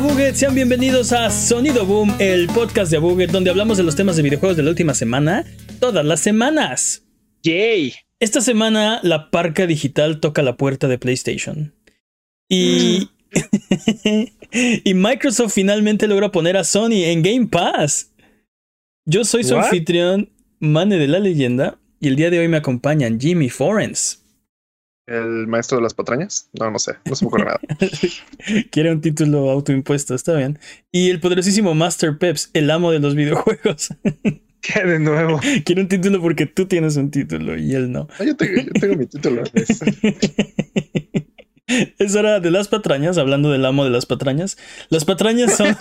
Buget, 0.00 0.34
sean 0.34 0.54
bienvenidos 0.54 1.12
a 1.12 1.28
Sonido 1.28 1.84
Boom, 1.84 2.14
el 2.18 2.46
podcast 2.46 2.90
de 2.90 2.96
Buget, 2.96 3.30
donde 3.30 3.50
hablamos 3.50 3.76
de 3.76 3.82
los 3.82 3.96
temas 3.96 4.16
de 4.16 4.22
videojuegos 4.22 4.56
de 4.56 4.62
la 4.62 4.70
última 4.70 4.94
semana, 4.94 5.44
todas 5.78 6.06
las 6.06 6.20
semanas. 6.20 7.02
Yay. 7.42 7.92
Esta 8.18 8.40
semana 8.40 9.00
la 9.02 9.30
parca 9.30 9.66
digital 9.66 10.20
toca 10.20 10.42
la 10.42 10.56
puerta 10.56 10.88
de 10.88 10.96
PlayStation. 10.96 11.74
Y, 12.48 13.10
y 14.84 14.94
Microsoft 14.94 15.52
finalmente 15.52 16.08
logra 16.08 16.32
poner 16.32 16.56
a 16.56 16.64
Sony 16.64 17.04
en 17.04 17.22
Game 17.22 17.46
Pass. 17.48 18.10
Yo 19.04 19.24
soy 19.24 19.44
su 19.44 19.54
What? 19.54 19.64
anfitrión, 19.64 20.30
Mane 20.60 20.96
de 20.96 21.08
la 21.08 21.18
leyenda, 21.18 21.78
y 22.00 22.08
el 22.08 22.16
día 22.16 22.30
de 22.30 22.38
hoy 22.38 22.48
me 22.48 22.56
acompañan 22.56 23.20
Jimmy 23.20 23.50
Forens. 23.50 24.19
¿El 25.10 25.48
maestro 25.48 25.78
de 25.78 25.82
las 25.82 25.92
patrañas? 25.94 26.48
No, 26.58 26.70
no 26.70 26.78
sé, 26.78 26.92
no 27.04 27.16
se 27.16 27.24
me 27.24 27.28
ocurre 27.28 27.44
nada. 27.46 27.60
Quiere 28.70 28.92
un 28.92 29.00
título 29.00 29.50
autoimpuesto, 29.50 30.14
está 30.14 30.34
bien. 30.36 30.60
Y 30.92 31.10
el 31.10 31.18
poderosísimo 31.18 31.74
Master 31.74 32.16
Peps, 32.16 32.50
el 32.54 32.70
amo 32.70 32.92
de 32.92 33.00
los 33.00 33.16
videojuegos. 33.16 33.92
¿Qué 34.60 34.84
de 34.84 34.98
nuevo? 35.00 35.40
Quiere 35.64 35.80
un 35.82 35.88
título 35.88 36.20
porque 36.20 36.46
tú 36.46 36.66
tienes 36.66 36.96
un 36.96 37.10
título 37.10 37.58
y 37.58 37.74
él 37.74 37.90
no. 37.90 38.06
Ah, 38.20 38.24
yo, 38.24 38.36
tengo, 38.36 38.62
yo 38.62 38.72
tengo 38.80 38.94
mi 38.94 39.06
título. 39.06 39.42
Es- 39.54 39.80
Es 41.98 42.16
hora 42.16 42.40
de 42.40 42.50
las 42.50 42.66
patrañas, 42.66 43.16
hablando 43.16 43.50
del 43.52 43.64
amo 43.64 43.84
de 43.84 43.90
las 43.90 44.04
patrañas. 44.04 44.58
Las 44.88 45.04
patrañas 45.04 45.56
son. 45.56 45.76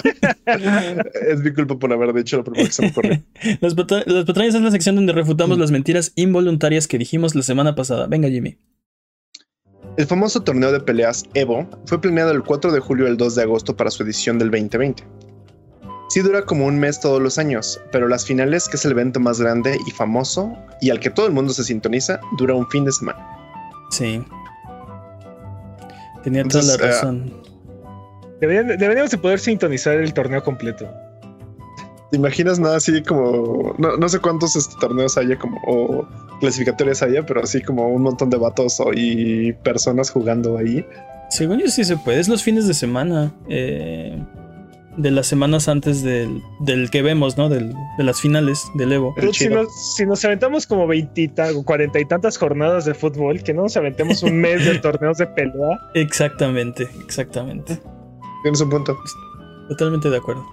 es 1.28 1.40
mi 1.40 1.52
culpa 1.52 1.80
por 1.80 1.92
haber 1.92 2.14
dicho 2.14 2.38
lo 2.38 2.44
primero 2.44 2.66
que 2.68 2.72
se 2.72 2.84
me 2.84 2.90
ocurrió. 2.90 3.24
las, 3.60 3.74
patra- 3.74 4.04
las 4.06 4.26
patrañas 4.26 4.54
es 4.54 4.62
la 4.62 4.70
sección 4.72 4.96
donde 4.96 5.14
refutamos 5.14 5.58
las 5.58 5.72
mentiras 5.72 6.12
involuntarias 6.16 6.88
que 6.88 7.00
dijimos 7.00 7.34
la 7.34 7.42
semana 7.42 7.74
pasada. 7.74 8.06
Venga, 8.06 8.30
Jimmy. 8.30 8.58
El 10.00 10.08
famoso 10.08 10.42
torneo 10.42 10.72
de 10.72 10.80
peleas 10.80 11.26
Evo 11.34 11.68
fue 11.86 12.00
planeado 12.00 12.32
el 12.32 12.42
4 12.42 12.72
de 12.72 12.80
julio 12.80 13.06
y 13.06 13.10
el 13.10 13.18
2 13.18 13.36
de 13.36 13.44
agosto 13.44 13.76
para 13.76 13.92
su 13.92 14.02
edición 14.04 14.40
del 14.40 14.50
2020. 14.50 15.04
Sí 16.08 16.22
dura 16.22 16.46
como 16.46 16.68
un 16.68 16.80
mes 16.80 17.02
todos 17.02 17.22
los 17.22 17.38
años, 17.38 17.82
pero 17.92 18.08
las 18.08 18.26
finales, 18.26 18.70
que 18.70 18.78
es 18.78 18.86
el 18.86 18.94
evento 18.94 19.20
más 19.20 19.42
grande 19.42 19.78
y 19.86 19.92
famoso 19.92 20.54
y 20.80 20.90
al 20.90 21.02
que 21.02 21.10
todo 21.10 21.28
el 21.28 21.34
mundo 21.34 21.52
se 21.52 21.66
sintoniza, 21.66 22.22
dura 22.38 22.56
un 22.56 22.66
fin 22.70 22.86
de 22.86 22.94
semana. 22.94 23.20
Sí. 23.92 24.24
Tenía 26.24 26.44
Entonces, 26.44 26.78
toda 26.78 26.78
la 26.78 26.94
eh, 26.94 26.96
razón. 26.96 27.34
Deberíamos 28.40 29.12
de 29.12 29.18
poder 29.18 29.42
sintonizar 29.42 29.96
el 29.96 30.14
torneo 30.14 30.42
completo. 30.42 30.90
¿Te 32.12 32.18
imaginas 32.18 32.60
nada 32.60 32.78
así 32.78 33.04
como, 33.04 33.76
no, 33.78 33.96
no 33.98 34.10
sé 34.10 34.20
cuántos 34.20 34.56
este, 34.56 34.74
torneos 34.80 35.18
haya 35.18 35.38
como, 35.38 35.60
o 35.68 36.08
clasificatorias 36.40 37.04
haya, 37.04 37.24
pero 37.26 37.42
así 37.44 37.62
como 37.62 37.88
un 37.88 38.02
montón 38.02 38.30
de 38.32 38.38
vatos 38.38 38.80
o- 38.80 38.92
y 38.94 39.54
personas 39.64 40.10
jugando 40.10 40.58
ahí? 40.58 40.84
Según 41.30 41.60
yo 41.60 41.68
sí 41.68 41.84
se 41.84 41.96
puede. 41.98 42.20
Es 42.20 42.28
los 42.28 42.42
fines 42.44 42.68
de 42.68 42.74
semana. 42.74 43.32
eh, 43.48 44.18
de 44.98 45.12
las 45.12 45.28
semanas 45.28 45.70
antes 45.70 46.02
del, 46.04 46.42
del 46.60 46.90
que 46.90 47.02
vemos, 47.02 47.38
¿no? 47.38 47.48
Del- 47.48 47.74
de 47.98 48.04
las 48.04 48.20
finales 48.20 48.66
del 48.74 48.92
Evo. 48.92 49.14
Si, 49.32 49.48
nos, 49.48 49.68
si 49.96 50.06
nos 50.06 50.26
aventamos 50.26 50.68
como 50.68 50.88
20 50.88 51.32
o 51.56 51.64
40 51.64 52.00
y 52.02 52.06
tantas 52.06 52.38
jornadas 52.38 52.84
de 52.84 52.94
fútbol, 52.94 53.42
que 53.42 53.54
no 53.54 53.62
nos 53.62 53.78
aventemos 53.78 54.24
un 54.24 54.42
mes 54.42 54.66
de 54.66 54.78
torneos 54.80 55.18
de 55.20 55.28
pelea. 55.28 55.80
Exactamente, 55.94 56.90
exactamente. 57.06 57.80
Tienes 58.42 58.60
un 58.60 58.70
punto. 58.72 58.98
Totalmente 59.70 60.10
de 60.10 60.18
acuerdo. 60.18 60.44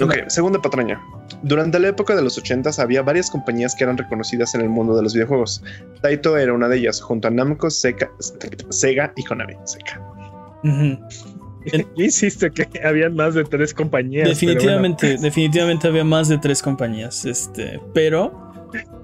Ok, 0.00 0.14
segunda 0.28 0.60
patraña. 0.60 1.00
Durante 1.42 1.78
la 1.78 1.88
época 1.88 2.14
de 2.14 2.22
los 2.22 2.36
80 2.38 2.70
había 2.78 3.02
varias 3.02 3.30
compañías 3.30 3.74
que 3.74 3.84
eran 3.84 3.96
reconocidas 3.96 4.54
en 4.54 4.62
el 4.62 4.68
mundo 4.68 4.96
de 4.96 5.02
los 5.02 5.14
videojuegos. 5.14 5.62
Taito 6.00 6.36
era 6.36 6.52
una 6.52 6.68
de 6.68 6.78
ellas, 6.78 7.00
junto 7.00 7.28
a 7.28 7.30
Namco, 7.30 7.70
Sega, 7.70 8.10
Sega 8.70 9.12
y 9.16 9.24
Konami. 9.24 9.54
Sega. 9.64 10.00
Ujú. 10.64 10.98
Yo 11.96 12.04
insisto 12.04 12.50
que 12.50 12.66
habían 12.84 13.14
más 13.14 13.34
de 13.34 13.44
tres 13.44 13.74
compañías. 13.74 14.28
Definitivamente, 14.28 15.18
definitivamente 15.18 15.88
había 15.88 16.04
más 16.04 16.28
de 16.28 16.38
tres 16.38 16.62
compañías. 16.62 17.24
Este, 17.24 17.78
pero 17.92 18.52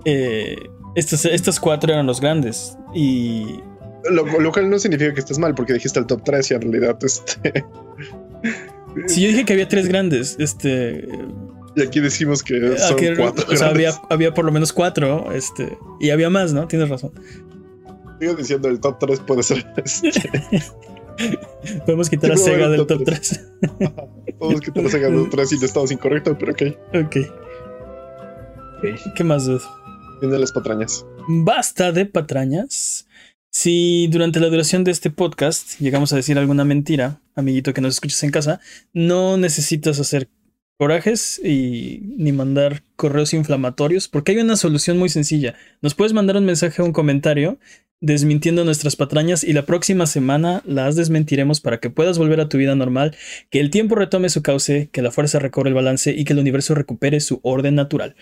eh, 0.04 0.56
estas, 0.94 1.24
estas 1.26 1.60
cuatro 1.60 1.92
eran 1.92 2.06
los 2.06 2.20
grandes. 2.20 2.76
Y 2.94 3.60
Lo, 4.10 4.24
lo 4.24 4.52
cual 4.52 4.70
no 4.70 4.78
significa 4.78 5.12
que 5.12 5.20
estés 5.20 5.38
mal, 5.38 5.54
porque 5.54 5.74
dijiste 5.74 5.98
el 5.98 6.06
top 6.06 6.22
3 6.24 6.50
y 6.50 6.54
en 6.54 6.62
realidad 6.62 6.98
este. 7.02 7.64
Si 9.06 9.22
yo 9.22 9.28
dije 9.28 9.44
que 9.44 9.52
había 9.52 9.68
tres 9.68 9.88
grandes, 9.88 10.36
este, 10.38 11.06
Y 11.74 11.82
aquí 11.82 12.00
decimos 12.00 12.42
que 12.42 12.76
son 12.78 12.96
aquí- 12.96 13.08
cuatro. 13.16 13.44
o 13.52 13.56
sea, 13.56 13.68
había, 14.10 14.32
por 14.34 14.44
lo 14.44 14.52
menos 14.52 14.72
cuatro, 14.72 15.30
este, 15.32 15.76
y 16.00 16.10
había 16.10 16.30
más, 16.30 16.52
¿no? 16.52 16.66
Tienes 16.66 16.88
razón. 16.88 17.12
Sigo 18.20 18.34
diciendo 18.34 18.68
el 18.68 18.80
top 18.80 18.98
3 18.98 19.20
puede 19.20 19.42
ser. 19.42 19.66
Este, 19.76 20.20
Podemos 21.86 22.08
quitar 22.10 22.32
a 22.32 22.36
Sega 22.36 22.68
del 22.68 22.80
el 22.80 22.86
top 22.86 22.98
top 22.98 23.04
3. 23.06 23.44
todos 24.38 24.60
que 24.60 24.70
te 24.70 24.88
Sega 24.88 25.08
el 25.08 25.28
3 25.30 25.52
y 25.52 25.56
el 25.56 25.64
estado 25.64 25.86
incorrecto, 25.90 26.36
pero 26.38 26.52
ok. 26.52 26.62
ok. 27.04 27.16
bueno. 28.82 28.98
¿Qué 29.14 29.24
más, 29.24 29.46
dude? 29.46 29.60
Vienen 30.20 30.40
las 30.40 30.52
patrañas. 30.52 31.04
Basta 31.28 31.92
de 31.92 32.06
patrañas. 32.06 33.05
Si 33.58 34.06
durante 34.08 34.38
la 34.38 34.50
duración 34.50 34.84
de 34.84 34.90
este 34.90 35.10
podcast 35.10 35.80
llegamos 35.80 36.12
a 36.12 36.16
decir 36.16 36.36
alguna 36.36 36.66
mentira, 36.66 37.22
amiguito 37.34 37.72
que 37.72 37.80
nos 37.80 37.94
escuches 37.94 38.22
en 38.22 38.30
casa, 38.30 38.60
no 38.92 39.38
necesitas 39.38 39.98
hacer 39.98 40.28
corajes 40.76 41.40
y 41.42 42.02
ni 42.18 42.32
mandar 42.32 42.82
correos 42.96 43.32
inflamatorios, 43.32 44.08
porque 44.08 44.32
hay 44.32 44.38
una 44.40 44.56
solución 44.56 44.98
muy 44.98 45.08
sencilla. 45.08 45.54
Nos 45.80 45.94
puedes 45.94 46.12
mandar 46.12 46.36
un 46.36 46.44
mensaje 46.44 46.82
o 46.82 46.84
un 46.84 46.92
comentario 46.92 47.58
desmintiendo 48.02 48.62
nuestras 48.66 48.94
patrañas 48.94 49.42
y 49.42 49.54
la 49.54 49.64
próxima 49.64 50.06
semana 50.06 50.62
las 50.66 50.94
desmentiremos 50.94 51.62
para 51.62 51.80
que 51.80 51.88
puedas 51.88 52.18
volver 52.18 52.40
a 52.40 52.50
tu 52.50 52.58
vida 52.58 52.74
normal, 52.74 53.16
que 53.48 53.60
el 53.60 53.70
tiempo 53.70 53.94
retome 53.94 54.28
su 54.28 54.42
cauce, 54.42 54.90
que 54.92 55.00
la 55.00 55.10
fuerza 55.10 55.38
recobre 55.38 55.70
el 55.70 55.74
balance 55.74 56.12
y 56.12 56.24
que 56.24 56.34
el 56.34 56.40
universo 56.40 56.74
recupere 56.74 57.20
su 57.20 57.40
orden 57.42 57.74
natural. 57.74 58.16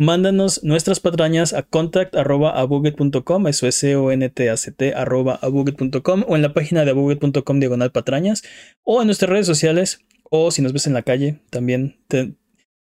Mándanos 0.00 0.62
nuestras 0.62 1.00
patrañas 1.00 1.52
a 1.52 1.62
contact.abuget.com, 1.64 3.48
eso 3.48 3.66
es 3.66 3.74
C-O-N-T-A-C-T, 3.74 4.94
arroba 4.94 5.34
abuget.com 5.42 6.24
o 6.28 6.36
en 6.36 6.42
la 6.42 6.52
página 6.54 6.84
de 6.84 6.92
abuget.com 6.92 7.58
diagonal 7.58 7.90
patrañas 7.90 8.42
o 8.84 9.00
en 9.02 9.06
nuestras 9.08 9.28
redes 9.30 9.46
sociales 9.46 10.04
o 10.30 10.50
si 10.52 10.62
nos 10.62 10.72
ves 10.72 10.86
en 10.86 10.94
la 10.94 11.02
calle 11.02 11.40
también. 11.50 11.96
te- 12.08 12.34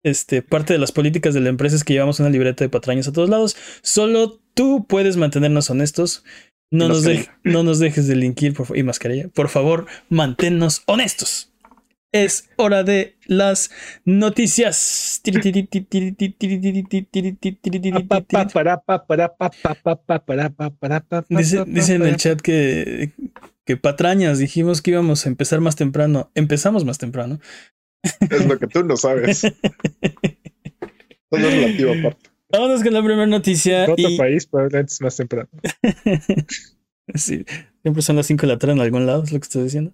este, 0.02 0.40
parte 0.42 0.72
de 0.72 0.78
las 0.78 0.92
políticas 0.92 1.34
de 1.34 1.40
la 1.40 1.50
empresa 1.50 1.76
es 1.76 1.84
que 1.84 1.92
llevamos 1.92 2.20
una 2.20 2.30
libreta 2.30 2.64
de 2.64 2.70
patrañas 2.70 3.06
a 3.08 3.12
todos 3.12 3.28
lados. 3.28 3.54
Solo 3.82 4.40
tú 4.54 4.86
puedes 4.88 5.16
mantenernos 5.18 5.68
honestos. 5.70 6.24
No, 6.72 6.88
nos, 6.88 7.02
de- 7.02 7.28
no 7.44 7.62
nos 7.64 7.78
dejes 7.80 8.06
delinquir 8.08 8.54
por, 8.54 8.76
y 8.76 8.82
mascarilla. 8.82 9.28
Por 9.28 9.48
favor, 9.48 9.86
manténnos 10.08 10.82
honestos. 10.86 11.49
Es 12.12 12.50
hora 12.56 12.82
de 12.82 13.16
las 13.26 13.70
noticias. 14.04 15.20
Dice, 21.66 21.94
en 21.94 22.02
el 22.02 22.16
chat 22.16 22.40
que, 22.40 23.12
que 23.64 23.76
patrañas, 23.76 24.38
dijimos 24.38 24.82
que 24.82 24.90
íbamos 24.90 25.24
a 25.24 25.28
empezar 25.28 25.60
más 25.60 25.76
temprano. 25.76 26.30
Empezamos 26.34 26.84
más 26.84 26.98
temprano. 26.98 27.38
Es 28.02 28.46
lo 28.46 28.58
que 28.58 28.66
tú 28.66 28.82
no 28.82 28.96
sabes. 28.96 29.42
Todo 31.28 31.40
es 31.48 31.54
relativo 31.54 31.92
aparte. 31.92 32.30
Vámonos 32.50 32.82
con 32.82 32.92
la 32.92 33.02
primera 33.04 33.26
noticia. 33.26 33.84
En 33.84 33.90
otro 33.92 34.08
y- 34.08 34.18
país, 34.18 34.46
probablemente 34.46 34.92
es 34.92 35.00
más 35.00 35.16
temprano. 35.16 35.48
Sí, 37.14 37.44
siempre 37.82 38.02
son 38.02 38.16
las 38.16 38.26
5 38.26 38.42
de 38.42 38.46
la 38.52 38.58
tarde 38.58 38.74
en 38.74 38.80
algún 38.80 39.06
lado, 39.06 39.24
es 39.24 39.32
lo 39.32 39.38
que 39.40 39.44
estoy 39.44 39.64
diciendo. 39.64 39.92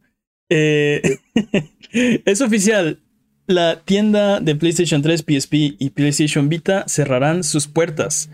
Eh, 0.49 1.03
es 2.25 2.41
oficial. 2.41 3.01
La 3.47 3.85
tienda 3.85 4.41
de 4.41 4.57
PlayStation 4.57 5.03
3, 5.03 5.23
PSP 5.23 5.55
y 5.79 5.91
PlayStation 5.91 6.49
Vita 6.49 6.85
cerrarán 6.89 7.45
sus 7.45 7.69
puertas. 7.69 8.29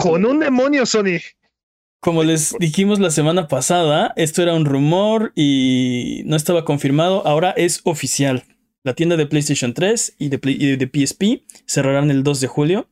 Con 0.00 0.26
un 0.26 0.40
demonio, 0.40 0.86
Sony. 0.86 1.18
Como 2.00 2.22
les 2.22 2.54
dijimos 2.60 3.00
la 3.00 3.10
semana 3.10 3.48
pasada, 3.48 4.12
esto 4.16 4.42
era 4.42 4.54
un 4.54 4.64
rumor 4.64 5.32
y 5.34 6.22
no 6.26 6.36
estaba 6.36 6.64
confirmado. 6.64 7.26
Ahora 7.26 7.50
es 7.50 7.80
oficial. 7.84 8.44
La 8.84 8.94
tienda 8.94 9.16
de 9.16 9.26
PlayStation 9.26 9.74
3 9.74 10.14
y 10.18 10.28
de, 10.28 10.40
y 10.44 10.76
de 10.76 10.86
PSP 10.86 11.44
cerrarán 11.66 12.10
el 12.10 12.22
2 12.22 12.40
de 12.40 12.46
julio. 12.46 12.88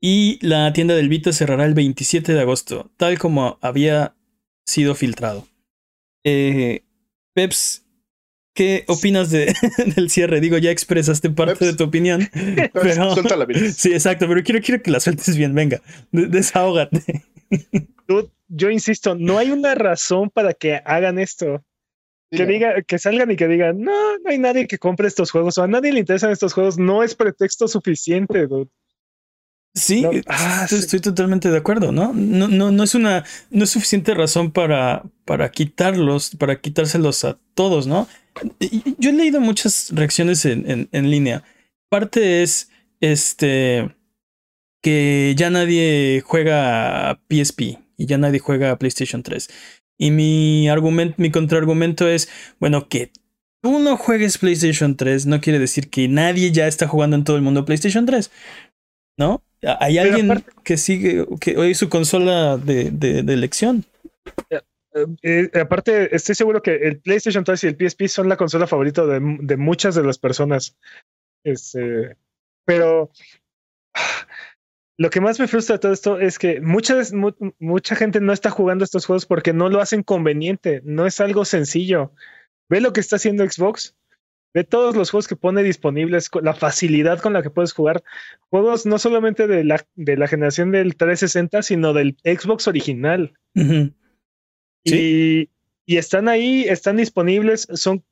Y 0.00 0.38
la 0.46 0.72
tienda 0.72 0.94
del 0.94 1.08
Vita 1.08 1.32
cerrará 1.32 1.64
el 1.64 1.74
27 1.74 2.32
de 2.32 2.40
agosto, 2.40 2.92
tal 2.96 3.18
como 3.18 3.58
había 3.60 4.14
sido 4.64 4.94
filtrado. 4.94 5.48
Eh, 6.24 6.84
Peps, 7.38 7.84
¿qué 8.52 8.84
opinas 8.88 9.30
de- 9.30 9.54
del 9.96 10.10
cierre? 10.10 10.40
Digo, 10.40 10.58
ya 10.58 10.72
expresaste 10.72 11.30
parte 11.30 11.54
Peps. 11.54 11.70
de 11.70 11.76
tu 11.76 11.84
opinión. 11.84 12.28
pero- 12.72 13.14
Suelta 13.14 13.36
la 13.36 13.44
vida. 13.44 13.60
Sí, 13.70 13.92
exacto, 13.92 14.26
pero 14.26 14.42
quiero, 14.42 14.60
quiero 14.60 14.82
que 14.82 14.90
la 14.90 14.98
sueltes 14.98 15.36
bien. 15.36 15.54
Venga, 15.54 15.80
de- 16.10 16.26
desahógate. 16.26 17.24
Dude, 18.08 18.30
yo 18.48 18.70
insisto, 18.70 19.14
no 19.14 19.38
hay 19.38 19.52
una 19.52 19.76
razón 19.76 20.30
para 20.30 20.52
que 20.52 20.80
hagan 20.84 21.20
esto. 21.20 21.64
Que 22.30 22.44
diga, 22.44 22.82
que 22.82 22.98
salgan 22.98 23.30
y 23.30 23.36
que 23.36 23.46
digan, 23.48 23.80
no, 23.80 24.18
no 24.18 24.28
hay 24.30 24.38
nadie 24.38 24.66
que 24.66 24.76
compre 24.78 25.06
estos 25.08 25.30
juegos 25.30 25.56
o 25.56 25.62
a 25.62 25.68
nadie 25.68 25.92
le 25.92 26.00
interesan 26.00 26.30
estos 26.32 26.52
juegos, 26.52 26.76
no 26.76 27.02
es 27.04 27.14
pretexto 27.14 27.68
suficiente, 27.68 28.46
dude. 28.48 28.68
Sí, 29.74 30.02
No, 30.02 30.10
estoy, 30.10 30.24
ah, 30.26 30.66
sí. 30.68 30.76
estoy 30.76 31.00
totalmente 31.00 31.50
de 31.50 31.58
acuerdo, 31.58 31.92
¿no? 31.92 32.12
No, 32.12 32.48
no, 32.48 32.70
no 32.70 32.82
es 32.82 32.94
una, 32.94 33.24
no 33.50 33.64
es 33.64 33.70
suficiente 33.70 34.14
razón 34.14 34.50
para, 34.50 35.04
para 35.24 35.50
quitarlos, 35.50 36.34
para 36.36 36.60
quitárselos 36.60 37.24
a 37.24 37.38
todos, 37.54 37.86
¿no? 37.86 38.08
Yo 38.98 39.10
he 39.10 39.12
leído 39.12 39.40
muchas 39.40 39.90
reacciones 39.92 40.44
en, 40.44 40.88
en, 40.90 41.10
línea. 41.10 41.42
Parte 41.90 42.42
es 42.42 42.70
este 43.00 43.94
que 44.82 45.34
ya 45.36 45.50
nadie 45.50 46.22
juega 46.24 47.20
PSP 47.28 47.78
y 47.96 48.06
ya 48.06 48.18
nadie 48.18 48.38
juega 48.38 48.78
PlayStation 48.78 49.22
3. 49.22 49.48
Y 49.98 50.12
mi 50.12 50.68
argumento, 50.68 51.16
mi 51.18 51.30
contraargumento 51.32 52.08
es, 52.08 52.28
bueno, 52.60 52.88
que 52.88 53.10
tú 53.60 53.80
no 53.80 53.96
juegues 53.96 54.38
PlayStation 54.38 54.96
3 54.96 55.26
no 55.26 55.40
quiere 55.40 55.58
decir 55.58 55.90
que 55.90 56.06
nadie 56.06 56.52
ya 56.52 56.68
está 56.68 56.86
jugando 56.86 57.16
en 57.16 57.24
todo 57.24 57.36
el 57.36 57.42
mundo 57.42 57.64
PlayStation 57.64 58.06
3. 58.06 58.30
¿No? 59.18 59.42
Hay 59.62 59.98
alguien 59.98 60.44
que 60.64 60.76
sigue, 60.76 61.26
que 61.40 61.56
hoy 61.56 61.74
su 61.74 61.88
consola 61.88 62.56
de, 62.56 62.90
de, 62.90 63.22
de 63.22 63.34
elección. 63.34 63.84
Eh, 64.50 64.60
eh, 65.22 65.60
aparte, 65.60 66.14
estoy 66.14 66.34
seguro 66.34 66.62
que 66.62 66.74
el 66.76 67.00
PlayStation 67.00 67.44
3 67.44 67.64
y 67.64 67.66
el 67.68 67.76
PSP 67.76 68.06
son 68.08 68.28
la 68.28 68.36
consola 68.36 68.66
favorita 68.66 69.04
de, 69.06 69.20
de 69.40 69.56
muchas 69.56 69.94
de 69.94 70.04
las 70.04 70.18
personas. 70.18 70.76
Este, 71.44 72.16
pero 72.64 73.10
lo 74.98 75.10
que 75.10 75.20
más 75.20 75.38
me 75.40 75.48
frustra 75.48 75.76
de 75.76 75.80
todo 75.80 75.92
esto 75.92 76.20
es 76.20 76.38
que 76.38 76.60
mucha, 76.60 77.00
mucha 77.58 77.96
gente 77.96 78.20
no 78.20 78.32
está 78.32 78.50
jugando 78.50 78.84
estos 78.84 79.06
juegos 79.06 79.26
porque 79.26 79.52
no 79.52 79.68
lo 79.68 79.80
hacen 79.80 80.02
conveniente, 80.02 80.82
no 80.84 81.06
es 81.06 81.20
algo 81.20 81.44
sencillo. 81.44 82.12
Ve 82.68 82.80
lo 82.80 82.92
que 82.92 83.00
está 83.00 83.16
haciendo 83.16 83.48
Xbox, 83.48 83.96
ve 84.54 84.64
todos 84.64 84.96
los 84.96 85.10
juegos 85.10 85.28
que 85.28 85.36
pone 85.36 85.62
disponibles, 85.62 86.30
la 86.42 86.54
facilidad 86.54 87.20
con 87.20 87.32
la 87.32 87.42
que 87.42 87.50
puedes 87.50 87.72
jugar 87.72 88.02
juegos 88.50 88.86
no 88.86 88.98
solamente 88.98 89.46
de 89.46 89.64
la, 89.64 89.84
de 89.94 90.16
la 90.16 90.28
generación 90.28 90.70
del 90.72 90.96
360, 90.96 91.62
sino 91.62 91.92
del 91.92 92.16
Xbox 92.24 92.68
original. 92.68 93.34
y, 94.84 95.50
y, 95.86 95.96
están 95.96 96.28
ahí, 96.28 96.64
están 96.64 96.96
disponibles, 96.96 97.68
son, 97.74 98.04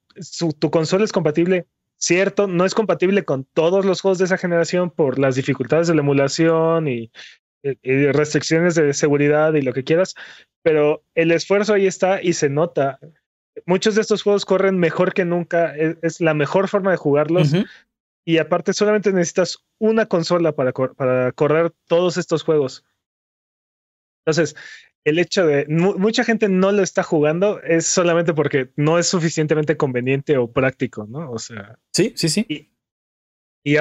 tu 0.59 0.71
consola 0.71 1.05
es 1.05 1.13
compatible 1.13 1.67
Cierto, 1.99 2.47
no 2.47 2.67
es 2.67 2.75
compatible 2.75 3.25
con 3.25 3.45
todos 3.45 3.87
los 3.87 4.03
juegos 4.03 4.19
de 4.19 4.27
esa 4.27 4.37
generación 4.37 4.91
por 4.91 5.19
las 5.19 5.35
dificultades 5.35 5.89
de 5.89 5.95
la 5.95 6.03
emulación 6.03 6.89
y, 6.89 7.11
restricciones 7.83 8.77
de 8.77 8.95
seguridad 8.95 9.55
y 9.55 9.63
lo 9.63 9.73
que 9.73 9.83
quieras, 9.83 10.15
pero 10.63 11.03
el 11.17 11.33
esfuerzo 11.33 11.75
ahí 11.75 11.87
está 11.87 12.23
y 12.23 12.35
se 12.35 12.49
nota. 12.49 13.01
Muchos 13.65 13.95
de 13.95 14.03
estos 14.03 14.23
juegos 14.23 14.45
corren 14.45 14.79
mejor 14.79 15.15
que 15.15 15.25
nunca, 15.25 15.75
es, 15.75 16.21
la 16.21 16.35
mejor 16.35 16.69
forma 16.69 16.91
de 16.91 16.97
jugarlos. 16.97 17.53
Y 18.25 18.39
aparte, 18.39 18.73
solamente 18.73 19.13
necesitas 19.13 19.65
una 19.79 20.07
consola 20.07 20.53
para, 20.53 20.73
para 20.73 21.33
correr 21.33 21.73
todos 21.87 22.17
estos 22.17 22.43
juegos. 22.43 22.85
Entonces, 24.25 24.57
el 25.05 25.21
hecho 25.21 25.47
de 25.47 25.67
mucha 25.69 26.25
gente 26.25 26.49
no 26.49 26.73
lo 26.73 26.83
está 26.83 27.05
jugando 27.05 27.63
es 27.63 27.87
solamente 27.87 28.35
porque 28.35 28.73
no 28.75 28.99
es 28.99 29.07
suficientemente 29.07 29.77
conveniente 29.77 30.37
o 30.37 30.51
práctico, 30.51 31.07
¿no? 31.09 31.31
O 31.31 31.39
sea. 31.39 31.79
Sí, 31.93 32.13
sí, 32.17 32.29
sí. 32.29 32.45
Y, 32.49 33.79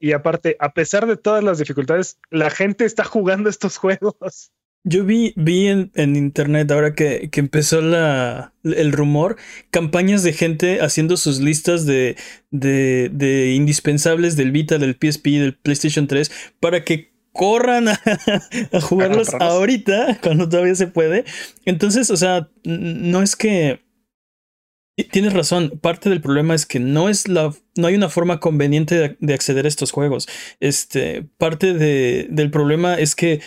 y, 0.00 0.12
aparte, 0.12 0.56
a 0.60 0.72
pesar 0.72 1.06
de 1.06 1.16
todas 1.16 1.42
las 1.42 1.58
dificultades, 1.58 2.20
la 2.30 2.50
gente 2.50 2.84
está 2.84 3.02
jugando 3.02 3.50
estos 3.50 3.76
juegos. 3.78 4.52
Yo 4.86 5.04
vi, 5.04 5.32
vi 5.36 5.68
en, 5.68 5.90
internet 6.16 6.70
ahora 6.70 6.94
que, 6.94 7.30
que, 7.30 7.40
empezó 7.40 7.80
la, 7.80 8.52
el 8.62 8.92
rumor, 8.92 9.36
campañas 9.70 10.22
de 10.22 10.34
gente 10.34 10.82
haciendo 10.82 11.16
sus 11.16 11.40
listas 11.40 11.86
de, 11.86 12.16
de, 12.50 13.10
de 13.10 13.54
indispensables 13.54 14.36
del 14.36 14.52
Vita, 14.52 14.76
del 14.76 14.98
PSP, 15.00 15.40
del 15.40 15.54
PlayStation 15.54 16.06
3, 16.06 16.30
para 16.60 16.84
que 16.84 17.14
corran 17.34 17.88
a, 18.72 18.80
jugarlos 18.80 19.34
ahorita, 19.34 20.18
cuando 20.22 20.48
todavía 20.48 20.74
se 20.74 20.86
puede. 20.86 21.24
Entonces, 21.66 22.10
o 22.10 22.16
sea, 22.16 22.48
no 22.64 23.20
es 23.20 23.36
que. 23.36 23.84
Tienes 25.10 25.32
razón, 25.32 25.80
parte 25.82 26.08
del 26.08 26.20
problema 26.20 26.54
es 26.54 26.66
que 26.66 26.78
no 26.78 27.08
es 27.08 27.26
la. 27.26 27.52
no 27.76 27.88
hay 27.88 27.96
una 27.96 28.08
forma 28.08 28.38
conveniente 28.38 29.16
de, 29.18 29.34
acceder 29.34 29.64
a 29.64 29.68
estos 29.68 29.90
juegos. 29.90 30.28
Este. 30.60 31.26
Parte 31.36 31.74
de, 31.74 32.28
del 32.30 32.50
problema 32.50 32.94
es 32.94 33.16
que 33.16 33.40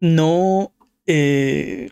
no. 0.00 0.72
Eh, 1.06 1.90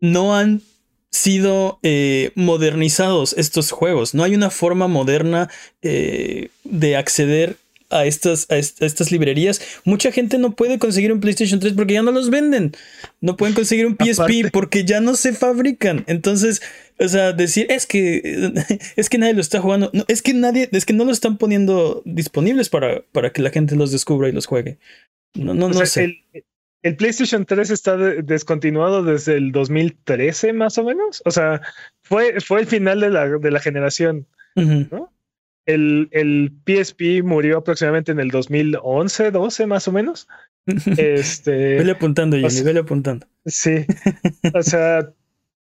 no 0.00 0.36
han 0.36 0.62
sido 1.10 1.78
eh, 1.82 2.32
modernizados 2.34 3.34
estos 3.36 3.70
juegos. 3.70 4.14
No 4.14 4.24
hay 4.24 4.34
una 4.34 4.50
forma 4.50 4.88
moderna 4.88 5.48
eh, 5.82 6.50
de 6.64 6.96
acceder 6.96 7.56
a 7.90 8.04
estas, 8.04 8.46
a, 8.50 8.56
estas 8.58 9.10
librerías, 9.10 9.62
mucha 9.84 10.12
gente 10.12 10.36
no 10.36 10.54
puede 10.54 10.78
conseguir 10.78 11.10
un 11.10 11.20
PlayStation 11.20 11.58
3 11.58 11.72
porque 11.72 11.94
ya 11.94 12.02
no 12.02 12.12
los 12.12 12.28
venden. 12.28 12.72
No 13.22 13.38
pueden 13.38 13.54
conseguir 13.54 13.86
un 13.86 13.96
PSP 13.96 14.50
porque 14.52 14.84
ya 14.84 15.00
no 15.00 15.16
se 15.16 15.32
fabrican. 15.32 16.04
Entonces, 16.06 16.60
o 16.98 17.08
sea, 17.08 17.32
decir 17.32 17.66
es 17.70 17.86
que 17.86 18.52
es 18.96 19.08
que 19.08 19.16
nadie 19.16 19.32
lo 19.32 19.40
está 19.40 19.62
jugando. 19.62 19.90
No, 19.94 20.04
es 20.06 20.20
que 20.20 20.34
nadie, 20.34 20.68
es 20.70 20.84
que 20.84 20.92
no 20.92 21.06
lo 21.06 21.12
están 21.12 21.38
poniendo 21.38 22.02
disponibles 22.04 22.68
para, 22.68 23.00
para 23.12 23.32
que 23.32 23.40
la 23.40 23.50
gente 23.50 23.74
los 23.74 23.90
descubra 23.90 24.28
y 24.28 24.32
los 24.32 24.44
juegue. 24.44 24.78
No, 25.34 25.54
no, 25.54 25.70
no 25.70 25.86
sé. 25.86 26.04
El, 26.04 26.44
PlayStation 26.82 27.44
3 27.44 27.70
está 27.70 27.96
descontinuado 27.96 29.02
desde 29.02 29.36
el 29.36 29.52
2013, 29.52 30.52
más 30.52 30.78
o 30.78 30.84
menos. 30.84 31.22
O 31.24 31.30
sea, 31.30 31.60
fue, 32.02 32.40
fue 32.40 32.60
el 32.60 32.66
final 32.66 33.00
de 33.00 33.10
la, 33.10 33.26
de 33.28 33.50
la 33.50 33.60
generación. 33.60 34.26
¿no? 34.54 35.12
el, 35.68 36.08
el 36.12 36.50
PSP 36.64 37.22
murió 37.22 37.58
aproximadamente 37.58 38.10
en 38.10 38.20
el 38.20 38.30
2011, 38.30 39.30
12 39.30 39.66
más 39.66 39.86
o 39.86 39.92
menos. 39.92 40.26
Este, 40.98 41.76
vele 41.76 41.92
apuntando, 41.92 42.36
Jenny, 42.36 42.62
vele 42.62 42.80
apuntando. 42.80 43.26
Sí. 43.46 43.86
O 44.54 44.62
sea, 44.62 45.10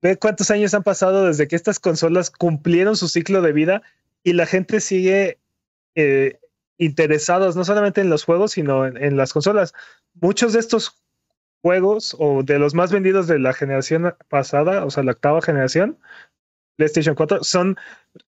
ve 0.01 0.17
cuántos 0.17 0.51
años 0.51 0.73
han 0.73 0.83
pasado 0.83 1.27
desde 1.27 1.47
que 1.47 1.57
estas 1.57 1.79
consolas 1.79 2.31
cumplieron 2.31 2.97
su 2.97 3.09
ciclo 3.09 3.43
de 3.43 3.53
vida 3.53 3.83
y 4.25 4.33
la 4.33 4.47
gente 4.47 4.81
sigue 4.81 5.39
eh, 5.95 6.39
interesados 6.79 7.57
no 7.57 7.65
solamente 7.65 8.01
en 8.01 8.09
los 8.09 8.25
juegos, 8.25 8.53
sino 8.53 8.87
en, 8.87 9.17
las 9.17 9.33
consolas. 9.33 9.75
Muchos 10.15 10.53
de 10.53 10.61
estos 10.61 11.03
juegos 11.61 12.17
o 12.19 12.43
de 12.45 12.59
los 12.59 12.75
más 12.75 12.93
vendidos 12.93 13.27
de 13.27 13.41
la 13.41 13.53
generación 13.53 14.15
pasada, 14.29 14.85
o 14.85 14.91
sea, 14.91 15.03
la 15.03 15.13
octava 15.13 15.43
generación, 15.43 15.99
PlayStation 16.77 17.17
4 17.17 17.43
son 17.43 17.77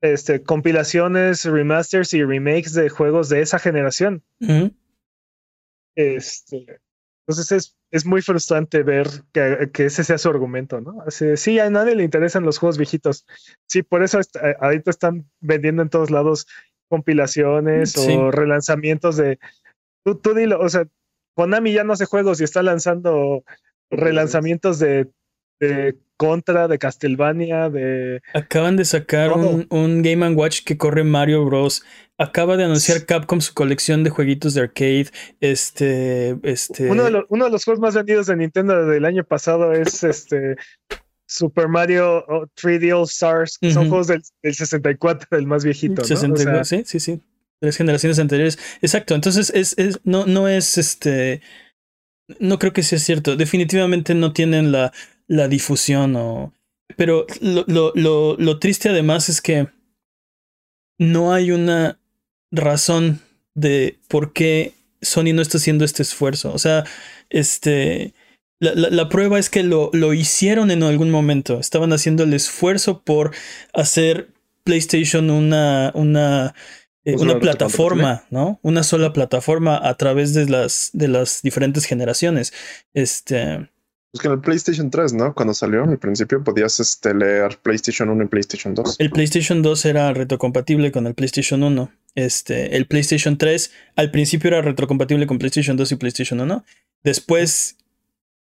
este, 0.00 0.42
compilaciones, 0.42 1.44
remasters 1.44 2.12
y 2.12 2.24
remakes 2.24 2.74
de 2.74 2.88
juegos 2.88 3.28
de 3.28 3.40
esa 3.40 3.60
generación. 3.60 4.24
este, 5.94 6.80
entonces 7.26 7.52
es, 7.52 7.78
es, 7.92 8.04
muy 8.06 8.22
frustrante 8.22 8.82
ver 8.82 9.06
que, 9.32 9.70
que, 9.72 9.86
ese 9.86 10.02
sea 10.02 10.18
su 10.18 10.28
argumento, 10.28 10.80
¿no? 10.80 11.00
Así, 11.06 11.36
sí, 11.36 11.60
a 11.60 11.70
nadie 11.70 11.94
le 11.94 12.02
interesan 12.02 12.42
los 12.42 12.58
juegos 12.58 12.76
viejitos. 12.76 13.24
Sí, 13.66 13.84
por 13.84 14.02
eso 14.02 14.18
ahorita 14.58 14.90
están 14.90 15.30
vendiendo 15.38 15.82
en 15.82 15.90
todos 15.90 16.10
lados 16.10 16.48
compilaciones 16.90 17.96
o 17.96 18.30
relanzamientos 18.30 19.16
de... 19.16 19.38
Tú, 20.04 20.16
tú 20.16 20.34
dilo, 20.34 20.60
o 20.60 20.68
sea, 20.68 20.86
Konami 21.34 21.72
ya 21.72 21.84
no 21.84 21.94
hace 21.94 22.04
juegos 22.04 22.40
y 22.40 22.44
está 22.44 22.62
lanzando 22.62 23.44
relanzamientos 23.90 24.78
de 24.78 25.08
de 25.60 25.96
Contra, 26.16 26.68
de 26.68 26.78
Castlevania, 26.78 27.70
de. 27.70 28.20
Acaban 28.34 28.76
de 28.76 28.84
sacar 28.84 29.32
un, 29.32 29.66
un, 29.70 30.02
Game 30.02 30.28
Watch 30.30 30.64
que 30.64 30.76
corre 30.76 31.02
Mario 31.02 31.46
Bros. 31.46 31.82
Acaba 32.18 32.58
de 32.58 32.64
anunciar 32.64 33.06
Capcom 33.06 33.40
su 33.40 33.54
colección 33.54 34.04
de 34.04 34.10
jueguitos 34.10 34.52
de 34.52 34.60
arcade. 34.62 35.06
Este. 35.40 36.36
este... 36.42 36.90
Uno, 36.90 37.04
de 37.04 37.10
los, 37.10 37.24
uno 37.30 37.46
de 37.46 37.50
los 37.50 37.64
juegos 37.64 37.80
más 37.80 37.94
vendidos 37.94 38.26
de 38.26 38.36
Nintendo 38.36 38.84
del 38.84 39.06
año 39.06 39.24
pasado 39.24 39.72
es 39.72 40.04
este. 40.04 40.56
Super 41.30 41.68
Mario 41.68 42.24
3D 42.60 42.96
All 42.96 43.04
Stars, 43.04 43.58
son 43.72 43.88
juegos 43.88 44.08
del, 44.08 44.22
64, 44.42 45.38
el 45.38 45.46
más 45.46 45.64
viejito. 45.64 46.02
¿no? 46.02 46.64
sí, 46.64 46.82
sí, 46.84 47.00
sí. 47.00 47.20
Tres 47.60 47.76
generaciones 47.76 48.18
anteriores. 48.18 48.58
Exacto. 48.80 49.14
Entonces, 49.14 49.50
es, 49.54 49.74
es, 49.78 50.00
no, 50.04 50.26
no 50.26 50.48
es 50.48 50.78
este. 50.78 51.42
No 52.38 52.58
creo 52.58 52.72
que 52.72 52.82
sea 52.82 52.98
cierto. 52.98 53.36
Definitivamente 53.36 54.14
no 54.14 54.32
tienen 54.32 54.72
la 54.72 54.92
la 55.30 55.46
difusión 55.46 56.16
o... 56.16 56.52
Pero 56.96 57.24
lo, 57.40 57.64
lo, 57.68 57.92
lo, 57.94 58.36
lo 58.36 58.58
triste 58.58 58.88
además 58.88 59.28
es 59.28 59.40
que 59.40 59.68
no 60.98 61.32
hay 61.32 61.52
una 61.52 62.00
razón 62.50 63.20
de 63.54 63.96
por 64.08 64.32
qué 64.32 64.74
Sony 65.00 65.32
no 65.32 65.40
está 65.40 65.58
haciendo 65.58 65.84
este 65.84 66.02
esfuerzo. 66.02 66.52
O 66.52 66.58
sea, 66.58 66.84
este... 67.30 68.12
La, 68.60 68.74
la, 68.74 68.90
la, 68.90 69.08
prueba 69.08 69.38
es 69.38 69.48
que 69.50 69.62
lo, 69.62 69.90
lo 69.94 70.12
hicieron 70.12 70.70
en 70.70 70.82
algún 70.82 71.10
momento. 71.10 71.58
Estaban 71.58 71.92
haciendo 71.92 72.24
el 72.24 72.34
esfuerzo 72.34 73.02
por 73.02 73.32
hacer 73.72 74.28
PlayStation 74.64 75.30
una, 75.30 75.90
una, 75.94 76.54
eh, 77.04 77.16
una 77.16 77.38
plataforma, 77.38 78.24
¿no? 78.30 78.60
Una 78.62 78.82
sola 78.82 79.12
plataforma 79.12 79.80
a 79.82 79.96
través 79.96 80.34
de 80.34 80.46
las, 80.46 80.90
de 80.92 81.08
las 81.08 81.40
diferentes 81.42 81.86
generaciones. 81.86 82.52
Este. 82.92 83.70
Pues 84.12 84.20
que 84.20 84.26
en 84.26 84.34
el 84.34 84.40
PlayStation 84.40 84.90
3, 84.90 85.14
¿no? 85.14 85.34
Cuando 85.34 85.54
salió 85.54 85.84
al 85.84 85.98
principio 85.98 86.42
podías 86.44 86.80
este, 86.80 87.14
leer 87.14 87.58
PlayStation 87.62 88.10
1 88.10 88.24
y 88.24 88.26
PlayStation 88.26 88.74
2. 88.74 88.96
El 88.98 89.10
PlayStation 89.10 89.62
2 89.62 89.84
era 89.86 90.12
retrocompatible 90.12 90.92
con 90.92 91.06
el 91.06 91.14
PlayStation 91.14 91.62
1. 91.62 91.90
Este, 92.16 92.76
el 92.76 92.86
PlayStation 92.86 93.38
3 93.38 93.70
al 93.96 94.10
principio 94.10 94.48
era 94.48 94.62
retrocompatible 94.62 95.26
con 95.26 95.38
PlayStation 95.38 95.76
2 95.76 95.92
y 95.92 95.96
PlayStation 95.96 96.40
1. 96.40 96.64
Después 97.02 97.76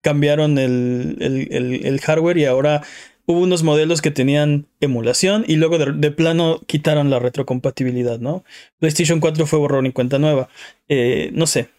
cambiaron 0.01 0.57
el, 0.57 1.17
el, 1.19 1.85
el, 1.85 1.99
hardware 2.01 2.37
y 2.37 2.45
ahora 2.45 2.83
hubo 3.25 3.39
unos 3.39 3.63
modelos 3.63 4.01
que 4.01 4.11
tenían 4.11 4.67
emulación 4.79 5.45
y 5.47 5.55
luego 5.55 5.77
de, 5.77 6.11
plano 6.11 6.61
quitaron 6.65 7.09
la 7.09 7.19
retrocompatibilidad, 7.19 8.19
¿no? 8.19 8.43
PlayStation 8.79 9.19
4 9.19 9.45
fue 9.45 9.59
borrón 9.59 9.85
y 9.85 9.91
cuenta 9.91 10.19
nueva. 10.19 10.49
Eh, 10.89 11.29
no 11.33 11.47
sé, 11.47 11.69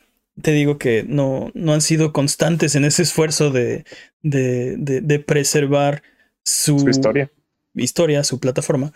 te 0.40 0.52
digo 0.52 0.78
que 0.78 1.04
no, 1.06 1.50
no 1.54 1.72
han 1.72 1.80
sido 1.80 2.12
constantes 2.12 2.74
en 2.74 2.84
ese 2.84 3.02
esfuerzo 3.02 3.50
de, 3.50 3.84
de, 4.22 4.76
de, 4.78 5.18
preservar 5.18 6.02
su, 6.42 6.88
historia. 6.88 7.30
historia, 7.74 8.24
su 8.24 8.40
plataforma. 8.40 8.92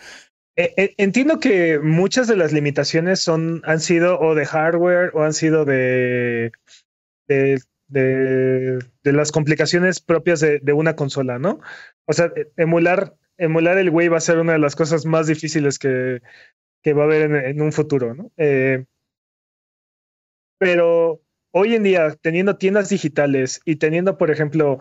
Eh, 0.56 0.72
eh, 0.78 0.94
entiendo 0.96 1.38
que 1.38 1.78
muchas 1.78 2.28
de 2.28 2.36
las 2.36 2.52
limitaciones 2.52 3.20
son, 3.20 3.60
han 3.66 3.80
sido 3.80 4.18
o 4.18 4.34
de 4.34 4.46
hardware 4.46 5.10
o 5.12 5.22
han 5.22 5.34
sido 5.34 5.66
de, 5.66 6.52
de, 7.28 7.60
de, 7.88 8.78
las 9.04 9.32
complicaciones 9.32 10.00
propias 10.00 10.40
de, 10.40 10.72
una 10.72 10.96
consola, 10.96 11.38
¿no? 11.38 11.60
O 12.06 12.12
sea, 12.12 12.32
e, 12.36 12.50
emular, 12.56 13.14
emular 13.38 13.78
el 13.78 13.90
Wii 13.90 14.08
va 14.08 14.18
a 14.18 14.20
ser 14.20 14.38
una 14.38 14.52
de 14.52 14.58
las 14.58 14.76
cosas 14.76 15.06
más 15.06 15.26
difíciles 15.26 15.78
que, 15.78 16.22
que 16.82 16.92
va 16.92 17.02
a 17.02 17.06
haber 17.06 17.30
en, 17.46 17.60
un 17.60 17.72
futuro, 17.72 18.14
¿no? 18.14 18.32
Eh, 18.36 18.84
pero 20.58 21.22
hoy 21.52 21.74
en 21.74 21.82
día, 21.82 22.16
teniendo 22.20 22.56
tiendas 22.56 22.88
digitales 22.88 23.60
y 23.64 23.76
teniendo, 23.76 24.16
por 24.18 24.30
ejemplo, 24.30 24.78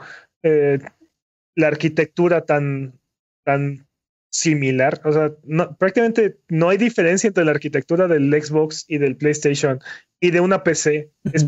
la 1.56 1.68
arquitectura 1.68 2.46
tan, 2.46 3.00
tan 3.44 3.88
similar. 4.36 5.02
O 5.06 5.14
sea, 5.14 5.32
no, 5.44 5.76
prácticamente 5.78 6.38
no 6.50 6.70
hay 6.70 6.78
diferencia 6.78 7.28
entre 7.28 7.46
la 7.46 7.52
arquitectura 7.52 8.08
del 8.08 8.32
Xbox 8.32 8.86
y 8.88 8.98
del 8.98 9.16
PlayStation 9.16 9.80
y 10.20 10.32
de 10.32 10.42
una 10.42 10.64
PC. 10.64 11.10
es, 11.32 11.48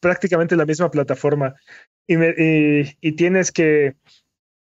prácticamente 0.00 0.56
la 0.56 0.66
misma 0.66 0.90
plataforma. 0.90 1.54
Y, 2.06 2.16
y, 3.00 3.12
tienes 3.12 3.52
que 3.52 3.94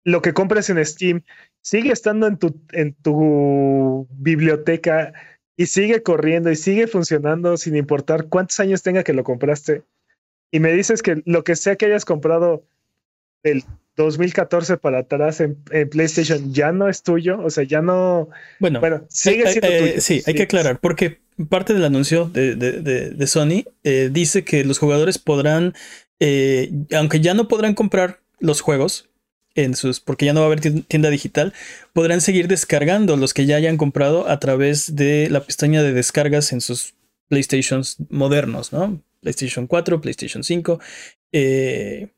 lo 0.05 0.23
que 0.23 0.33
compras 0.33 0.69
en 0.71 0.85
Steam 0.85 1.23
sigue 1.61 1.93
estando 1.93 2.27
en 2.27 2.39
tu, 2.39 2.61
en 2.73 2.95
tu 2.95 4.07
biblioteca 4.13 5.13
y 5.57 5.67
sigue 5.67 6.03
corriendo 6.03 6.51
y 6.51 6.57
sigue 6.57 6.87
funcionando 6.87 7.57
sin 7.57 7.77
importar 7.77 8.29
cuántos 8.29 8.61
años 8.61 8.83
tenga 8.83 9.05
que 9.05 9.13
lo 9.13 9.25
compraste. 9.25 9.83
Y 10.51 10.61
me 10.61 10.73
dices 10.73 11.03
que 11.03 11.23
lo 11.25 11.45
que 11.45 11.57
sea 11.57 11.77
que 11.77 11.87
hayas 11.87 12.05
comprado 12.05 12.65
del 13.43 13.65
2014 13.97 14.77
para 14.77 15.01
atrás 15.01 15.41
en, 15.41 15.57
PlayStation 15.91 16.53
ya 16.53 16.73
no 16.73 16.89
es 16.89 17.03
tuyo, 17.03 17.41
o 17.43 17.51
sea, 17.51 17.65
ya 17.65 17.81
no. 17.81 18.29
Bueno, 18.61 18.81
bueno 18.81 19.07
sigue 19.09 19.51
siendo 19.51 19.69
tuyo. 19.69 20.01
Sí, 20.01 20.23
hay 20.27 20.35
que 20.35 20.43
aclarar, 20.43 20.79
porque 20.81 21.19
parte 21.49 21.75
del 21.75 21.85
anuncio 21.85 22.27
de, 22.33 23.27
Sony 23.27 23.65
eh, 23.85 24.11
dice 24.13 24.45
que 24.45 24.65
los 24.65 24.79
jugadores 24.79 25.19
podrán, 25.19 25.75
eh, 26.21 26.71
aunque 26.93 27.21
ya 27.21 27.35
no 27.35 27.49
podrán 27.49 27.75
comprar 27.75 28.21
los 28.39 28.61
juegos 28.61 29.09
en 29.55 29.75
sus, 29.75 30.01
porque 30.01 30.27
ya 30.27 30.33
no 30.33 30.41
va 30.41 30.47
a 30.47 30.53
haber 30.53 30.61
tienda 30.61 31.11
digital, 31.11 31.53
podrán 31.93 32.21
seguir 32.21 32.47
descargando 32.47 33.17
los 33.17 33.35
que 33.35 33.47
ya 33.47 33.57
hayan 33.57 33.79
comprado 33.79 34.29
a 34.29 34.39
través 34.39 34.97
de 34.97 35.29
la 35.31 35.41
pestaña 35.41 35.83
de 35.83 35.93
descargas 35.93 36.53
en 36.53 36.61
sus 36.61 36.95
PlayStations 37.29 37.97
modernos, 38.11 38.73
¿no? 38.73 39.03
PlayStation 39.21 39.67
4, 39.67 40.01
PlayStation 40.01 40.45
5. 40.45 40.79
Eh, 41.33 42.09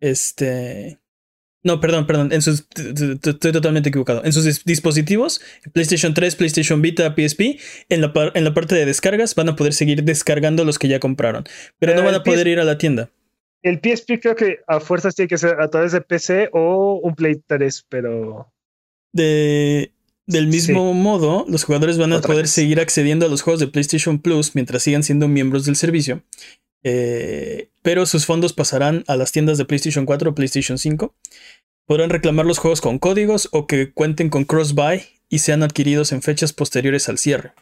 este. 0.00 0.98
No, 1.64 1.80
perdón, 1.80 2.06
perdón. 2.06 2.32
En 2.32 2.42
sus, 2.42 2.66
estoy 2.76 3.52
totalmente 3.52 3.88
equivocado. 3.88 4.24
En 4.24 4.32
sus 4.32 4.64
dispositivos, 4.64 5.40
PlayStation 5.72 6.12
3, 6.12 6.34
PlayStation 6.34 6.82
Vita, 6.82 7.14
PSP, 7.14 7.60
en 7.88 8.00
la, 8.00 8.12
en 8.34 8.44
la 8.44 8.52
parte 8.52 8.74
de 8.74 8.84
descargas 8.84 9.34
van 9.34 9.48
a 9.48 9.56
poder 9.56 9.72
seguir 9.72 10.02
descargando 10.02 10.64
los 10.64 10.78
que 10.78 10.88
ya 10.88 10.98
compraron. 10.98 11.44
Pero 11.78 11.94
no 11.94 12.00
eh, 12.00 12.04
van 12.04 12.14
a 12.16 12.22
poder 12.24 12.48
ir 12.48 12.58
a 12.58 12.64
la 12.64 12.78
tienda. 12.78 13.10
El 13.62 13.78
PSP 13.78 14.20
creo 14.20 14.34
que 14.34 14.58
a 14.66 14.80
fuerzas 14.80 15.14
tiene 15.14 15.28
que 15.28 15.38
ser 15.38 15.60
a 15.60 15.68
través 15.68 15.92
de 15.92 16.00
PC 16.00 16.50
o 16.52 17.00
un 17.02 17.14
Play 17.14 17.40
3, 17.46 17.86
pero. 17.88 18.52
De, 19.12 19.92
del 20.26 20.48
mismo 20.48 20.94
modo, 20.94 21.44
los 21.48 21.62
jugadores 21.62 21.96
van 21.96 22.12
a 22.12 22.20
poder 22.20 22.48
seguir 22.48 22.80
accediendo 22.80 23.26
a 23.26 23.28
los 23.28 23.42
juegos 23.42 23.60
de 23.60 23.68
PlayStation 23.68 24.18
Plus 24.18 24.54
mientras 24.54 24.82
sigan 24.82 25.04
siendo 25.04 25.28
miembros 25.28 25.64
del 25.64 25.76
servicio. 25.76 26.22
Eh, 26.84 27.68
pero 27.82 28.06
sus 28.06 28.26
fondos 28.26 28.52
pasarán 28.52 29.04
a 29.06 29.16
las 29.16 29.32
tiendas 29.32 29.58
de 29.58 29.64
PlayStation 29.64 30.06
4 30.06 30.30
o 30.30 30.34
PlayStation 30.34 30.78
5. 30.78 31.14
Podrán 31.92 32.08
reclamar 32.08 32.46
los 32.46 32.56
juegos 32.56 32.80
con 32.80 32.98
códigos 32.98 33.50
o 33.52 33.66
que 33.66 33.92
cuenten 33.92 34.30
con 34.30 34.44
cross-buy 34.44 35.02
y 35.28 35.40
sean 35.40 35.62
adquiridos 35.62 36.12
en 36.12 36.22
fechas 36.22 36.54
posteriores 36.54 37.10
al 37.10 37.18
cierre. 37.18 37.52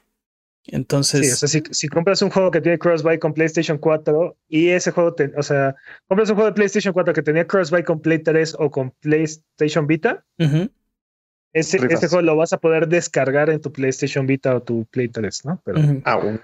Entonces. 0.67 1.27
Sí, 1.27 1.33
o 1.33 1.49
sea, 1.49 1.63
si, 1.73 1.89
compras 1.89 2.23
un 2.23 2.31
juego 2.31 2.53
que 2.53 2.61
tiene 2.61 2.79
cross-buy 2.79 3.19
con 3.19 3.35
PlayStation 3.35 3.77
4 3.77 4.37
y 4.49 4.69
ese 4.69 4.93
juego, 4.93 5.17
o 5.37 5.43
sea, 5.43 5.75
compras 6.07 6.31
un 6.31 6.37
juego 6.37 6.49
de 6.49 6.55
PlayStation 6.55 6.95
4 6.95 7.13
que 7.13 7.23
tenía 7.23 7.45
cross-buy 7.45 7.83
con 7.83 7.99
Play 7.99 8.21
3 8.21 8.55
o 8.61 8.71
con 8.71 8.93
PlayStation 9.01 9.89
Vita, 9.89 10.25
ese, 11.53 11.81
juego 11.81 12.23
lo 12.23 12.37
vas 12.37 12.53
a 12.53 12.59
poder 12.59 12.87
descargar 12.87 13.51
en 13.51 13.61
tu 13.61 13.73
PlayStation 13.73 14.29
Vita 14.29 14.55
o 14.55 14.63
tu 14.63 14.85
Play 14.93 15.09
3, 15.09 15.45
¿no? 15.45 15.61
Pero 15.65 15.81
aún. 16.05 16.41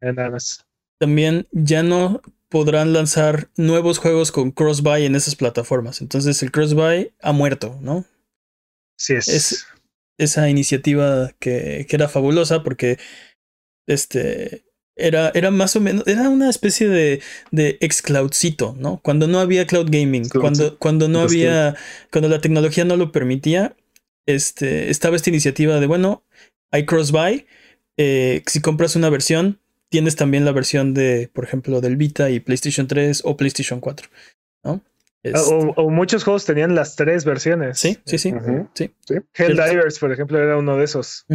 nada 0.00 0.30
más. 0.30 0.66
También 0.98 1.46
ya 1.52 1.84
no 1.84 2.20
podrán 2.54 2.92
lanzar 2.92 3.50
nuevos 3.56 3.98
juegos 3.98 4.30
con 4.30 4.52
cross-buy 4.52 5.06
en 5.06 5.16
esas 5.16 5.34
plataformas. 5.34 6.00
Entonces 6.00 6.40
el 6.40 6.52
cross-buy 6.52 7.12
ha 7.20 7.32
muerto, 7.32 7.76
¿no? 7.80 8.04
Sí, 8.96 9.14
es. 9.14 9.66
esa 10.18 10.48
iniciativa 10.48 11.32
que, 11.40 11.84
que, 11.88 11.96
era 11.96 12.08
fabulosa 12.08 12.62
porque 12.62 13.00
este 13.88 14.66
era, 14.94 15.32
era 15.34 15.50
más 15.50 15.74
o 15.74 15.80
menos, 15.80 16.06
era 16.06 16.28
una 16.28 16.48
especie 16.48 16.88
de, 16.88 17.20
de 17.50 17.76
ex-cloudcito, 17.80 18.76
¿no? 18.78 19.00
Cuando 19.02 19.26
no 19.26 19.40
había 19.40 19.66
cloud 19.66 19.88
gaming, 19.90 20.28
cuando, 20.28 20.78
cuando 20.78 21.08
no 21.08 21.22
había, 21.22 21.74
cuando 22.12 22.28
la 22.28 22.40
tecnología 22.40 22.84
no 22.84 22.96
lo 22.96 23.10
permitía, 23.10 23.74
este, 24.26 24.90
estaba 24.90 25.16
esta 25.16 25.30
iniciativa 25.30 25.80
de, 25.80 25.88
bueno, 25.88 26.22
hay 26.70 26.86
cross-buy, 26.86 27.46
eh, 27.96 28.44
si 28.46 28.60
compras 28.60 28.94
una 28.94 29.10
versión, 29.10 29.58
tienes 29.94 30.16
también 30.16 30.44
la 30.44 30.50
versión 30.50 30.92
de, 30.92 31.30
por 31.32 31.44
ejemplo, 31.44 31.80
del 31.80 31.96
Vita 31.96 32.28
y 32.28 32.40
PlayStation 32.40 32.88
3 32.88 33.22
o 33.24 33.36
PlayStation 33.36 33.78
4, 33.78 34.08
¿no? 34.64 34.82
Ah, 35.32 35.40
o, 35.76 35.88
muchos 35.88 36.24
juegos 36.24 36.44
tenían 36.44 36.74
las 36.74 36.96
tres 36.96 37.24
versiones. 37.24 37.78
Sí, 37.78 37.96
sí, 38.04 38.18
sí. 38.18 38.34
sí. 38.74 38.90
Helldivers, 39.34 40.00
por 40.00 40.10
ejemplo, 40.10 40.42
era 40.42 40.58
uno 40.58 40.76
de 40.76 40.84
esos. 40.84 41.26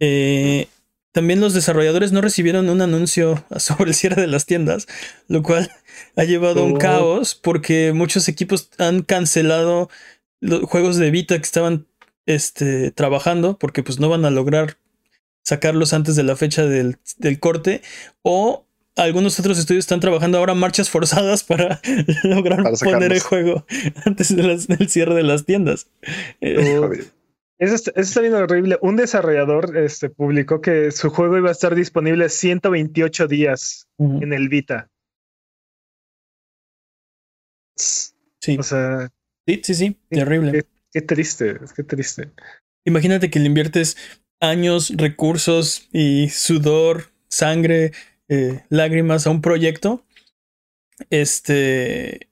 Eh, 0.00 0.66
también 1.12 1.40
los 1.40 1.54
desarrolladores 1.54 2.10
no 2.10 2.20
recibieron 2.20 2.68
un 2.68 2.82
anuncio 2.82 3.44
sobre 3.58 3.90
el 3.90 3.94
cierre 3.94 4.20
de 4.20 4.26
las 4.26 4.44
tiendas, 4.44 4.88
lo 5.28 5.44
cual 5.44 5.70
ha 6.16 6.24
llevado 6.24 6.62
a 6.62 6.64
un 6.64 6.74
oh. 6.74 6.78
caos 6.78 7.36
porque 7.36 7.92
muchos 7.92 8.26
equipos 8.26 8.70
han 8.78 9.02
cancelado 9.02 9.88
los 10.40 10.64
juegos 10.64 10.96
de 10.96 11.12
Vita 11.12 11.36
que 11.36 11.44
estaban 11.44 11.86
este, 12.26 12.90
trabajando 12.90 13.56
porque 13.56 13.84
pues 13.84 14.00
no 14.00 14.08
van 14.08 14.24
a 14.24 14.30
lograr 14.30 14.78
sacarlos 15.50 15.92
antes 15.92 16.14
de 16.14 16.22
la 16.22 16.36
fecha 16.36 16.64
del, 16.64 16.96
corte 17.40 17.82
o 18.22 18.66
algunos 18.96 19.38
otros 19.40 19.58
estudios 19.58 19.82
están 19.82 19.98
trabajando 19.98 20.38
ahora 20.38 20.54
marchas 20.54 20.88
forzadas 20.88 21.42
para 21.42 21.80
lograr 22.22 22.62
poner 22.78 23.12
el 23.12 23.20
juego 23.20 23.66
antes 24.04 24.34
del 24.34 24.88
cierre 24.88 25.14
de 25.14 25.24
las 25.24 25.44
tiendas. 25.44 25.88
Eh, 26.40 26.88
eso 27.58 27.74
está, 27.74 28.20
bien 28.20 28.34
horrible. 28.34 28.78
Un 28.80 28.96
desarrollador 28.96 29.76
este, 29.76 30.08
publicó 30.08 30.60
que 30.60 30.92
su 30.92 31.10
juego 31.10 31.36
iba 31.36 31.48
a 31.48 31.52
estar 31.52 31.74
disponible 31.74 32.28
128 32.28 33.26
días 33.26 33.88
en 33.98 34.32
el 34.32 34.48
Vita. 34.48 34.88
Sí. 37.76 38.56
O 38.58 38.62
sea. 38.62 39.10
Sí, 39.46 39.60
sí, 39.64 39.74
sí. 39.74 40.00
Terrible. 40.08 40.52
Qué, 40.52 40.66
qué 40.92 41.02
triste, 41.02 41.58
qué 41.74 41.82
triste. 41.82 42.30
Imagínate 42.84 43.30
que 43.30 43.40
le 43.40 43.46
inviertes 43.46 43.96
años, 44.40 44.92
recursos 44.96 45.88
y 45.92 46.28
sudor, 46.30 47.10
sangre, 47.28 47.92
eh, 48.28 48.62
lágrimas 48.68 49.26
a 49.26 49.30
un 49.30 49.40
proyecto. 49.40 50.04
Este, 51.10 52.28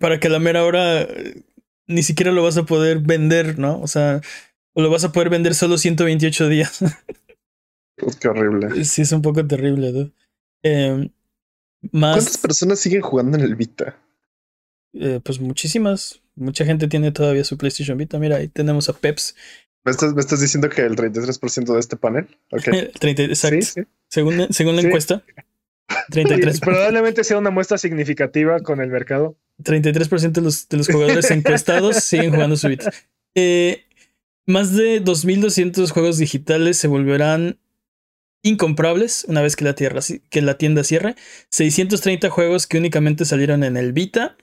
para 0.00 0.20
que 0.20 0.28
a 0.28 0.30
la 0.30 0.38
mera 0.38 0.64
hora 0.64 1.02
eh, 1.02 1.42
ni 1.86 2.02
siquiera 2.02 2.32
lo 2.32 2.42
vas 2.42 2.56
a 2.56 2.64
poder 2.64 3.00
vender, 3.00 3.58
¿no? 3.58 3.80
O 3.80 3.86
sea, 3.86 4.20
o 4.72 4.82
lo 4.82 4.90
vas 4.90 5.04
a 5.04 5.12
poder 5.12 5.30
vender 5.30 5.54
solo 5.54 5.78
128 5.78 6.48
días. 6.48 6.80
qué 8.20 8.28
horrible. 8.28 8.84
Sí, 8.84 9.02
es 9.02 9.12
un 9.12 9.22
poco 9.22 9.46
terrible, 9.46 9.92
¿no? 9.92 10.10
Em, 10.62 11.10
más, 11.92 12.16
¿Cuántas 12.16 12.38
personas 12.38 12.80
siguen 12.80 13.02
jugando 13.02 13.38
en 13.38 13.44
el 13.44 13.54
Vita? 13.54 13.98
Eh, 14.92 15.20
pues 15.22 15.40
muchísimas. 15.40 16.20
Mucha 16.34 16.64
gente 16.64 16.88
tiene 16.88 17.12
todavía 17.12 17.44
su 17.44 17.56
PlayStation 17.56 17.96
Vita. 17.96 18.18
Mira, 18.18 18.36
ahí 18.36 18.48
tenemos 18.48 18.88
a 18.88 18.94
Peps 18.94 19.36
¿Me 19.86 19.92
estás, 19.92 20.40
diciendo 20.40 20.68
que 20.68 20.82
el 20.82 20.96
33% 20.96 21.72
de 21.72 21.78
este 21.78 21.96
panel? 21.96 22.26
Okay. 22.50 22.90
30, 22.98 23.22
exacto. 23.22 23.86
Según, 24.08 24.48
según 24.50 24.74
la 24.74 24.82
encuesta. 24.82 25.22
33. 26.10 26.58
probablemente 26.58 27.22
sea 27.22 27.38
una 27.38 27.50
muestra 27.50 27.78
significativa 27.78 28.58
con 28.60 28.80
el 28.80 28.90
mercado. 28.90 29.36
33% 29.62 30.32
de 30.32 30.40
los, 30.40 30.68
de 30.68 30.76
los 30.76 30.88
jugadores 30.88 31.30
encuestados 31.30 31.96
siguen 32.02 32.32
jugando 32.32 32.56
su 32.56 32.68
Vita. 32.68 32.92
Eh, 33.36 33.84
más 34.44 34.74
de 34.74 35.00
2.200 35.04 35.88
juegos 35.90 36.18
digitales 36.18 36.78
se 36.78 36.88
volverán 36.88 37.60
incomprables 38.42 39.24
una 39.28 39.40
vez 39.40 39.54
que 39.54 39.64
la, 39.64 39.76
tierra, 39.76 40.00
que 40.30 40.42
la 40.42 40.58
tienda 40.58 40.82
cierre. 40.82 41.14
630 41.50 42.28
juegos 42.28 42.66
que 42.66 42.78
únicamente 42.78 43.24
salieron 43.24 43.62
en 43.62 43.76
el 43.76 43.92
Vita 43.92 44.36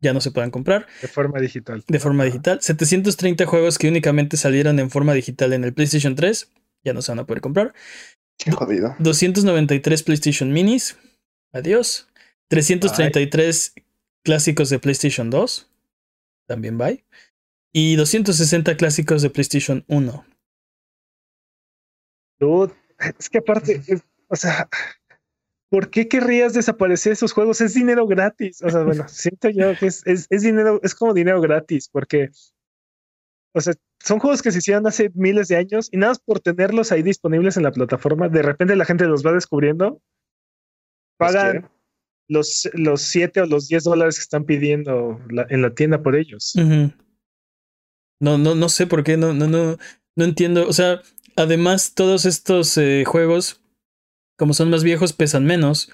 ya 0.00 0.12
no 0.12 0.20
se 0.20 0.30
puedan 0.30 0.50
comprar. 0.50 0.86
De 1.02 1.08
forma 1.08 1.40
digital. 1.40 1.84
De 1.86 1.98
forma 1.98 2.24
digital. 2.24 2.60
730 2.60 3.46
juegos 3.46 3.78
que 3.78 3.88
únicamente 3.88 4.36
salieron 4.36 4.78
en 4.78 4.90
forma 4.90 5.12
digital 5.14 5.52
en 5.52 5.64
el 5.64 5.74
PlayStation 5.74 6.14
3, 6.14 6.50
ya 6.84 6.92
no 6.92 7.02
se 7.02 7.12
van 7.12 7.20
a 7.20 7.26
poder 7.26 7.40
comprar. 7.40 7.74
Qué 8.38 8.52
jodido. 8.52 8.94
293 9.00 10.02
PlayStation 10.02 10.52
Minis. 10.52 10.96
Adiós. 11.52 12.08
333 12.48 13.74
clásicos 14.22 14.70
de 14.70 14.78
PlayStation 14.78 15.30
2. 15.30 15.70
También 16.46 16.78
bye. 16.78 17.04
Y 17.72 17.96
260 17.96 18.76
clásicos 18.76 19.22
de 19.22 19.30
PlayStation 19.30 19.84
1. 19.88 20.24
Dude, 22.40 22.72
es 23.18 23.28
que 23.28 23.38
aparte, 23.38 23.82
o 24.28 24.36
sea, 24.36 24.68
¿por 25.70 25.90
qué 25.90 26.08
querrías 26.08 26.54
desaparecer 26.54 27.12
esos 27.12 27.32
juegos? 27.32 27.60
Es 27.60 27.74
dinero 27.74 28.06
gratis. 28.06 28.62
O 28.62 28.70
sea, 28.70 28.82
bueno, 28.82 29.04
siento 29.08 29.50
yo 29.50 29.76
que 29.78 29.86
es, 29.86 30.06
es, 30.06 30.26
es 30.30 30.42
dinero, 30.42 30.80
es 30.82 30.94
como 30.94 31.14
dinero 31.14 31.40
gratis, 31.40 31.88
porque, 31.90 32.30
o 33.54 33.60
sea, 33.60 33.74
son 34.00 34.18
juegos 34.18 34.42
que 34.42 34.52
se 34.52 34.58
hicieron 34.58 34.86
hace 34.86 35.10
miles 35.14 35.48
de 35.48 35.56
años 35.56 35.88
y 35.92 35.96
nada 35.96 36.12
más 36.12 36.20
por 36.20 36.40
tenerlos 36.40 36.92
ahí 36.92 37.02
disponibles 37.02 37.56
en 37.56 37.64
la 37.64 37.72
plataforma, 37.72 38.28
de 38.28 38.42
repente 38.42 38.76
la 38.76 38.84
gente 38.84 39.06
los 39.06 39.24
va 39.26 39.32
descubriendo, 39.32 40.00
pagan 41.18 41.68
los, 42.28 42.68
los 42.74 43.02
7 43.02 43.42
o 43.42 43.46
los 43.46 43.68
10 43.68 43.84
dólares 43.84 44.16
que 44.16 44.22
están 44.22 44.44
pidiendo 44.44 45.20
la, 45.30 45.46
en 45.48 45.62
la 45.62 45.74
tienda 45.74 46.02
por 46.02 46.14
ellos. 46.14 46.54
No, 48.20 48.36
no, 48.36 48.54
no 48.54 48.68
sé 48.68 48.86
por 48.86 49.04
qué, 49.04 49.16
no, 49.16 49.32
no, 49.32 49.46
no, 49.46 49.76
no 50.16 50.24
entiendo. 50.24 50.68
O 50.68 50.72
sea, 50.72 51.02
además, 51.36 51.94
todos 51.94 52.24
estos 52.24 52.76
eh, 52.76 53.04
juegos, 53.06 53.60
como 54.38 54.54
son 54.54 54.70
más 54.70 54.84
viejos, 54.84 55.12
pesan 55.12 55.44
menos. 55.44 55.90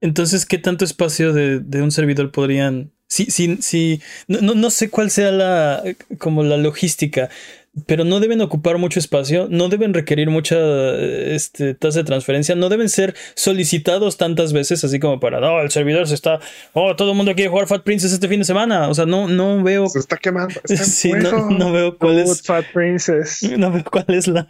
Entonces, 0.00 0.46
¿qué 0.46 0.58
tanto 0.58 0.84
espacio 0.84 1.32
de, 1.32 1.82
un 1.82 1.90
servidor 1.90 2.30
podrían? 2.30 2.92
Sí, 3.08 3.26
sí, 3.30 3.58
sí. 3.60 4.00
No, 4.28 4.40
no, 4.42 4.54
no 4.54 4.70
sé 4.70 4.90
cuál 4.90 5.10
sea 5.10 5.32
la 5.32 5.82
como 6.18 6.44
la 6.44 6.58
logística, 6.58 7.30
pero 7.86 8.04
no 8.04 8.20
deben 8.20 8.40
ocupar 8.40 8.78
mucho 8.78 8.98
espacio, 8.98 9.46
no 9.50 9.68
deben 9.68 9.94
requerir 9.94 10.30
mucha 10.30 10.56
este, 10.96 11.74
tasa 11.74 11.98
de 12.00 12.04
transferencia, 12.04 12.54
no 12.54 12.68
deben 12.68 12.88
ser 12.88 13.14
solicitados 13.34 14.16
tantas 14.16 14.52
veces, 14.52 14.84
así 14.84 14.98
como 14.98 15.20
para, 15.20 15.40
no, 15.40 15.60
el 15.60 15.70
servidor 15.70 16.06
se 16.08 16.14
está, 16.14 16.40
oh, 16.72 16.96
todo 16.96 17.10
el 17.12 17.16
mundo 17.16 17.34
quiere 17.34 17.50
jugar 17.50 17.66
Fat 17.66 17.82
Princess 17.82 18.12
este 18.12 18.28
fin 18.28 18.40
de 18.40 18.44
semana. 18.44 18.88
O 18.88 18.94
sea, 18.94 19.06
no, 19.06 19.28
no 19.28 19.62
veo. 19.62 19.88
Se 19.88 19.98
está 19.98 20.16
quemando. 20.16 20.54
Está 20.64 20.84
Sí, 20.84 21.12
no, 21.12 21.50
no 21.50 21.72
veo 21.72 21.96
cuál 21.98 22.12
Dude, 22.14 22.24
es. 22.24 22.42
Fat 22.42 22.64
Princess. 22.72 23.42
No 23.58 23.70
veo 23.72 23.84
cuál 23.84 24.06
es 24.08 24.26
la. 24.28 24.46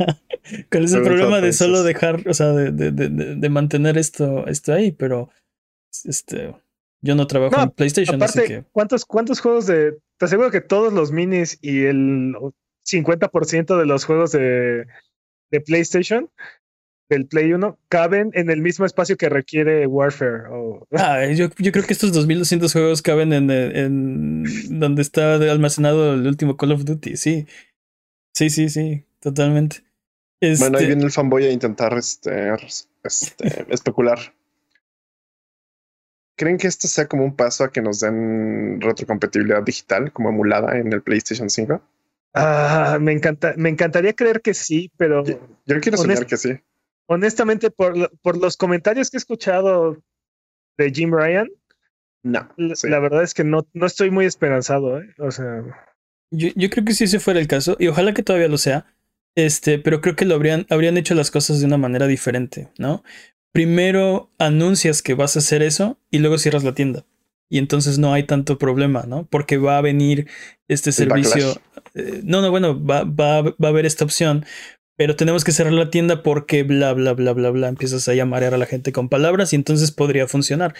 cuál 0.70 0.85
es 0.85 0.92
el 0.92 1.02
problema 1.02 1.40
de 1.40 1.52
solo 1.52 1.82
dejar, 1.82 2.28
o 2.28 2.35
sea, 2.35 2.49
de, 2.52 2.70
de, 2.73 2.90
de, 2.92 3.08
de- 3.08 3.35
de 3.37 3.49
mantener 3.49 3.99
esto, 3.99 4.47
esto 4.47 4.73
ahí, 4.73 4.92
pero 4.92 5.30
este. 6.04 6.54
Yo 7.00 7.14
no 7.14 7.26
trabajo 7.28 7.56
No, 7.56 7.62
en 7.62 7.70
PlayStation, 7.70 8.20
así 8.23 8.38
Aparte, 8.38 8.54
que. 8.54 8.64
¿cuántos, 8.73 9.04
¿cuántos 9.04 9.40
juegos 9.40 9.66
de.? 9.66 9.99
Te 10.18 10.25
aseguro 10.25 10.50
que 10.50 10.61
todos 10.61 10.92
los 10.92 11.12
minis 11.12 11.58
y 11.62 11.85
el 11.85 12.35
50% 12.90 13.79
de 13.79 13.87
los 13.87 14.05
juegos 14.05 14.33
de, 14.33 14.87
de 15.51 15.61
PlayStation, 15.61 16.31
del 17.11 17.27
Play 17.27 17.53
1, 17.55 17.79
caben 17.88 18.31
en 18.35 18.51
el 18.51 18.61
mismo 18.61 18.85
espacio 18.85 19.16
que 19.16 19.29
requiere 19.31 19.87
Warfare. 19.87 20.48
o- 20.51 20.87
Ah, 20.92 21.24
yo, 21.27 21.48
yo 21.59 21.72
creo 21.72 21.85
que 21.85 21.92
estos 21.94 22.12
2200 22.12 22.72
juegos 22.72 23.01
caben 23.03 23.33
en, 23.33 23.51
en 23.51 24.79
donde 24.79 25.03
está 25.03 25.35
almacenado 25.37 26.14
el 26.14 26.27
último 26.27 26.57
Call 26.57 26.72
of 26.72 26.85
Duty, 26.85 27.16
sí. 27.16 27.46
Sí, 28.35 28.51
sí, 28.51 28.68
sí, 28.68 29.05
totalmente. 29.20 29.79
Bueno, 30.40 30.79
ahí 30.79 30.85
Este, 30.85 30.87
viene 30.87 31.05
el 31.05 31.11
fanboy 31.11 31.44
a 31.46 31.51
intentar 31.51 31.94
este, 31.98 32.53
este, 33.03 33.64
especular. 33.72 34.18
¿Creen 36.37 36.57
que 36.59 36.68
esto 36.68 36.87
sea 36.87 37.09
como 37.09 37.24
un 37.24 37.35
paso 37.35 37.64
a 37.64 37.72
que 37.72 37.83
nos 37.83 37.98
den 38.01 38.81
retrocompatibilidad 38.81 39.62
digital 39.62 40.12
como 40.12 40.29
emulada 40.29 40.79
en 40.79 40.92
el 40.92 41.03
PlayStation 41.03 41.51
5? 41.51 41.83
Ah, 42.35 42.99
me, 43.01 43.12
encanta, 43.12 43.55
me 43.57 43.69
encantaría 43.69 44.12
creer 44.14 44.41
que 44.43 44.55
sí, 44.55 44.91
pero 44.97 45.25
Yo 45.25 45.81
quiero 45.81 45.97
soñar 45.97 46.19
Honest- 46.19 46.27
que 46.29 46.37
sí. 46.37 46.51
honestamente, 47.07 47.71
por, 47.71 47.97
lo- 47.97 48.11
por 48.23 48.37
los 48.37 48.57
comentarios 48.57 49.11
que 49.11 49.17
he 49.17 49.19
escuchado 49.19 49.97
de 50.77 50.91
Jim 50.93 51.12
Ryan, 51.12 51.49
No. 52.23 52.49
la, 52.57 52.77
sí. 52.77 52.88
la 52.88 52.99
verdad 53.01 53.23
es 53.23 53.35
que 53.35 53.45
no, 53.45 53.67
no 53.73 53.87
estoy 53.87 54.11
muy 54.11 54.27
esperanzado. 54.27 55.01
¿eh? 55.01 55.14
O 55.19 55.31
sea, 55.31 55.62
Yo, 56.31 56.49
yo 56.55 56.71
creo 56.71 56.85
que 56.85 56.93
si 56.95 57.05
ese 57.05 57.19
fuera 57.19 57.41
el 57.41 57.49
caso, 57.49 57.77
y 57.81 57.88
ojalá 57.88 58.12
que 58.14 58.23
todavía 58.23 58.49
lo 58.49 58.59
sea, 58.59 58.87
este, 59.35 59.79
pero 59.79 60.01
creo 60.01 60.14
que 60.17 60.25
lo 60.27 60.35
habrían, 60.35 60.67
habrían 60.69 60.97
hecho 60.99 61.14
las 61.14 61.31
cosas 61.31 61.61
de 61.61 61.67
una 61.67 61.79
manera 61.79 62.07
diferente, 62.07 62.69
¿no? 62.79 63.03
Primero 63.53 64.31
anuncias 64.38 65.01
que 65.03 65.14
vas 65.14 65.35
a 65.37 65.38
hacer 65.38 65.62
eso 65.62 65.99
y 66.11 66.19
luego 66.19 66.38
cierras 66.38 66.64
la 66.64 66.75
tienda. 66.75 67.05
Y 67.50 67.58
entonces 67.58 67.98
no 67.98 68.12
hay 68.12 68.24
tanto 68.24 68.58
problema, 68.58 69.04
¿no? 69.06 69.26
Porque 69.30 69.56
va 69.56 69.78
a 69.78 69.82
venir 69.82 70.28
este 70.68 70.90
El 70.90 70.94
servicio. 70.94 71.61
eh, 71.94 72.20
no, 72.24 72.42
no, 72.42 72.50
bueno, 72.50 72.82
va, 72.84 73.04
va, 73.04 73.42
va 73.42 73.54
a 73.62 73.68
haber 73.68 73.87
esta 73.87 74.04
opción, 74.04 74.44
pero 74.96 75.16
tenemos 75.16 75.44
que 75.44 75.52
cerrar 75.52 75.72
la 75.72 75.90
tienda 75.90 76.22
porque 76.22 76.62
bla, 76.62 76.92
bla, 76.92 77.12
bla, 77.14 77.32
bla, 77.32 77.50
bla. 77.50 77.68
Empiezas 77.68 78.06
ahí 78.08 78.20
a 78.20 78.26
marear 78.26 78.52
a 78.54 78.58
la 78.58 78.66
gente 78.66 78.92
con 78.92 79.08
palabras 79.08 79.52
y 79.52 79.56
entonces 79.56 79.92
podría 79.92 80.26
funcionar. 80.26 80.74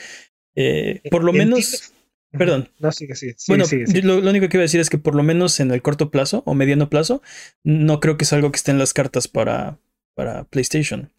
Eh, 0.57 1.00
por 1.11 1.24
lo 1.24 1.33
menos, 1.33 1.94
perdón. 2.33 2.68
No, 2.81 2.92
sigue, 2.92 3.14
sigue. 3.14 3.35
sigue, 3.38 3.44
Bueno, 3.52 3.64
sigue, 3.64 3.87
sigue. 3.87 4.00
yo 4.02 4.07
lo, 4.07 4.20
lo 4.20 4.31
único 4.31 4.48
que 4.48 4.57
iba 4.57 4.62
a 4.62 4.68
decir 4.68 4.81
es 4.81 4.90
que 4.90 4.98
por 4.98 5.14
lo 5.14 5.22
menos 5.22 5.61
en 5.61 5.70
el 5.70 5.83
corto 5.83 6.11
plazo 6.11 6.42
o 6.46 6.54
mediano 6.54 6.90
plazo, 6.90 7.22
no 7.64 8.00
creo 8.00 8.18
que 8.18 8.24
es 8.24 8.33
algo 8.33 8.50
que 8.50 8.57
esté 8.57 8.72
en 8.72 8.78
las 8.78 8.92
cartas 8.92 9.28
para, 9.28 9.78
para 10.14 10.44
PlayStation. 10.44 11.11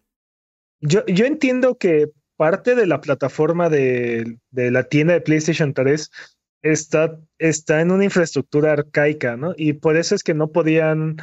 Yo, 0.80 1.04
yo 1.06 1.26
entiendo 1.26 1.76
que 1.78 2.10
parte 2.40 2.74
de 2.74 2.86
la 2.86 3.02
plataforma 3.02 3.68
de, 3.68 4.38
de 4.50 4.70
la 4.70 4.84
tienda 4.84 5.12
de 5.12 5.20
PlayStation 5.20 5.74
3 5.74 6.10
está, 6.62 7.20
está 7.38 7.82
en 7.82 7.90
una 7.90 8.04
infraestructura 8.04 8.72
arcaica, 8.72 9.36
¿no? 9.36 9.52
Y 9.58 9.74
por 9.74 9.98
eso 9.98 10.14
es 10.14 10.22
que 10.22 10.32
no 10.32 10.50
podían 10.50 11.18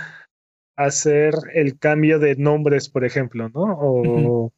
hacer 0.75 1.33
el 1.55 1.79
cambio 1.79 2.19
de 2.19 2.35
nombres, 2.35 2.87
por 2.87 3.03
ejemplo, 3.03 3.49
¿no? 3.49 4.51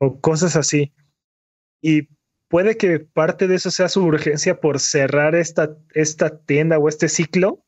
O 0.00 0.20
cosas 0.20 0.56
así. 0.56 0.92
Y 1.80 2.08
puede 2.48 2.76
que 2.76 2.98
parte 2.98 3.46
de 3.46 3.54
eso 3.54 3.70
sea 3.70 3.88
su 3.88 4.02
urgencia 4.02 4.58
por 4.58 4.80
cerrar 4.80 5.36
esta, 5.36 5.76
esta 5.94 6.36
tienda 6.36 6.80
o 6.80 6.88
este 6.88 7.08
ciclo 7.08 7.64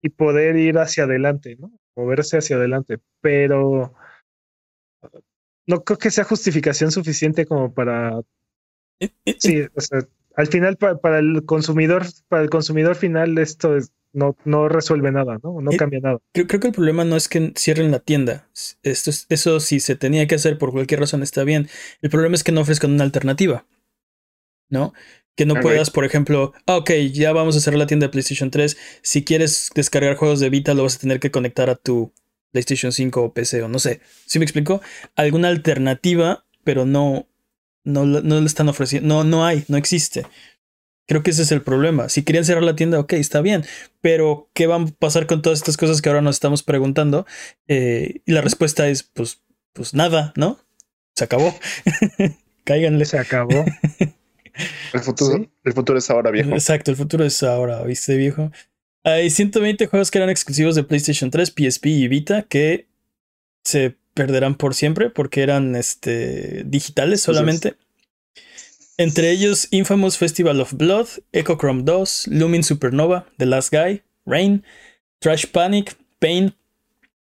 y 0.00 0.08
poder 0.08 0.56
ir 0.56 0.78
hacia 0.78 1.04
adelante, 1.04 1.56
¿no? 1.58 1.78
Moverse 1.94 2.38
hacia 2.38 2.56
adelante. 2.56 3.00
Pero 3.20 3.92
no 5.68 5.84
creo 5.84 5.98
que 5.98 6.10
sea 6.10 6.24
justificación 6.24 6.90
suficiente 6.90 7.46
como 7.46 7.72
para 7.72 8.20
Eh, 9.00 9.10
eh, 9.26 9.36
sí, 9.38 9.62
o 9.74 9.80
sea, 9.80 10.00
al 10.34 10.48
final 10.48 10.76
pa- 10.76 10.96
para, 10.96 11.20
el 11.20 11.44
consumidor, 11.44 12.04
para 12.28 12.42
el 12.42 12.50
consumidor 12.50 12.96
final 12.96 13.38
esto 13.38 13.76
es- 13.76 13.92
no, 14.12 14.36
no 14.44 14.68
resuelve 14.68 15.12
nada, 15.12 15.38
¿no? 15.42 15.60
No 15.60 15.70
Eh, 15.70 15.76
cambia 15.76 16.00
nada. 16.00 16.18
Creo, 16.32 16.46
creo 16.48 16.60
que 16.60 16.68
el 16.68 16.72
problema 16.74 17.04
no 17.04 17.14
es 17.14 17.28
que 17.28 17.52
cierren 17.56 17.90
la 17.92 18.00
tienda. 18.00 18.48
Esto 18.82 19.10
es- 19.10 19.26
eso 19.28 19.60
si 19.60 19.78
se 19.80 19.94
tenía 19.94 20.26
que 20.26 20.34
hacer 20.34 20.58
por 20.58 20.72
cualquier 20.72 20.98
razón 21.00 21.22
está 21.22 21.44
bien. 21.44 21.68
El 22.02 22.10
problema 22.10 22.34
es 22.34 22.42
que 22.42 22.50
no 22.50 22.62
ofrezcan 22.62 22.90
una 22.92 23.04
alternativa. 23.04 23.66
¿No? 24.70 24.92
Que 25.36 25.46
no 25.46 25.54
puedas, 25.60 25.90
por 25.90 26.04
ejemplo, 26.04 26.52
ah, 26.66 26.78
ok, 26.78 26.90
ya 27.12 27.32
vamos 27.32 27.56
a 27.56 27.60
cerrar 27.60 27.78
la 27.78 27.86
tienda 27.86 28.06
de 28.06 28.10
PlayStation 28.10 28.50
3. 28.50 28.76
Si 29.02 29.24
quieres 29.24 29.70
descargar 29.74 30.16
juegos 30.16 30.40
de 30.40 30.50
Vita, 30.50 30.74
lo 30.74 30.82
vas 30.82 30.96
a 30.96 30.98
tener 30.98 31.20
que 31.20 31.30
conectar 31.30 31.70
a 31.70 31.76
tu 31.76 32.12
PlayStation 32.52 32.92
5 32.92 33.22
o 33.22 33.32
PC 33.32 33.62
o 33.62 33.68
no 33.68 33.78
sé. 33.78 34.00
¿Sí 34.26 34.38
me 34.38 34.44
explico? 34.44 34.80
Alguna 35.16 35.48
alternativa, 35.48 36.44
pero 36.64 36.86
no, 36.86 37.26
no, 37.84 38.04
no 38.06 38.40
le 38.40 38.46
están 38.46 38.68
ofreciendo. 38.68 39.08
No, 39.08 39.24
no 39.24 39.44
hay, 39.46 39.64
no 39.68 39.76
existe. 39.76 40.26
Creo 41.06 41.22
que 41.22 41.30
ese 41.30 41.42
es 41.42 41.52
el 41.52 41.62
problema. 41.62 42.08
Si 42.10 42.22
querían 42.22 42.44
cerrar 42.44 42.62
la 42.62 42.76
tienda, 42.76 42.98
ok, 43.00 43.14
está 43.14 43.40
bien. 43.40 43.64
Pero, 44.02 44.50
¿qué 44.52 44.66
va 44.66 44.76
a 44.76 44.86
pasar 44.98 45.26
con 45.26 45.40
todas 45.40 45.58
estas 45.58 45.78
cosas 45.78 46.02
que 46.02 46.08
ahora 46.10 46.20
nos 46.20 46.36
estamos 46.36 46.62
preguntando? 46.62 47.26
Eh, 47.66 48.20
y 48.26 48.32
la 48.32 48.42
respuesta 48.42 48.88
es, 48.88 49.04
pues, 49.04 49.42
pues 49.72 49.94
nada, 49.94 50.34
¿no? 50.36 50.58
Se 51.16 51.24
acabó. 51.24 51.54
Cáiganle. 52.64 53.06
Se 53.06 53.18
acabó. 53.18 53.64
El 54.92 55.00
futuro, 55.00 55.36
Sí. 55.36 55.50
el 55.64 55.72
futuro 55.72 55.98
es 55.98 56.10
ahora 56.10 56.32
viejo. 56.32 56.50
Exacto, 56.50 56.90
el 56.90 56.96
futuro 56.96 57.24
es 57.24 57.42
ahora, 57.44 57.80
¿viste, 57.84 58.16
viejo? 58.16 58.50
Hay 59.08 59.30
120 59.30 59.86
juegos 59.86 60.10
que 60.10 60.18
eran 60.18 60.28
exclusivos 60.28 60.74
de 60.74 60.84
PlayStation 60.84 61.30
3, 61.30 61.54
PSP 61.56 61.86
y 61.86 62.08
Vita 62.08 62.42
que 62.42 62.88
se 63.64 63.96
perderán 64.12 64.54
por 64.54 64.74
siempre 64.74 65.08
porque 65.08 65.42
eran 65.42 65.76
este, 65.76 66.62
digitales 66.66 67.22
solamente. 67.22 67.76
Entre 68.98 69.30
ellos 69.30 69.68
Infamous 69.70 70.18
Festival 70.18 70.60
of 70.60 70.74
Blood, 70.74 71.06
Echo 71.32 71.56
Chrome 71.56 71.84
2, 71.84 72.26
Lumin 72.26 72.62
Supernova, 72.62 73.26
The 73.38 73.46
Last 73.46 73.72
Guy, 73.72 74.02
Rain, 74.26 74.62
Trash 75.20 75.46
Panic, 75.46 75.96
Pain, 76.18 76.54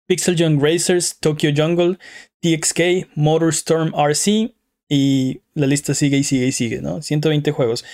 Pixel 0.07 0.37
Junk 0.37 0.61
Racers, 0.61 1.19
Tokyo 1.21 1.51
Jungle, 1.55 1.99
TXK, 2.41 3.15
Motorstorm 3.15 3.95
RC 3.95 4.53
y 4.89 5.43
la 5.55 5.69
lista 5.69 5.95
sigue 5.95 6.17
y 6.17 6.25
sigue 6.25 6.47
y 6.47 6.53
sigue, 6.53 6.83
¿no? 6.83 7.01
120 7.01 7.53
juegos. 7.53 7.85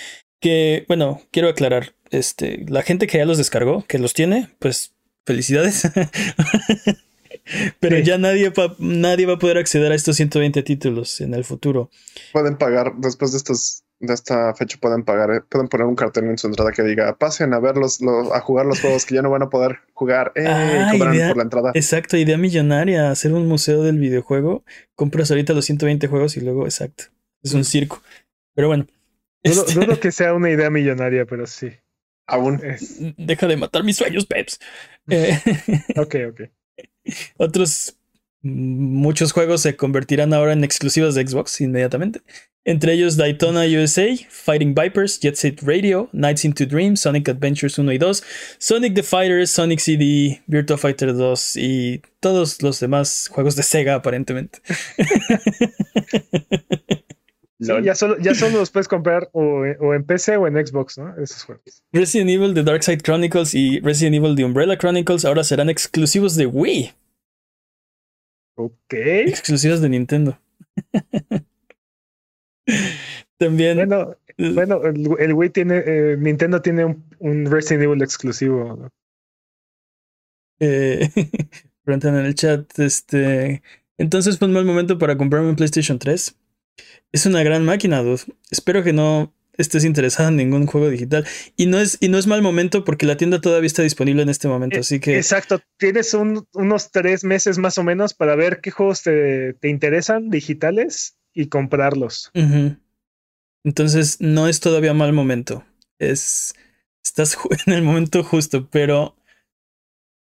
Que, 0.40 0.86
bueno, 0.88 1.20
quiero 1.30 1.50
aclarar, 1.50 1.95
este, 2.10 2.64
la 2.68 2.82
gente 2.82 3.06
que 3.06 3.18
ya 3.18 3.24
los 3.24 3.38
descargó, 3.38 3.84
que 3.86 3.98
los 3.98 4.12
tiene, 4.14 4.48
pues 4.58 4.92
felicidades. 5.24 5.88
Pero 7.80 7.96
Sí. 7.98 8.02
ya 8.02 8.18
nadie, 8.18 8.50
va- 8.50 8.74
nadie 8.78 9.26
va 9.26 9.34
a 9.34 9.38
poder 9.38 9.58
acceder 9.58 9.92
a 9.92 9.94
estos 9.94 10.16
120 10.16 10.62
títulos 10.62 11.20
en 11.20 11.32
el 11.34 11.44
futuro. 11.44 11.90
Pueden 12.32 12.56
pagar 12.56 12.94
después 12.98 13.32
de 13.32 13.38
estos 13.38 13.82
de 13.98 14.12
esta 14.12 14.52
fecha 14.54 14.76
pueden 14.78 15.04
pagar, 15.04 15.30
eh, 15.30 15.40
pueden 15.48 15.68
poner 15.68 15.86
un 15.86 15.94
cartel 15.96 16.24
en 16.24 16.36
su 16.36 16.46
entrada 16.48 16.70
que 16.70 16.82
diga 16.82 17.16
pasen 17.16 17.54
a 17.54 17.60
verlos, 17.60 17.98
a 18.34 18.40
jugar 18.40 18.66
los 18.66 18.78
juegos 18.82 19.06
que 19.06 19.14
ya 19.14 19.22
no 19.22 19.30
van 19.30 19.42
a 19.42 19.48
poder 19.48 19.78
jugar 19.94 20.32
eh, 20.34 20.44
Ah, 20.46 20.90
y 20.94 20.98
cobran 20.98 21.14
idea- 21.14 21.28
por 21.28 21.36
la 21.38 21.42
entrada. 21.44 21.70
Exacto, 21.74 22.18
idea 22.18 22.36
millonaria, 22.36 23.10
hacer 23.10 23.32
un 23.32 23.46
museo 23.48 23.82
del 23.82 23.98
videojuego. 23.98 24.64
Compras 24.96 25.30
ahorita 25.30 25.54
los 25.54 25.64
120 25.64 26.08
juegos 26.08 26.36
y 26.36 26.40
luego, 26.42 26.66
exacto. 26.66 27.04
Es 27.42 27.54
un 27.54 27.64
circo. 27.64 28.02
Pero 28.54 28.68
bueno. 28.68 28.86
Dudo, 29.42 29.64
este, 29.66 29.80
dudo 29.80 29.98
que 30.00 30.12
sea 30.12 30.34
una 30.34 30.50
idea 30.50 30.68
millonaria, 30.68 31.24
pero 31.24 31.46
sí. 31.46 31.70
Aún. 32.26 32.60
Es- 32.64 32.96
deja 33.16 33.46
de 33.46 33.56
matar 33.56 33.84
mis 33.84 33.96
sueños, 33.96 34.26
Peps. 34.26 34.58
Eh, 35.08 35.38
ok, 35.96 36.14
ok. 36.30 36.40
otros 37.36 37.96
mm, 38.42 39.00
muchos 39.00 39.32
juegos 39.32 39.62
se 39.62 39.76
convertirán 39.76 40.34
ahora 40.34 40.52
en 40.52 40.64
exclusivas 40.64 41.14
de 41.14 41.26
Xbox 41.26 41.60
inmediatamente. 41.60 42.20
Entre 42.68 42.94
ellos 42.94 43.16
Daytona 43.16 43.60
USA, 43.64 44.08
Fighting 44.28 44.74
Vipers, 44.74 45.20
Jet 45.20 45.36
Set 45.36 45.60
Radio, 45.62 46.10
Nights 46.12 46.44
into 46.44 46.66
Dream, 46.66 46.96
Sonic 46.96 47.28
Adventures 47.28 47.78
1 47.78 47.92
y 47.92 47.98
2, 47.98 48.24
Sonic 48.58 48.94
the 48.94 49.04
Fighter, 49.04 49.46
Sonic 49.46 49.78
CD, 49.78 50.42
Virtua 50.48 50.76
Fighter 50.76 51.14
2 51.14 51.56
y 51.58 52.02
todos 52.18 52.60
los 52.62 52.80
demás 52.80 53.28
juegos 53.30 53.54
de 53.54 53.62
Sega 53.62 53.94
aparentemente. 53.94 54.58
Sí, 57.58 57.72
ya, 57.82 57.94
solo, 57.94 58.18
ya 58.18 58.34
solo 58.34 58.58
los 58.58 58.70
puedes 58.70 58.86
comprar 58.86 59.30
o, 59.32 59.62
o 59.80 59.94
en 59.94 60.04
PC 60.04 60.36
o 60.36 60.46
en 60.46 60.54
Xbox, 60.66 60.98
¿no? 60.98 61.16
Esos 61.16 61.44
juegos. 61.44 61.82
Resident 61.92 62.28
Evil 62.30 62.52
The 62.52 62.62
Dark 62.62 62.82
Side 62.82 62.98
Chronicles 62.98 63.54
y 63.54 63.80
Resident 63.80 64.16
Evil 64.16 64.36
The 64.36 64.44
Umbrella 64.44 64.76
Chronicles 64.76 65.24
ahora 65.24 65.42
serán 65.42 65.70
exclusivos 65.70 66.36
de 66.36 66.46
Wii, 66.46 66.92
Ok. 68.58 68.92
exclusivas 68.92 69.80
de 69.80 69.88
Nintendo. 69.88 70.38
También 73.38 73.76
Bueno, 73.76 74.16
bueno 74.38 74.84
el, 74.84 75.08
el 75.18 75.32
Wii 75.32 75.50
tiene, 75.50 75.82
eh, 75.86 76.16
Nintendo 76.18 76.60
tiene 76.62 76.84
un, 76.84 77.04
un 77.18 77.50
Resident 77.50 77.84
Evil 77.84 78.02
exclusivo. 78.02 78.76
¿no? 78.76 78.88
Eh, 80.60 81.08
preguntan 81.84 82.16
en 82.16 82.26
el 82.26 82.34
chat, 82.34 82.78
este, 82.78 83.62
entonces 83.98 84.38
fue 84.38 84.48
un 84.48 84.54
mal 84.54 84.64
momento 84.64 84.98
para 84.98 85.16
comprarme 85.16 85.48
un 85.50 85.56
PlayStation 85.56 85.98
3. 85.98 86.36
Es 87.12 87.26
una 87.26 87.42
gran 87.42 87.64
máquina, 87.64 88.02
dude. 88.02 88.22
Espero 88.50 88.82
que 88.82 88.92
no 88.92 89.32
estés 89.56 89.84
interesado 89.84 90.28
en 90.28 90.36
ningún 90.36 90.66
juego 90.66 90.90
digital. 90.90 91.26
Y 91.56 91.66
no 91.66 91.78
es, 91.78 91.98
y 92.00 92.08
no 92.08 92.18
es 92.18 92.26
mal 92.26 92.42
momento 92.42 92.84
porque 92.84 93.06
la 93.06 93.16
tienda 93.16 93.40
todavía 93.40 93.66
está 93.66 93.82
disponible 93.82 94.22
en 94.22 94.28
este 94.28 94.48
momento. 94.48 94.76
Eh, 94.76 94.80
Así 94.80 95.00
que 95.00 95.16
Exacto, 95.16 95.60
tienes 95.78 96.12
un- 96.14 96.46
unos 96.52 96.90
tres 96.90 97.24
meses 97.24 97.58
más 97.58 97.78
o 97.78 97.82
menos 97.82 98.14
para 98.14 98.36
ver 98.36 98.60
qué 98.60 98.70
juegos 98.70 99.02
te, 99.02 99.54
te 99.54 99.68
interesan 99.68 100.30
digitales 100.30 101.16
y 101.32 101.48
comprarlos. 101.48 102.30
Entonces 103.64 104.20
no 104.20 104.48
es 104.48 104.60
todavía 104.60 104.94
mal 104.94 105.12
momento. 105.12 105.64
Es 105.98 106.54
estás 107.04 107.38
en 107.66 107.72
el 107.72 107.82
momento 107.82 108.22
justo, 108.22 108.68
pero 108.70 109.16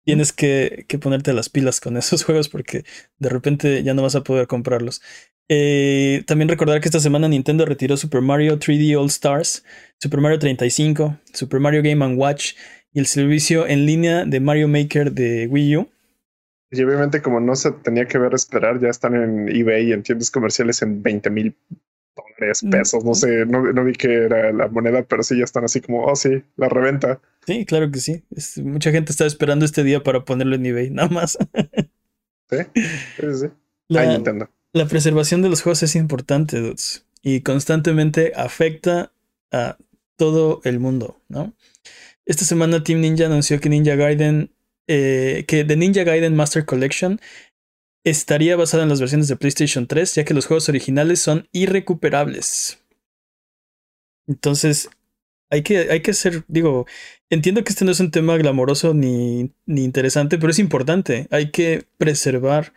tienes 0.06 0.32
que, 0.34 0.86
que 0.88 1.00
ponerte 1.00 1.34
las 1.34 1.50
pilas 1.50 1.82
con 1.82 1.98
esos 1.98 2.24
juegos 2.24 2.48
porque 2.50 2.86
de 3.18 3.30
repente 3.30 3.84
ya 3.84 3.94
no 3.94 4.04
vas 4.04 4.16
a 4.16 4.24
poder 4.24 4.48
comprarlos. 4.48 5.02
Eh, 5.48 6.24
también 6.26 6.50
recordar 6.50 6.82
que 6.82 6.88
esta 6.88 7.00
semana 7.00 7.28
Nintendo 7.28 7.66
retiró 7.66 7.98
Super 7.98 8.22
Mario 8.22 8.58
3D 8.58 8.96
All 9.00 9.08
Stars, 9.08 9.64
Super 10.00 10.20
Mario 10.22 10.40
35, 10.40 11.18
Super 11.34 11.60
Mario 11.60 11.84
Game 11.84 12.04
and 12.04 12.18
Watch 12.20 12.54
y 12.94 13.00
el 13.00 13.06
servicio 13.06 13.68
en 13.68 13.86
línea 13.86 14.26
de 14.26 14.40
Mario 14.40 14.68
Maker 14.68 15.12
de 15.12 15.48
Wii 15.48 15.78
U. 15.78 15.90
Y 16.72 16.82
obviamente, 16.84 17.22
como 17.22 17.40
no 17.40 17.56
se 17.56 17.72
tenía 17.72 18.06
que 18.08 18.18
ver 18.18 18.34
esperar, 18.34 18.82
ya 18.82 18.90
están 18.90 19.16
en 19.16 19.50
eBay 19.56 19.90
y 19.90 19.94
en 19.94 20.02
tiendas 20.04 20.32
comerciales 20.32 20.82
en 20.82 21.04
20 21.04 21.30
mil 21.30 21.56
dólares, 22.16 22.64
Mm. 22.64 22.70
pesos. 22.72 23.06
No 23.06 23.14
sé, 23.14 23.46
no, 23.46 23.72
no 23.72 23.84
vi 23.84 23.94
que 23.94 24.14
era 24.26 24.52
la 24.52 24.68
moneda, 24.68 25.04
pero 25.04 25.22
sí 25.22 25.38
ya 25.38 25.44
están 25.44 25.64
así 25.66 25.80
como, 25.80 26.06
oh, 26.06 26.16
sí, 26.16 26.44
la 26.58 26.68
reventa. 26.70 27.22
Sí, 27.46 27.66
claro 27.66 27.92
que 27.92 28.00
sí. 28.00 28.24
Es- 28.36 28.58
mucha 28.58 28.92
gente 28.92 29.12
está 29.12 29.26
esperando 29.26 29.64
este 29.64 29.84
día 29.84 30.02
para 30.02 30.26
ponerlo 30.26 30.56
en 30.56 30.66
eBay, 30.66 30.90
nada 30.90 31.10
más. 31.10 31.38
Sí, 32.50 32.58
sí, 33.20 33.28
sí. 33.42 33.48
La- 33.90 34.02
Ay, 34.02 34.08
Nintendo. 34.10 34.50
La 34.76 34.90
preservación 34.90 35.42
de 35.42 35.48
los 35.48 35.62
juegos 35.62 35.84
es 35.84 35.96
importante, 35.96 36.60
dudes, 36.60 37.06
y 37.22 37.40
constantemente 37.40 38.34
afecta 38.36 39.14
a 39.50 39.78
todo 40.18 40.60
el 40.66 40.82
mundo, 40.82 41.22
¿no? 41.30 41.54
Esta 42.26 42.44
semana 42.44 42.84
Team 42.84 43.00
Ninja 43.00 43.28
anunció 43.28 43.62
que 43.62 43.70
Ninja 43.70 43.96
Gaiden, 43.96 44.52
eh, 44.88 45.46
que 45.48 45.64
The 45.64 45.78
Ninja 45.78 46.04
Gaiden 46.04 46.36
Master 46.36 46.66
Collection 46.66 47.22
estaría 48.04 48.58
basada 48.58 48.84
en 48.84 48.90
las 48.90 49.00
versiones 49.00 49.30
de 49.30 49.38
PlayStation 49.38 49.88
3, 49.88 50.14
ya 50.14 50.26
que 50.26 50.34
los 50.34 50.46
juegos 50.46 50.68
originales 50.68 51.22
son 51.22 51.48
irrecuperables. 51.54 52.80
Entonces, 54.28 54.90
hay 55.50 55.64
que, 55.64 55.90
hay 55.90 56.02
que 56.02 56.14
ser, 56.14 56.44
digo, 56.50 56.86
entiendo 57.30 57.64
que 57.64 57.70
este 57.70 57.86
no 57.86 57.92
es 57.92 58.02
un 58.02 58.12
tema 58.12 58.36
glamoroso 58.36 58.94
ni, 58.94 59.54
ni 59.66 59.86
interesante, 59.86 60.38
pero 60.38 60.52
es 60.52 60.60
importante. 60.60 61.30
Hay 61.32 61.52
que 61.52 61.86
preservar 61.98 62.74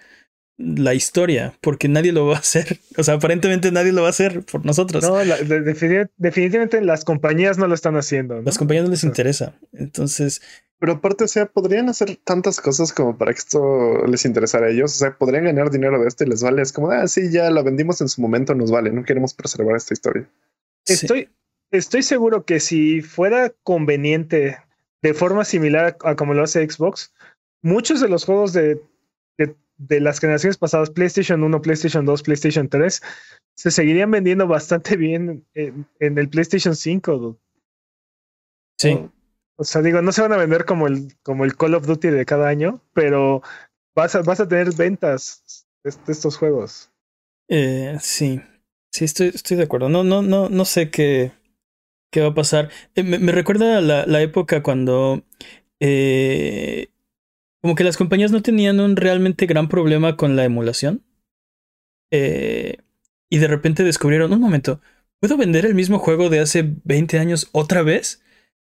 la 0.59 0.93
historia, 0.93 1.55
porque 1.61 1.89
nadie 1.89 2.11
lo 2.13 2.27
va 2.27 2.37
a 2.37 2.41
hacer. 2.41 2.81
O 2.99 3.05
sea, 3.05 3.15
aparentemente 3.15 3.71
nadie 3.71 3.93
lo 3.93 4.03
va 4.03 4.09
a 4.09 4.11
hacer 4.11 4.43
por 4.45 4.67
nosotros. 4.67 5.03
No, 5.05 5.23
la- 5.25 5.37
de- 5.37 5.61
defini- 5.63 6.11
definitivamente 6.17 6.81
las 6.83 7.05
compañías 7.05 7.57
no 7.59 7.69
lo 7.69 7.75
están 7.75 7.97
haciendo. 7.97 8.35
¿no? 8.37 8.43
Las 8.43 8.59
compañías 8.59 8.85
no 8.85 8.91
les 8.91 9.05
interesa. 9.05 9.55
Entonces, 9.73 10.43
Pero 10.81 10.95
aparte, 10.95 11.23
o 11.25 11.29
sea, 11.29 11.47
podrían 11.47 11.89
hacer 11.89 12.17
tantas 12.25 12.61
cosas 12.61 12.93
como 12.93 13.17
para 13.17 13.33
que 13.33 13.39
esto 13.39 14.05
les 14.07 14.25
interesara 14.25 14.67
a 14.67 14.71
ellos. 14.71 14.95
O 14.97 14.99
sea, 14.99 15.17
podrían 15.17 15.45
ganar 15.45 15.71
dinero 15.71 16.01
de 16.01 16.09
esto 16.09 16.25
y 16.25 16.29
les 16.29 16.43
vale. 16.43 16.61
Es 16.63 16.73
como, 16.73 16.91
ah, 16.91 17.07
sí, 17.07 17.31
ya 17.31 17.51
lo 17.51 17.63
vendimos 17.63 18.01
en 18.01 18.09
su 18.09 18.21
momento, 18.21 18.55
nos 18.57 18.71
vale. 18.73 18.91
No 18.93 19.05
queremos 19.05 19.35
preservar 19.35 19.77
esta 19.77 19.95
historia. 19.95 20.29
sí. 20.85 20.95
Estoy, 20.95 21.29
estoy 21.71 22.03
seguro 22.03 22.45
que 22.45 22.59
si 22.61 23.01
fuera 23.03 23.53
conveniente 23.63 24.59
de 25.03 25.15
forma 25.15 25.45
similar 25.45 25.97
a, 26.05 26.11
a 26.11 26.17
como 26.17 26.35
lo 26.35 26.43
hace 26.43 26.69
Xbox, 26.69 27.13
muchos 27.63 28.01
de 28.01 28.09
los 28.09 28.25
juegos 28.25 28.53
de, 28.53 28.81
de, 29.79 30.01
las 30.01 30.21
generaciones 30.21 30.59
pasadas, 30.59 30.91
PlayStation 30.91 31.43
1, 31.43 31.63
PlayStation 31.63 32.05
2, 32.05 32.23
PlayStation 32.23 32.69
3, 32.69 33.03
se 33.57 33.71
seguirían 33.71 34.11
vendiendo 34.11 34.47
bastante 34.47 34.97
bien 34.97 35.47
en, 35.55 35.87
en 36.01 36.19
el 36.19 36.29
PlayStation 36.29 36.77
5. 36.77 37.19
dude. 37.19 37.39
sí. 38.79 38.91
O, 38.93 39.13
o 39.61 39.65
sea, 39.65 39.83
digo, 39.83 40.01
no 40.03 40.13
se 40.13 40.23
van 40.23 40.33
a 40.33 40.37
vender 40.37 40.65
como 40.65 40.87
el, 40.87 41.17
como 41.25 41.45
el 41.45 41.57
Call 41.57 41.75
of 41.75 41.85
Duty 41.85 42.11
de 42.11 42.25
cada 42.25 42.49
año, 42.49 42.81
pero 42.93 43.43
vas 43.97 44.15
a, 44.15 44.23
vas 44.23 44.39
a 44.39 44.47
tener 44.47 44.73
ventas 44.73 45.67
de, 45.83 45.91
de 45.91 46.13
estos 46.13 46.37
juegos. 46.37 46.93
Eh, 47.49 47.97
sí, 48.01 48.41
sí, 48.93 49.05
estoy, 49.05 49.29
estoy 49.35 49.57
de 49.57 49.65
acuerdo. 49.65 49.89
No, 49.89 50.05
no, 50.05 50.23
no, 50.23 50.49
no 50.49 50.65
sé 50.65 50.91
qué, 50.91 51.33
qué 52.13 52.21
va 52.21 52.29
a 52.29 52.35
pasar. 52.35 52.71
Eh, 52.95 53.03
me, 53.03 53.19
me 53.19 53.33
recuerda 53.33 53.81
la, 53.81 54.07
la 54.07 54.23
época 54.23 54.63
cuando 54.63 55.25
eh, 55.81 56.89
como 57.61 57.75
que 57.75 57.85
las 57.85 57.97
compañías 57.97 58.31
no 58.31 58.43
tenían 58.43 58.81
un 58.81 58.97
realmente 58.97 59.47
gran 59.47 59.69
problema 59.69 60.17
con 60.17 60.37
la 60.37 60.45
emulación. 60.45 61.03
Eh, 62.11 62.77
y 63.31 63.39
de 63.39 63.49
repente 63.49 63.85
descubrieron, 63.85 64.33
un 64.33 64.41
momento, 64.41 64.81
¿puedo 65.21 65.37
vender 65.37 65.67
el 65.67 65.75
mismo 65.75 65.99
juego 65.99 66.31
de 66.31 66.41
hace 66.41 66.75
20 66.85 67.19
años 67.19 67.49
otra 67.53 67.83
vez? 67.83 68.23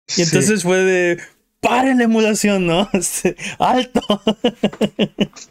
Y 0.09 0.13
Sí. 0.13 0.23
entonces 0.23 0.63
fue 0.63 0.79
de, 0.79 1.19
paren 1.61 1.99
la 1.99 2.05
emulación, 2.05 2.67
¿no? 2.67 2.89
Alto. 3.59 4.01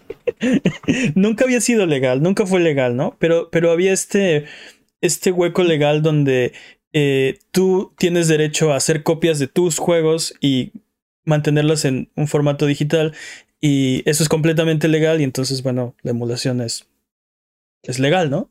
nunca 1.15 1.45
había 1.45 1.61
sido 1.61 1.85
legal, 1.85 2.21
nunca 2.21 2.45
fue 2.45 2.59
legal, 2.59 2.95
¿no? 2.95 3.15
Pero, 3.19 3.49
pero 3.49 3.71
había 3.71 3.93
este, 3.93 4.45
este 5.01 5.31
hueco 5.31 5.63
legal 5.63 6.01
donde 6.01 6.53
eh, 6.93 7.39
tú 7.51 7.93
tienes 7.97 8.27
derecho 8.27 8.71
a 8.71 8.77
hacer 8.77 9.03
copias 9.03 9.39
de 9.39 9.47
tus 9.47 9.77
juegos 9.79 10.35
y 10.41 10.71
mantenerlas 11.25 11.85
en 11.85 12.09
un 12.15 12.27
formato 12.27 12.65
digital 12.65 13.13
y 13.59 14.01
eso 14.09 14.23
es 14.23 14.29
completamente 14.29 14.87
legal 14.87 15.21
y 15.21 15.23
entonces, 15.23 15.61
bueno, 15.63 15.95
la 16.01 16.11
emulación 16.11 16.61
es, 16.61 16.87
es 17.83 17.99
legal, 17.99 18.29
¿no? 18.29 18.49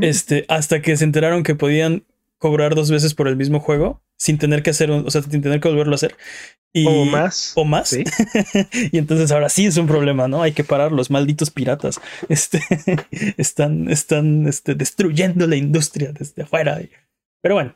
Este, 0.00 0.44
hasta 0.48 0.82
que 0.82 0.96
se 0.96 1.04
enteraron 1.04 1.42
que 1.42 1.54
podían 1.54 2.04
cobrar 2.38 2.74
dos 2.74 2.90
veces 2.90 3.14
por 3.14 3.26
el 3.28 3.36
mismo 3.36 3.60
juego 3.60 4.02
sin 4.18 4.38
tener 4.38 4.62
que 4.62 4.70
hacer, 4.70 4.90
un- 4.90 5.06
o 5.06 5.10
sea, 5.10 5.22
sin 5.22 5.40
tener 5.42 5.60
que 5.60 5.68
volverlo 5.68 5.92
a 5.92 5.96
hacer. 5.96 6.16
Y, 6.74 6.86
o 6.86 7.04
más. 7.06 7.52
O 7.56 7.64
más. 7.64 7.88
Sí. 7.88 8.04
y 8.92 8.98
entonces 8.98 9.32
ahora 9.32 9.48
sí 9.48 9.64
es 9.64 9.78
un 9.78 9.86
problema, 9.86 10.28
¿no? 10.28 10.42
Hay 10.42 10.52
que 10.52 10.64
parar 10.64 10.92
los 10.92 11.10
malditos 11.10 11.50
piratas. 11.50 12.00
Este, 12.28 12.60
están, 13.38 13.90
están 13.90 14.46
este, 14.46 14.74
destruyendo 14.74 15.46
la 15.46 15.56
industria 15.56 16.12
desde 16.12 16.42
afuera. 16.42 16.80
Pero 17.40 17.54
bueno, 17.54 17.74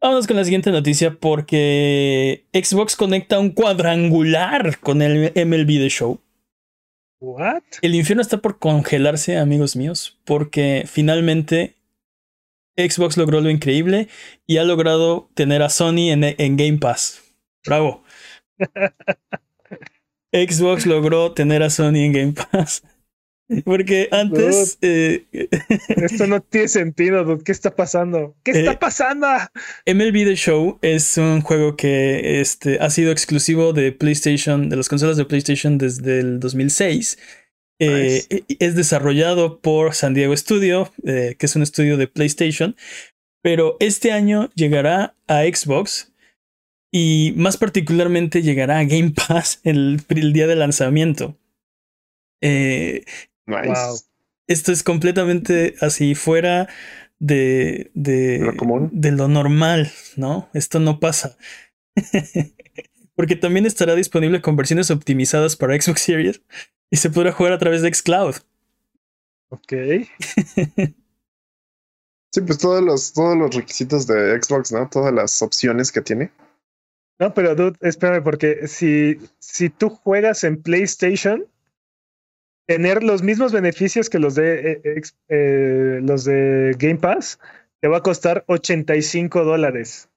vámonos 0.00 0.26
con 0.26 0.36
la 0.36 0.44
siguiente 0.44 0.70
noticia 0.70 1.14
porque 1.14 2.46
Xbox 2.52 2.96
conecta 2.96 3.38
un 3.38 3.50
cuadrangular 3.50 4.78
con 4.80 5.02
el 5.02 5.32
MLB 5.34 5.66
The 5.66 5.88
Show. 5.88 6.20
What? 7.20 7.62
El 7.82 7.94
infierno 7.94 8.22
está 8.22 8.38
por 8.38 8.58
congelarse, 8.58 9.36
amigos 9.36 9.76
míos, 9.76 10.18
porque 10.24 10.84
finalmente 10.86 11.76
Xbox 12.76 13.16
logró 13.16 13.40
lo 13.40 13.50
increíble 13.50 14.08
y 14.46 14.56
ha 14.56 14.64
logrado 14.64 15.28
tener 15.34 15.62
a 15.62 15.68
Sony 15.68 16.10
en, 16.10 16.24
en 16.24 16.56
Game 16.56 16.78
Pass. 16.78 17.22
Bravo. 17.66 18.02
Xbox 20.32 20.86
logró 20.86 21.32
tener 21.32 21.62
a 21.62 21.70
Sony 21.70 22.04
en 22.04 22.12
Game 22.12 22.32
Pass. 22.32 22.82
Porque 23.64 24.08
antes. 24.12 24.78
Eh, 24.80 25.24
Esto 25.88 26.26
no 26.26 26.40
tiene 26.40 26.68
sentido, 26.68 27.24
dude. 27.24 27.42
¿Qué 27.44 27.52
está 27.52 27.74
pasando? 27.74 28.36
¿Qué 28.44 28.52
está 28.52 28.72
Eh, 28.72 28.78
pasando? 28.80 29.26
MLB 29.86 30.24
The 30.24 30.36
Show 30.36 30.78
es 30.82 31.16
un 31.18 31.40
juego 31.42 31.76
que 31.76 32.40
este, 32.40 32.78
ha 32.80 32.90
sido 32.90 33.12
exclusivo 33.12 33.72
de 33.72 33.92
PlayStation, 33.92 34.68
de 34.68 34.76
las 34.76 34.88
consolas 34.88 35.16
de 35.16 35.24
PlayStation 35.24 35.78
desde 35.78 36.20
el 36.20 36.40
2006. 36.40 37.18
Eh, 37.82 38.22
es 38.58 38.74
desarrollado 38.74 39.60
por 39.60 39.94
San 39.94 40.12
Diego 40.12 40.36
Studio, 40.36 40.92
eh, 41.04 41.36
que 41.38 41.46
es 41.46 41.56
un 41.56 41.62
estudio 41.62 41.96
de 41.96 42.08
PlayStation, 42.08 42.76
pero 43.42 43.78
este 43.80 44.12
año 44.12 44.50
llegará 44.54 45.14
a 45.28 45.44
Xbox 45.44 46.12
y 46.92 47.32
más 47.36 47.56
particularmente 47.56 48.42
llegará 48.42 48.80
a 48.80 48.84
Game 48.84 49.12
Pass 49.12 49.60
el, 49.64 50.02
el 50.10 50.32
día 50.34 50.46
de 50.46 50.56
lanzamiento. 50.56 51.38
Eh, 52.42 53.04
Nice. 53.50 53.68
Wow. 53.68 53.98
esto 54.46 54.72
es 54.72 54.82
completamente 54.82 55.74
así 55.80 56.14
fuera 56.14 56.68
de, 57.18 57.90
de, 57.94 58.38
Lo 58.38 58.56
común. 58.56 58.88
de 58.92 59.12
lo 59.12 59.28
normal, 59.28 59.90
¿no? 60.16 60.48
Esto 60.54 60.80
no 60.80 61.00
pasa. 61.00 61.36
Porque 63.14 63.36
también 63.36 63.66
estará 63.66 63.94
disponible 63.94 64.40
con 64.40 64.56
versiones 64.56 64.90
optimizadas 64.90 65.56
para 65.56 65.78
Xbox 65.80 66.00
Series 66.00 66.40
y 66.90 66.96
se 66.96 67.10
podrá 67.10 67.32
jugar 67.32 67.52
a 67.52 67.58
través 67.58 67.82
de 67.82 67.92
Xcloud. 67.92 68.36
Ok. 69.50 69.72
Sí, 72.32 72.40
pues 72.42 72.58
todos 72.58 72.82
los, 72.82 73.12
todos 73.12 73.36
los 73.36 73.54
requisitos 73.54 74.06
de 74.06 74.40
Xbox, 74.40 74.70
¿no? 74.72 74.88
Todas 74.88 75.12
las 75.12 75.42
opciones 75.42 75.90
que 75.90 76.00
tiene. 76.00 76.30
No, 77.18 77.34
pero 77.34 77.54
dude, 77.54 77.76
espérame, 77.80 78.22
porque 78.22 78.68
si, 78.68 79.18
si 79.40 79.68
tú 79.68 79.90
juegas 79.90 80.44
en 80.44 80.62
PlayStation, 80.62 81.44
tener 82.66 83.02
los 83.02 83.22
mismos 83.22 83.52
beneficios 83.52 84.08
que 84.08 84.18
los 84.18 84.34
de 84.34 84.80
eh, 84.84 85.02
eh, 85.28 86.00
los 86.02 86.24
de 86.24 86.74
Game 86.78 86.98
Pass 86.98 87.38
te 87.80 87.88
va 87.88 87.98
a 87.98 88.02
costar 88.02 88.44
85 88.46 89.44
dólares. 89.44 90.08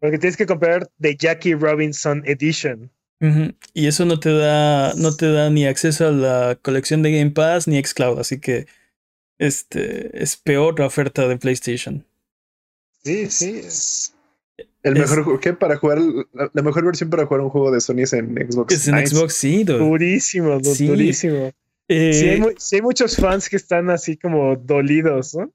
Porque 0.00 0.18
tienes 0.18 0.36
que 0.36 0.46
comprar 0.46 0.88
The 1.00 1.14
Jackie 1.16 1.54
Robinson 1.54 2.24
Edition. 2.26 2.90
Y 3.72 3.86
eso 3.86 4.04
no 4.04 4.18
te 4.18 4.32
da, 4.32 4.94
no 4.94 5.14
te 5.14 5.30
da 5.30 5.50
ni 5.50 5.66
acceso 5.66 6.08
a 6.08 6.10
la 6.10 6.58
colección 6.60 7.02
de 7.02 7.12
Game 7.12 7.30
Pass 7.30 7.68
ni 7.68 7.80
Xcloud, 7.80 8.18
así 8.18 8.40
que 8.40 8.66
este 9.38 10.22
es 10.22 10.36
peor 10.36 10.78
la 10.80 10.86
oferta 10.86 11.28
de 11.28 11.36
PlayStation. 11.36 12.04
Sí, 13.04 13.26
sí. 13.30 13.62
El 14.88 14.96
Es- 14.96 15.00
mejor 15.10 15.24
juego. 15.24 15.40
¿Qué? 15.40 15.52
Para 15.52 15.76
jugar. 15.76 15.98
La, 16.32 16.50
la 16.52 16.62
mejor 16.62 16.84
versión 16.84 17.10
para 17.10 17.26
jugar 17.26 17.40
un 17.42 17.50
juego 17.50 17.70
de 17.70 17.80
Sony 17.80 18.00
es 18.02 18.12
en 18.12 18.34
Xbox. 18.34 18.74
Es 18.74 18.88
en 18.88 18.94
Nice. 18.96 19.14
Xbox, 19.14 19.34
sí, 19.34 19.64
dude. 19.64 19.78
Durísimo, 19.78 20.58
dude, 20.58 20.74
Sí. 20.74 20.86
durísimo. 20.86 21.52
Eh, 21.88 22.12
Sí 22.12 22.28
hay, 22.28 22.40
mu- 22.40 22.52
sí 22.58 22.76
hay 22.76 22.82
muchos 22.82 23.16
fans 23.16 23.48
que 23.48 23.56
están 23.56 23.88
así 23.90 24.16
como 24.16 24.56
dolidos, 24.56 25.34
¿no? 25.34 25.50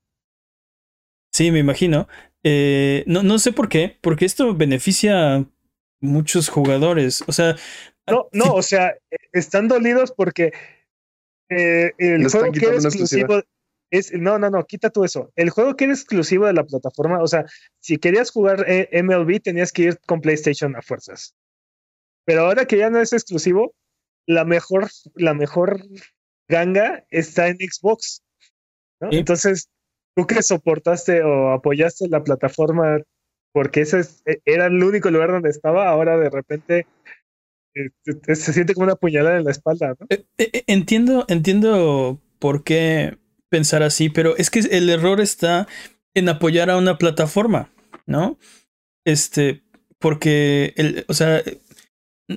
Sí, 1.32 1.52
me 1.52 1.60
imagino. 1.60 2.08
Eh, 2.43 3.04
no, 3.08 3.24
no 3.24 3.39
sé 3.39 3.54
por 3.54 3.69
qué, 3.69 3.98
porque 4.02 4.26
esto 4.26 4.54
beneficia 4.56 5.36
a 5.36 5.46
muchos 6.02 6.50
jugadores. 6.50 7.24
O 7.28 7.32
sea, 7.32 7.56
No, 8.10 8.28
no, 8.34 8.43
sí, 8.46 8.52
o 8.56 8.62
sea, 8.62 8.88
eh, 9.12 9.17
están 9.32 9.67
dolidos 9.67 10.12
porque 10.12 10.52
eh, 11.50 11.91
el 11.98 12.26
están 12.26 12.41
juego 12.41 12.54
que 12.54 12.65
era 12.65 12.76
exclusivo 12.76 13.41
es, 13.93 14.12
no, 14.13 14.39
no, 14.39 14.49
no, 14.49 14.65
quita 14.65 14.89
tú 14.89 15.03
eso. 15.03 15.32
El 15.36 15.51
juego 15.51 15.75
que 15.75 15.84
era 15.86 15.93
exclusivo 15.93 16.47
de 16.47 16.53
la 16.53 16.63
plataforma, 16.63 17.21
o 17.21 17.27
sea, 17.27 17.45
si 17.79 17.97
querías 17.97 18.32
jugar 18.32 18.65
eh, 18.67 18.89
MLB 19.03 19.39
tenías 19.39 19.71
que 19.71 19.84
ir 19.84 19.99
con 20.08 20.19
PlayStation 20.19 20.75
a 20.75 20.82
fuerzas. 20.82 21.36
Pero 22.25 22.41
ahora 22.45 22.65
que 22.65 22.77
ya 22.77 22.89
no 22.89 22.99
es 22.99 23.13
exclusivo, 23.13 23.75
la 24.25 24.45
mejor, 24.45 24.89
la 25.15 25.34
mejor 25.34 25.82
ganga 26.47 27.06
está 27.12 27.49
en 27.49 27.58
Xbox. 27.58 28.23
¿no? 28.99 29.12
Sí. 29.12 29.17
Entonces, 29.19 29.69
tú 30.15 30.25
que 30.25 30.41
soportaste 30.41 31.21
o 31.21 31.51
apoyaste 31.51 32.08
la 32.08 32.23
plataforma 32.23 32.99
porque 33.53 33.82
ese 33.82 33.99
es- 33.99 34.23
e- 34.25 34.41
era 34.45 34.65
el 34.65 34.84
único 34.84 35.12
lugar 35.12 35.32
donde 35.32 35.49
estaba, 35.49 35.88
ahora 35.89 36.17
de 36.17 36.29
repente 36.32 36.88
eh, 37.75 37.89
se 38.36 38.53
siente 38.53 38.73
como 38.73 38.86
una 38.86 38.95
puñalada 38.95 39.38
en 39.38 39.43
la 39.43 39.51
espalda, 39.51 39.95
¿no? 39.99 40.08
eh, 40.10 40.63
entiendo, 40.67 41.25
entiendo 41.27 42.19
por 42.39 42.63
qué 42.63 43.17
pensar 43.53 43.83
así, 43.83 44.09
pero 44.09 44.35
es 44.37 44.49
que 44.49 44.61
el 44.61 44.89
error 44.89 45.21
está 45.21 45.67
en 46.15 46.27
apoyar 46.27 46.71
a 46.71 46.77
una 46.77 46.97
plataforma, 46.97 47.69
¿no? 48.07 48.39
Este, 49.05 49.61
porque, 49.99 50.73
el, 50.75 51.05
o 51.07 51.13
sea, 51.13 51.43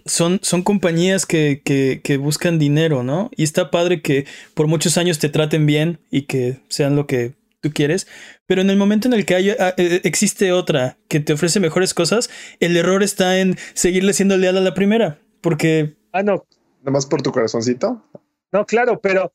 son, 0.05 0.41
son 0.43 0.63
compañías 0.63 1.25
que, 1.25 1.63
que, 1.65 2.03
que 2.05 2.19
buscan 2.19 2.59
dinero, 2.59 3.03
¿no? 3.03 3.31
Y 3.35 3.45
está 3.45 3.71
padre 3.71 4.03
que 4.03 4.27
por 4.53 4.67
muchos 4.67 4.99
años 4.99 5.19
te 5.19 5.31
traten 5.31 5.65
bien 5.65 6.01
y 6.11 6.23
que 6.27 6.61
sean 6.69 6.97
lo 6.97 7.07
que 7.07 7.33
tú 7.63 7.73
quieres, 7.73 8.07
pero 8.45 8.61
en 8.61 8.69
el 8.69 8.77
momento 8.77 9.09
en 9.09 9.15
el 9.15 9.25
que 9.25 9.37
haya, 9.37 9.57
ah, 9.59 9.73
eh, 9.79 10.03
existe 10.05 10.53
otra 10.53 10.99
que 11.09 11.21
te 11.21 11.33
ofrece 11.33 11.61
mejores 11.61 11.95
cosas, 11.95 12.29
el 12.61 12.77
error 12.77 13.03
está 13.03 13.39
en 13.39 13.57
seguirle 13.73 14.13
siendo 14.13 14.37
leal 14.37 14.59
a 14.59 14.61
la 14.61 14.75
primera, 14.75 15.19
porque 15.41 15.97
Ah, 16.13 16.23
no, 16.23 16.45
Nada 16.81 16.91
más 16.93 17.07
por 17.07 17.23
tu 17.23 17.33
corazoncito. 17.33 18.05
no, 18.53 18.67
claro, 18.67 19.01
pero, 19.01 19.33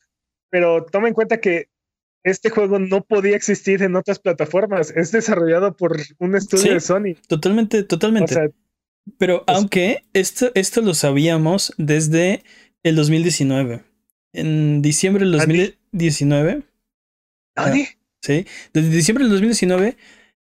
pero 0.52 0.86
toma 0.86 1.08
en 1.08 1.16
cuenta 1.16 1.42
que 1.42 1.71
este 2.24 2.50
juego 2.50 2.80
no 2.80 3.04
podía 3.04 3.36
existir 3.36 3.82
en 3.84 3.96
otras 3.96 4.20
plataformas. 4.20 4.92
Es 4.96 5.12
desarrollado 5.12 5.76
por 5.76 5.98
un 6.20 6.36
estudio 6.36 6.64
Sí, 6.64 6.70
de 6.70 6.80
Sony. 6.80 7.16
totalmente, 7.28 7.80
O 7.80 7.86
totalmente. 7.88 8.34
sea, 8.34 8.50
Pero 9.18 9.44
Pues- 9.46 9.58
aunque 9.58 10.04
esto, 10.14 10.52
esto 10.54 10.82
lo 10.82 10.94
sabíamos 10.94 11.74
desde 11.78 12.44
el 12.84 12.96
2019. 12.96 13.82
En 14.34 14.82
diciembre 14.84 15.26
del 15.26 15.40
Ah, 15.40 15.46
di- 15.46 15.58
2019, 15.92 16.62
¿Nani? 17.58 17.88
¿sí? 18.22 18.46
Desde 18.74 18.90
diciembre 18.90 19.24
del 19.24 19.32
2019 19.32 19.98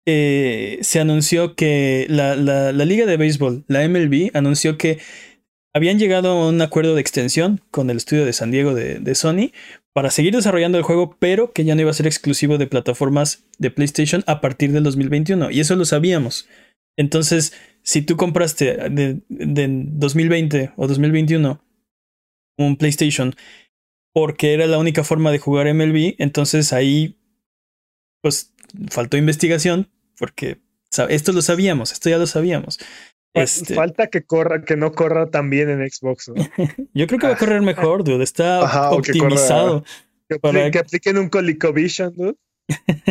eh, 0.08 0.78
se 0.82 1.00
anunció 1.00 1.54
que 1.54 2.06
la, 2.08 2.34
la- 2.36 2.72
la 2.72 2.84
Liga 2.86 3.04
de 3.06 3.16
Béisbol, 3.16 3.64
la 3.68 3.82
MLB, 3.86 4.30
anunció 4.34 4.78
que 4.78 5.00
habían 5.74 5.98
llegado 5.98 6.30
a 6.30 6.48
un 6.48 6.62
acuerdo 6.62 6.94
de 6.94 7.00
extensión 7.02 7.60
con 7.70 7.90
el 7.90 7.98
estudio 7.98 8.24
de 8.24 8.32
San 8.32 8.50
Diego 8.50 8.72
de, 8.74 9.00
de 9.00 9.14
Sony 9.14 9.50
para 9.96 10.10
seguir 10.10 10.34
desarrollando 10.34 10.76
el 10.76 10.84
juego, 10.84 11.16
pero 11.18 11.54
que 11.54 11.64
ya 11.64 11.74
no 11.74 11.80
iba 11.80 11.90
a 11.90 11.94
ser 11.94 12.06
exclusivo 12.06 12.58
de 12.58 12.66
plataformas 12.66 13.46
de 13.56 13.70
PlayStation 13.70 14.22
a 14.26 14.42
partir 14.42 14.70
del 14.72 14.84
2021. 14.84 15.50
Y 15.50 15.60
eso 15.60 15.74
lo 15.74 15.86
sabíamos. 15.86 16.46
Entonces, 16.98 17.54
si 17.82 18.02
tú 18.02 18.18
compraste 18.18 18.76
de, 18.90 19.22
de 19.30 19.66
2020 19.70 20.72
o 20.76 20.86
2021 20.86 21.64
un 22.58 22.76
PlayStation 22.76 23.34
porque 24.12 24.52
era 24.52 24.66
la 24.66 24.76
única 24.76 25.02
forma 25.02 25.32
de 25.32 25.38
jugar 25.38 25.72
MLB, 25.72 26.16
entonces 26.18 26.74
ahí 26.74 27.16
pues 28.20 28.52
faltó 28.90 29.16
investigación 29.16 29.88
porque 30.18 30.60
esto 31.08 31.32
lo 31.32 31.40
sabíamos, 31.40 31.92
esto 31.92 32.10
ya 32.10 32.18
lo 32.18 32.26
sabíamos. 32.26 32.78
Este, 33.36 33.74
Falta 33.74 34.06
que 34.08 34.22
corra, 34.22 34.62
que 34.62 34.76
no 34.76 34.92
corra 34.92 35.30
tan 35.30 35.50
bien 35.50 35.68
en 35.70 35.88
Xbox, 35.90 36.28
¿no? 36.28 36.34
yo 36.94 37.06
creo 37.06 37.18
que 37.18 37.26
va 37.26 37.34
a 37.34 37.38
correr 37.38 37.60
mejor, 37.62 38.02
dude. 38.04 38.24
Está 38.24 38.62
Ajá, 38.64 38.90
o 38.92 39.02
que 39.02 39.12
corra- 39.12 39.24
optimizado. 39.24 39.84
Que, 40.28 40.38
Para- 40.38 40.70
que 40.70 40.78
apliquen 40.78 41.18
un 41.18 41.28
ColecoVision, 41.28 42.14
¿no? 42.16 42.34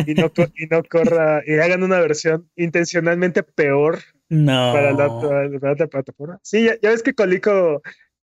Y 0.06 0.12
no, 0.14 0.30
co- 0.32 0.48
y 0.54 0.66
no 0.66 0.82
corra, 0.84 1.42
y 1.46 1.54
hagan 1.54 1.82
una 1.82 1.98
versión 2.00 2.50
intencionalmente 2.56 3.42
peor 3.42 4.00
No. 4.28 4.72
para 4.74 4.92
la, 4.92 5.08
para 5.20 5.48
la 5.48 5.72
otra 5.72 5.86
plataforma. 5.86 6.38
Sí, 6.42 6.64
ya, 6.64 6.74
ya 6.82 6.90
ves 6.90 7.02
que 7.02 7.14
Colico, 7.14 7.80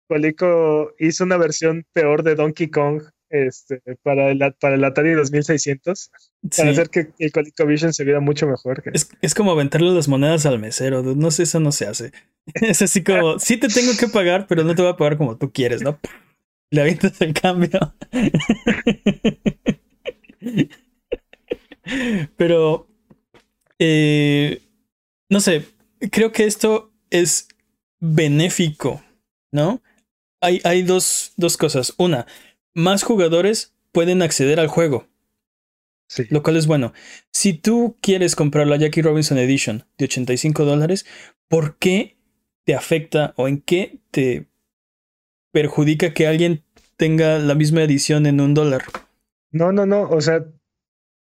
Colico 0.08 0.92
hizo 0.98 1.24
una 1.24 1.36
versión 1.38 1.86
peor 1.92 2.22
de 2.22 2.34
Donkey 2.34 2.68
Kong 2.68 3.02
este, 3.32 3.80
para, 4.02 4.30
el, 4.30 4.38
para 4.60 4.74
el 4.76 4.84
Atari 4.84 5.12
2600 5.14 6.10
Sí. 6.50 6.60
para 6.60 6.70
hacer 6.72 6.90
que 6.90 7.08
el 7.18 7.32
ColecoVision 7.32 7.92
se 7.92 8.04
viera 8.04 8.20
mucho 8.20 8.46
mejor. 8.46 8.82
que- 8.82 8.90
Es, 8.92 9.08
es 9.20 9.34
como 9.34 9.52
aventarle 9.52 9.90
las 9.92 10.08
monedas 10.08 10.46
al 10.46 10.58
mesero. 10.58 11.02
No 11.02 11.30
sé, 11.30 11.44
eso 11.44 11.60
no 11.60 11.72
se 11.72 11.86
hace. 11.86 12.12
Es 12.54 12.82
así 12.82 13.02
como, 13.04 13.38
sí 13.38 13.56
te 13.56 13.68
tengo 13.68 13.92
que 13.98 14.08
pagar, 14.08 14.46
pero 14.48 14.64
no 14.64 14.74
te 14.74 14.82
voy 14.82 14.90
a 14.90 14.96
pagar 14.96 15.16
como 15.18 15.36
tú 15.38 15.52
quieres, 15.52 15.82
¿no? 15.82 15.98
Le 16.70 16.80
avientas 16.82 17.20
el 17.20 17.34
cambio. 17.34 17.94
Pero, 22.36 22.88
eh, 23.78 24.62
no 25.28 25.40
sé, 25.40 25.66
creo 26.10 26.32
que 26.32 26.44
esto 26.46 26.92
es 27.10 27.48
benéfico, 28.00 29.02
¿no? 29.52 29.82
Hay, 30.40 30.60
hay 30.64 30.82
dos, 30.82 31.32
dos 31.36 31.56
cosas. 31.56 31.94
Una, 31.98 32.26
más 32.74 33.02
jugadores 33.02 33.74
pueden 33.92 34.22
acceder 34.22 34.58
al 34.60 34.68
juego 34.68 35.06
Sí. 36.08 36.24
lo 36.28 36.42
cual 36.42 36.56
es 36.58 36.66
bueno. 36.66 36.92
Si 37.30 37.54
tú 37.54 37.96
quieres 38.02 38.36
comprar 38.36 38.66
la 38.66 38.76
Jackie 38.76 39.00
Robinson 39.00 39.38
Edition 39.38 39.84
de 39.96 40.04
85 40.04 40.64
dólares, 40.66 41.06
¿por 41.48 41.76
qué 41.78 42.16
te 42.64 42.74
afecta 42.74 43.32
o 43.36 43.48
en 43.48 43.62
qué 43.62 43.98
te 44.10 44.46
perjudica 45.52 46.12
que 46.14 46.26
alguien 46.26 46.62
tenga 46.96 47.38
la 47.38 47.54
misma 47.54 47.82
edición 47.82 48.26
en 48.26 48.40
un 48.40 48.54
dólar? 48.54 48.82
No, 49.50 49.72
no, 49.72 49.86
no. 49.86 50.02
O 50.02 50.20
sea, 50.20 50.44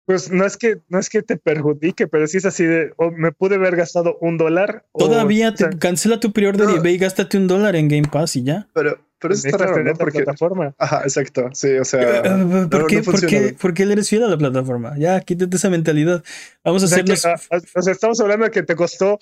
pues 0.06 0.30
no 0.30 0.46
es 0.46 0.56
que, 0.56 0.80
no 0.88 0.98
es 0.98 1.10
que 1.10 1.22
te 1.22 1.36
perjudique, 1.36 2.06
pero 2.06 2.26
sí 2.26 2.38
es 2.38 2.46
así 2.46 2.64
de, 2.64 2.92
o 2.96 3.10
me 3.10 3.32
pude 3.32 3.56
haber 3.56 3.76
gastado 3.76 4.16
un 4.20 4.38
dólar. 4.38 4.86
o- 4.92 4.98
Todavía 5.00 5.50
o 5.50 5.56
sea, 5.56 5.70
te 5.70 5.78
cancela 5.78 6.18
tu 6.20 6.32
pre-order 6.32 6.66
no. 6.66 6.76
y 6.76 6.78
ve 6.78 6.92
y 6.92 6.98
gástate 6.98 7.36
un 7.36 7.46
dólar 7.46 7.76
en 7.76 7.88
Game 7.88 8.08
Pass 8.10 8.36
y 8.36 8.42
ya. 8.42 8.68
Pero, 8.72 8.98
pero 9.20 9.34
eso 9.34 9.46
está 9.48 9.58
raro, 9.64 9.78
¿no? 9.78 9.84
la 9.90 9.94
Porque, 9.94 10.18
plataforma. 10.22 10.74
ajá, 10.78 11.00
exacto, 11.04 11.48
sí, 11.52 11.72
o 11.74 11.84
sea, 11.84 12.18
Eh, 12.18 12.22
¿Por, 12.70 12.80
no- 12.80 12.86
qué, 12.86 12.96
no 12.96 13.02
por, 13.02 13.26
qué, 13.26 13.56
por 13.60 13.74
qué 13.74 13.86
le 13.86 13.92
eres 13.94 14.08
fiel 14.08 14.24
a 14.24 14.28
la 14.28 14.38
plataforma? 14.38 14.94
Ya, 14.98 15.20
quítate 15.20 15.56
esa 15.56 15.70
mentalidad. 15.70 16.22
Vamos 16.64 16.82
a 16.82 16.86
O 16.86 16.88
sea, 16.88 16.98
hacernos. 16.98 17.24
ah, 17.26 17.36
o 17.74 17.82
sea, 17.82 17.92
estamos 17.92 18.20
hablando 18.20 18.44
de 18.44 18.50
que 18.50 18.62
te 18.62 18.74
costó 18.76 19.18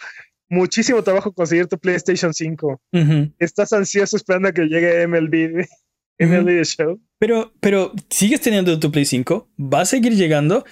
muchísimo 0.48 1.02
trabajo 1.02 1.32
conseguir 1.32 1.66
tu 1.66 1.78
PlayStation 1.78 2.32
5. 2.32 2.80
Ujú. 2.92 3.32
Estás 3.38 3.72
ansioso 3.72 4.16
esperando 4.16 4.48
a 4.48 4.52
que 4.52 4.62
llegue 4.62 5.02
MLB, 5.06 5.66
MLB 6.18 6.46
The 6.58 6.64
Show. 6.64 7.00
Pero, 7.18 7.52
pero 7.60 7.92
sigues 8.10 8.40
teniendo 8.42 8.78
tu 8.78 8.92
Play 8.92 9.04
5, 9.06 9.48
va 9.58 9.80
a 9.80 9.86
seguir 9.86 10.14
llegando, 10.14 10.64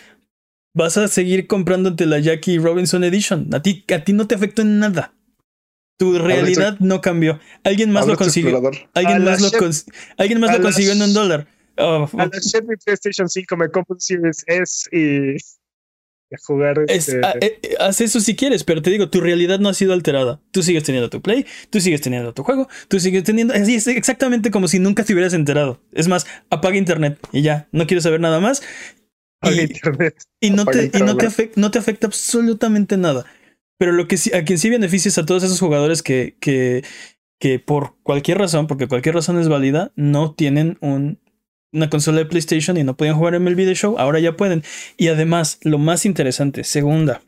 vas 0.74 0.96
a 0.98 1.08
seguir 1.08 1.46
comprándote 1.46 2.06
la 2.06 2.18
Jackie 2.18 2.58
Robinson 2.58 3.02
Edition. 3.04 3.48
A 3.54 3.62
ti, 3.62 3.84
a 3.94 4.04
ti 4.04 4.12
no 4.12 4.26
te 4.26 4.34
afectó 4.34 4.62
en 4.62 4.78
nada. 4.78 5.14
Tu 5.96 6.18
realidad 6.18 6.76
no 6.80 7.00
cambió. 7.00 7.38
Alguien 7.62 7.92
más 7.92 8.06
lo 8.06 8.16
consiguió. 8.16 8.60
Alguien 8.94 9.24
más 9.24 9.40
lo, 9.40 9.48
Chevy- 9.50 9.60
cons- 9.60 9.84
alguien 10.16 10.40
más 10.40 10.50
a 10.50 10.52
lo 10.54 10.58
la 10.58 10.64
consiguió 10.64 10.92
en 10.92 11.02
un 11.02 11.14
dólar. 11.14 11.46
Oh, 11.76 12.08
A 12.18 12.26
la 12.26 12.40
Chevy 12.40 12.76
PlayStation 12.84 13.28
5 13.28 13.56
me 13.56 13.68
compro 13.68 13.94
un 13.94 14.00
Series 14.00 14.44
S 14.46 14.88
y, 14.92 15.34
y 15.36 16.34
a 16.34 16.38
jugar. 16.44 16.78
es- 16.88 17.08
este, 17.08 17.20
ah, 17.24 17.34
eh, 17.40 17.58
eh, 17.62 17.74
haz 17.78 18.00
eso 18.00 18.18
si 18.20 18.34
quieres, 18.34 18.64
pero 18.64 18.82
te 18.82 18.90
digo, 18.90 19.08
tu 19.08 19.20
realidad 19.20 19.60
no 19.60 19.68
ha 19.68 19.74
sido 19.74 19.92
alterada. 19.92 20.40
Tú 20.50 20.62
sigues 20.64 20.82
teniendo 20.82 21.10
tu 21.10 21.22
Play, 21.22 21.46
tú 21.70 21.80
sigues 21.80 22.00
teniendo 22.00 22.34
tu 22.34 22.42
juego, 22.42 22.68
tú 22.88 22.98
sigues 22.98 23.22
teniendo. 23.24 23.54
Así 23.54 23.76
es 23.76 23.86
exactamente 23.86 24.50
como 24.50 24.66
si 24.68 24.78
nunca 24.80 25.04
te 25.04 25.12
hubieras 25.12 25.32
enterado. 25.32 25.80
Es 25.92 26.08
más, 26.08 26.26
apaga 26.50 26.76
internet 26.76 27.18
y 27.32 27.42
ya, 27.42 27.68
no 27.72 27.86
quiero 27.86 28.00
saber 28.00 28.20
nada 28.20 28.40
más. 28.40 28.62
Y- 29.42 29.60
internet. 29.60 30.16
Y 30.40 30.50
no 30.50 30.62
Apaga 30.62 30.88
te, 30.90 30.98
y 30.98 31.02
no 31.02 31.16
te, 31.16 31.26
afecta, 31.26 31.60
no 31.60 31.70
te 31.70 31.78
afecta 31.78 32.06
absolutamente 32.06 32.96
nada. 32.96 33.26
Pero 33.78 33.92
lo 33.92 34.06
que 34.08 34.16
sí, 34.16 34.32
a 34.34 34.44
quien 34.44 34.58
sí 34.58 34.70
beneficias 34.70 35.18
a 35.18 35.26
todos 35.26 35.42
esos 35.42 35.60
jugadores 35.60 36.02
que, 36.02 36.36
que, 36.40 36.84
que 37.40 37.58
por 37.58 37.96
cualquier 38.02 38.38
razón, 38.38 38.66
porque 38.66 38.88
cualquier 38.88 39.16
razón 39.16 39.38
es 39.38 39.48
válida, 39.48 39.92
no 39.96 40.32
tienen 40.34 40.78
un, 40.80 41.18
una 41.74 41.90
consola 41.90 42.18
de 42.18 42.26
PlayStation 42.26 42.76
y 42.76 42.84
no 42.84 42.96
podían 42.96 43.16
jugar 43.16 43.38
MLB 43.38 43.56
The 43.56 43.74
Show, 43.74 43.98
ahora 43.98 44.20
ya 44.20 44.36
pueden. 44.36 44.62
Y 44.96 45.08
además, 45.08 45.58
lo 45.62 45.78
más 45.78 46.06
interesante, 46.06 46.64
segunda, 46.64 47.20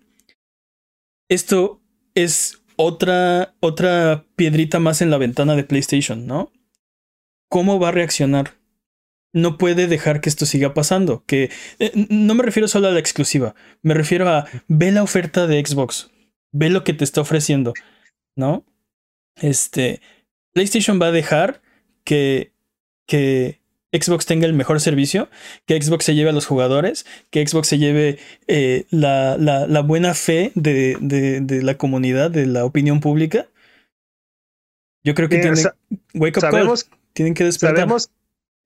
esto 1.29 1.83
es 2.15 2.63
otra, 2.77 3.55
otra 3.61 4.25
piedrita 4.37 4.79
más 4.79 5.03
en 5.03 5.11
la 5.11 5.19
ventana 5.19 5.57
de 5.57 5.65
PlayStation, 5.65 6.27
¿no? 6.27 6.53
¿Cómo 7.49 7.81
va 7.81 7.89
a 7.89 7.93
reaccionar? 7.93 8.55
No 9.33 9.59
puede 9.59 9.87
dejar 9.87 10.21
que 10.21 10.29
esto 10.29 10.47
siga 10.47 10.73
pasando. 10.73 11.25
Que 11.27 11.51
eh, 11.79 11.93
no 12.09 12.35
me 12.35 12.43
refiero 12.43 12.69
solo 12.69 12.89
a 12.89 12.93
la 12.93 13.01
exclusiva, 13.01 13.55
me 13.83 13.95
refiero 13.95 14.29
a 14.29 14.47
ve 14.69 14.93
la 14.93 15.03
oferta 15.03 15.47
de 15.47 15.65
Xbox, 15.65 16.11
ve 16.57 16.71
lo 16.71 16.85
que 16.85 16.95
te 16.95 17.05
está 17.05 17.21
ofreciendo, 17.21 17.75
¿no? 18.37 18.65
Este 19.41 20.01
PlayStation 20.53 21.01
va 21.01 21.09
a 21.09 21.13
dejar 21.13 21.61
que 22.05 22.53
que 23.07 23.61
Xbox 23.93 24.27
tenga 24.27 24.47
el 24.47 24.53
mejor 24.53 24.81
servicio, 24.81 25.29
que 25.65 25.81
Xbox 25.81 26.05
se 26.05 26.15
lleve 26.15 26.31
a 26.31 26.33
los 26.33 26.47
jugadores, 26.47 27.07
que 27.31 27.47
Xbox 27.47 27.69
se 27.69 27.79
lleve 27.79 28.19
eh, 28.47 28.85
la, 28.91 29.37
la, 29.39 29.67
la, 29.67 29.81
buena 29.81 30.15
fe 30.15 30.53
de, 30.55 30.97
de, 31.01 31.41
de, 31.41 31.63
la 31.63 31.79
comunidad, 31.79 32.31
de 32.31 32.47
la 32.47 32.65
opinión 32.65 33.01
pública. 33.01 33.47
Yo 35.05 35.15
creo 35.15 35.29
que 35.29 35.39
Bien, 35.39 35.55
tienen, 35.55 35.73
wake 36.15 36.39
up 36.39 36.41
sabemos, 36.41 36.85
call, 36.85 36.99
tienen 37.13 37.35
que 37.35 37.45
despertar. 37.45 37.77
sabemos 37.77 38.11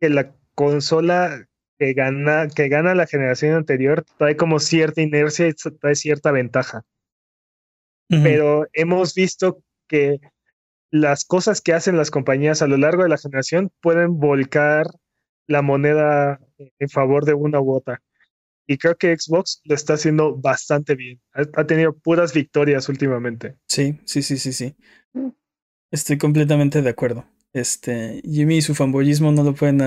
que 0.00 0.08
la 0.08 0.32
consola 0.54 1.46
que 1.78 1.92
gana, 1.92 2.48
que 2.48 2.68
gana 2.68 2.94
la 2.94 3.06
generación 3.06 3.54
anterior 3.54 4.04
trae 4.16 4.36
como 4.36 4.58
cierta 4.58 5.02
inercia 5.02 5.48
y 5.48 5.52
trae 5.52 5.94
cierta 5.94 6.32
ventaja. 6.32 6.84
Pero 8.10 8.66
hemos 8.72 9.14
visto 9.14 9.62
que 9.86 10.18
las 10.90 11.24
cosas 11.24 11.60
que 11.60 11.72
hacen 11.72 11.96
las 11.96 12.10
compañías 12.10 12.60
a 12.60 12.66
lo 12.66 12.76
largo 12.76 13.04
de 13.04 13.08
la 13.08 13.18
generación 13.18 13.70
pueden 13.80 14.18
volcar 14.18 14.86
la 15.46 15.62
moneda 15.62 16.40
en 16.58 16.88
favor 16.88 17.24
de 17.24 17.34
una 17.34 17.60
u 17.60 17.72
otra. 17.72 18.02
Y 18.66 18.78
creo 18.78 18.96
que 18.96 19.16
Xbox 19.16 19.60
lo 19.64 19.74
está 19.74 19.94
haciendo 19.94 20.36
bastante 20.36 20.94
bien. 20.96 21.20
Ha, 21.32 21.42
ha 21.60 21.66
tenido 21.66 21.92
puras 21.92 22.32
victorias 22.32 22.88
últimamente. 22.88 23.56
Sí, 23.66 24.00
sí, 24.04 24.22
sí, 24.22 24.38
sí, 24.38 24.52
sí. 24.52 24.76
Estoy 25.90 26.18
completamente 26.18 26.82
de 26.82 26.90
acuerdo. 26.90 27.24
Este, 27.52 28.22
Jimmy 28.24 28.58
y 28.58 28.62
su 28.62 28.76
fanboyismo 28.76 29.32
no 29.32 29.42
lo 29.42 29.54
pueden 29.54 29.82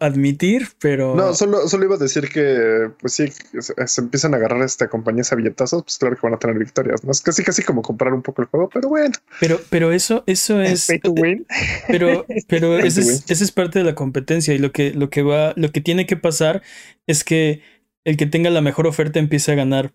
admitir, 0.00 0.68
pero. 0.78 1.16
No, 1.16 1.34
solo, 1.34 1.66
solo 1.66 1.84
iba 1.84 1.96
a 1.96 1.98
decir 1.98 2.28
que, 2.28 2.90
pues 3.00 3.14
sí, 3.14 3.32
se, 3.58 3.74
se 3.86 4.00
empiezan 4.00 4.34
a 4.34 4.36
agarrar 4.36 4.62
esta 4.62 4.88
compañías 4.88 5.32
a 5.32 5.36
billetazos, 5.36 5.82
pues 5.82 5.98
claro 5.98 6.14
que 6.14 6.22
van 6.22 6.34
a 6.34 6.38
tener 6.38 6.56
victorias. 6.56 7.02
¿no? 7.02 7.10
Es 7.10 7.20
casi 7.20 7.42
casi 7.42 7.64
como 7.64 7.82
comprar 7.82 8.12
un 8.12 8.22
poco 8.22 8.42
el 8.42 8.48
juego, 8.48 8.68
pero 8.72 8.88
bueno. 8.88 9.14
pero, 9.40 9.60
pero 9.68 9.90
eso, 9.90 10.22
eso 10.26 10.60
es. 10.62 10.86
Pay 10.86 11.00
to 11.00 11.10
win. 11.10 11.44
Pero, 11.88 12.24
pero 12.46 12.78
es, 12.78 12.96
ese 12.96 13.44
es 13.44 13.50
parte 13.50 13.80
de 13.80 13.84
la 13.84 13.96
competencia. 13.96 14.54
Y 14.54 14.58
lo 14.58 14.70
que, 14.70 14.92
lo 14.94 15.10
que 15.10 15.22
va, 15.22 15.54
lo 15.56 15.72
que 15.72 15.80
tiene 15.80 16.06
que 16.06 16.16
pasar 16.16 16.62
es 17.08 17.24
que 17.24 17.62
el 18.04 18.16
que 18.16 18.26
tenga 18.26 18.50
la 18.50 18.60
mejor 18.60 18.86
oferta 18.86 19.18
empiece 19.18 19.50
a 19.50 19.56
ganar 19.56 19.92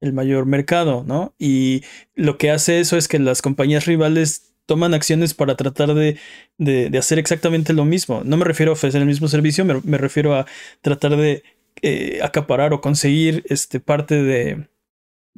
el 0.00 0.12
mayor 0.12 0.46
mercado, 0.46 1.04
¿no? 1.06 1.34
Y 1.38 1.84
lo 2.14 2.38
que 2.38 2.50
hace 2.50 2.80
eso 2.80 2.96
es 2.96 3.08
que 3.08 3.18
las 3.18 3.42
compañías 3.42 3.86
rivales 3.86 4.49
toman 4.66 4.94
acciones 4.94 5.34
para 5.34 5.56
tratar 5.56 5.94
de, 5.94 6.18
de, 6.58 6.90
de 6.90 6.98
hacer 6.98 7.18
exactamente 7.18 7.72
lo 7.72 7.84
mismo. 7.84 8.22
No 8.24 8.36
me 8.36 8.44
refiero 8.44 8.72
a 8.72 8.74
ofrecer 8.74 9.00
el 9.00 9.06
mismo 9.06 9.28
servicio, 9.28 9.64
me, 9.64 9.80
me 9.84 9.98
refiero 9.98 10.34
a 10.34 10.46
tratar 10.80 11.16
de 11.16 11.42
eh, 11.82 12.20
acaparar 12.22 12.72
o 12.72 12.80
conseguir 12.80 13.42
este, 13.48 13.80
parte 13.80 14.22
de 14.22 14.68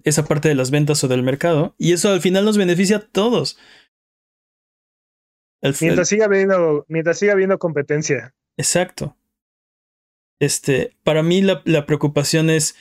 esa 0.05 0.25
parte 0.25 0.49
de 0.49 0.55
las 0.55 0.71
ventas 0.71 1.03
o 1.05 1.09
del 1.09 1.23
mercado. 1.23 1.75
Y 1.79 1.93
eso 1.93 2.11
al 2.11 2.21
final 2.21 2.45
nos 2.45 2.59
beneficia 2.59 2.97
a 2.97 3.01
todos. 3.07 3.59
El- 5.63 5.71
el- 5.73 5.77
Mientras 5.81 6.09
siga 6.09 6.25
habiendo, 6.27 6.85
mientras 6.89 7.19
siga 7.19 7.33
habiendo 7.33 7.59
competencia. 7.59 8.35
Exacto. 8.57 9.17
Este, 10.41 10.97
para 11.05 11.23
mí 11.23 11.41
la, 11.41 11.63
la 11.65 11.87
preocupación 11.87 12.51
es 12.51 12.75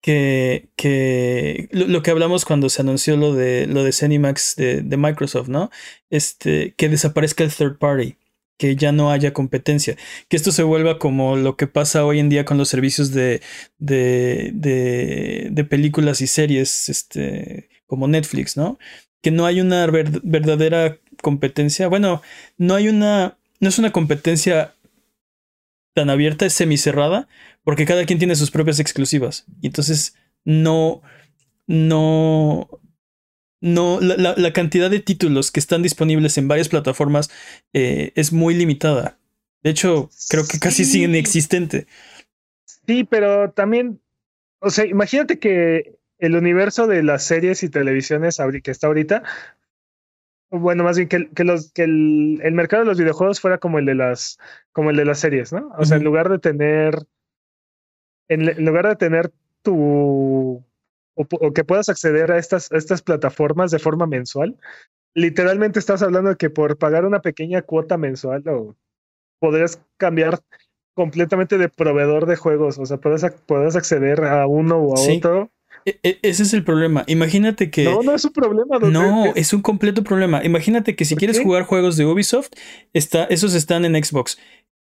que, 0.00 0.68
que 0.76 1.68
lo, 1.72 2.02
que 2.02 2.10
hablamos 2.10 2.44
cuando 2.44 2.68
se 2.68 2.82
anunció 2.82 3.16
lo 3.16 3.34
de 3.34 3.66
lo 3.66 3.84
de 3.84 3.92
Zenimax 3.92 4.56
de, 4.56 4.82
de 4.82 4.96
Microsoft, 4.96 5.48
¿no? 5.48 5.70
Este, 6.10 6.74
que 6.76 6.88
desaparezca 6.88 7.44
el 7.44 7.52
third 7.52 7.78
party, 7.78 8.16
que 8.58 8.76
ya 8.76 8.92
no 8.92 9.10
haya 9.10 9.32
competencia, 9.32 9.96
que 10.28 10.36
esto 10.36 10.52
se 10.52 10.62
vuelva 10.62 10.98
como 10.98 11.36
lo 11.36 11.56
que 11.56 11.66
pasa 11.66 12.04
hoy 12.04 12.18
en 12.18 12.28
día 12.28 12.44
con 12.44 12.58
los 12.58 12.68
servicios 12.68 13.12
de, 13.12 13.40
de, 13.78 14.50
de, 14.54 15.48
de 15.50 15.64
películas 15.64 16.20
y 16.20 16.26
series, 16.26 16.88
este, 16.88 17.68
como 17.86 18.08
Netflix, 18.08 18.56
¿no? 18.56 18.78
Que 19.22 19.30
no 19.30 19.46
hay 19.46 19.60
una 19.60 19.86
ver- 19.86 20.20
verdadera 20.22 20.98
competencia. 21.22 21.88
Bueno, 21.88 22.22
no 22.56 22.74
hay 22.74 22.88
una, 22.88 23.36
no 23.60 23.68
es 23.68 23.78
una 23.78 23.92
competencia 23.92 24.74
tan 25.94 26.08
abierta, 26.08 26.46
es 26.46 26.52
semicerrada, 26.52 27.28
porque 27.64 27.84
cada 27.86 28.04
quien 28.06 28.18
tiene 28.18 28.36
sus 28.36 28.50
propias 28.50 28.80
exclusivas. 28.80 29.44
Y 29.60 29.66
entonces 29.66 30.14
no, 30.44 31.02
no, 31.66 32.68
no, 33.60 34.00
la, 34.00 34.16
la- 34.16 34.34
la 34.36 34.52
cantidad 34.52 34.90
de 34.90 35.00
títulos 35.00 35.50
que 35.50 35.60
están 35.60 35.82
disponibles 35.82 36.38
en 36.38 36.48
varias 36.48 36.68
plataformas 36.68 37.30
eh, 37.72 38.12
es 38.14 38.32
muy 38.32 38.54
limitada. 38.54 39.18
De 39.62 39.70
hecho, 39.70 40.10
creo 40.30 40.46
que 40.46 40.58
casi 40.58 40.84
Sí. 40.84 40.92
sigue 40.92 41.04
inexistente. 41.04 41.86
Sí, 42.86 43.04
pero 43.04 43.50
también, 43.50 44.00
o 44.60 44.70
sea, 44.70 44.86
imagínate 44.86 45.38
que 45.38 45.98
el 46.18 46.34
universo 46.36 46.86
de 46.86 47.02
las 47.02 47.24
series 47.24 47.62
y 47.62 47.68
televisiones 47.68 48.38
que 48.62 48.70
está 48.70 48.86
ahorita, 48.86 49.22
bueno, 50.50 50.82
más 50.84 50.96
bien 50.96 51.08
que, 51.08 51.30
que 51.30 51.44
los 51.44 51.72
que 51.72 51.84
el, 51.84 52.40
el 52.42 52.54
mercado 52.54 52.82
de 52.82 52.88
los 52.88 52.98
videojuegos 52.98 53.40
fuera 53.40 53.58
como 53.58 53.78
el 53.78 53.86
de 53.86 53.94
las 53.94 54.38
como 54.72 54.90
el 54.90 54.96
de 54.96 55.04
las 55.04 55.20
series, 55.20 55.52
¿no? 55.52 55.70
O 55.78 55.84
sea, 55.84 55.98
en 55.98 56.04
lugar 56.04 56.28
de 56.28 56.38
tener 56.38 57.06
en, 58.30 58.64
lugar 58.64 58.88
de 58.88 58.96
tener 58.96 59.30
tu 59.62 60.64
o, 61.14 61.52
que 61.52 61.64
puedas 61.64 61.88
acceder 61.90 62.32
a 62.32 62.38
estas 62.38 62.72
a 62.72 62.78
estas 62.78 63.02
plataformas 63.02 63.70
de 63.70 63.78
forma 63.78 64.06
mensual, 64.06 64.56
literalmente 65.14 65.78
estás 65.78 66.02
hablando 66.02 66.30
de 66.30 66.36
que 66.36 66.48
por 66.48 66.78
pagar 66.78 67.04
una 67.04 67.20
pequeña 67.20 67.60
cuota 67.62 67.98
mensual 67.98 68.42
o 68.48 68.74
podrías 69.38 69.82
cambiar 69.98 70.40
completamente 70.94 71.58
de 71.58 71.68
proveedor 71.68 72.26
de 72.26 72.36
juegos, 72.36 72.78
o 72.78 72.86
sea, 72.86 72.98
puedes 72.98 73.76
acceder 73.76 74.24
a 74.24 74.46
uno 74.46 74.78
o 74.78 74.94
a 74.94 74.96
Sí. 74.98 75.18
otro. 75.18 75.50
E- 75.86 75.98
e- 76.02 76.18
ese 76.22 76.42
es 76.42 76.52
el 76.52 76.62
problema. 76.62 77.04
Imagínate 77.06 77.70
que... 77.70 77.84
No, 77.84 78.02
no 78.02 78.14
es 78.14 78.22
un 78.26 78.32
problema. 78.34 78.78
No, 78.80 79.32
es- 79.34 79.52
un 79.54 79.62
completo 79.62 80.04
problema. 80.04 80.44
Imagínate 80.44 80.94
que 80.94 81.06
si 81.06 81.14
¿Por 81.14 81.20
quieres 81.20 81.38
qué? 81.38 81.44
jugar 81.44 81.62
juegos 81.64 81.96
de 81.96 82.04
Ubisoft, 82.04 82.50
está, 82.92 83.24
esos 83.24 83.54
están 83.54 83.86
en 83.86 84.02
Xbox. 84.04 84.38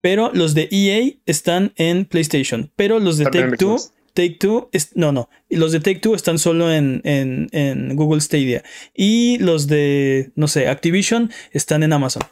Pero 0.07 0.30
los 0.32 0.54
de 0.54 0.68
EA 0.70 1.18
están 1.26 1.72
en 1.74 2.04
PlayStation. 2.04 2.70
Pero 2.76 3.00
los 3.00 3.18
de 3.18 3.24
Take 3.24 3.57
Two. 3.57 3.76
Take 4.14 4.36
Two, 4.38 4.68
es, 4.70 4.94
no, 4.94 5.11
no. 5.11 5.28
Los 5.50 5.72
de 5.72 5.80
Take 5.80 5.98
Two 5.98 6.14
están 6.14 6.38
solo 6.38 6.72
en, 6.72 7.00
en, 7.02 7.48
en 7.50 7.96
Google 7.96 8.20
Stadia. 8.20 8.62
Y 8.94 9.36
los 9.38 9.66
de, 9.66 10.30
no 10.36 10.46
sé, 10.46 10.68
Activision 10.68 11.32
están 11.50 11.82
en 11.82 11.92
Amazon. 11.92 12.22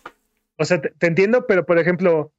O 0.57 0.65
sea, 0.65 0.81
te, 0.81 0.91
te 0.91 1.09
entiendo, 1.09 1.49
pero 1.49 1.67
por 1.67 1.81
ejemplo, 1.81 2.33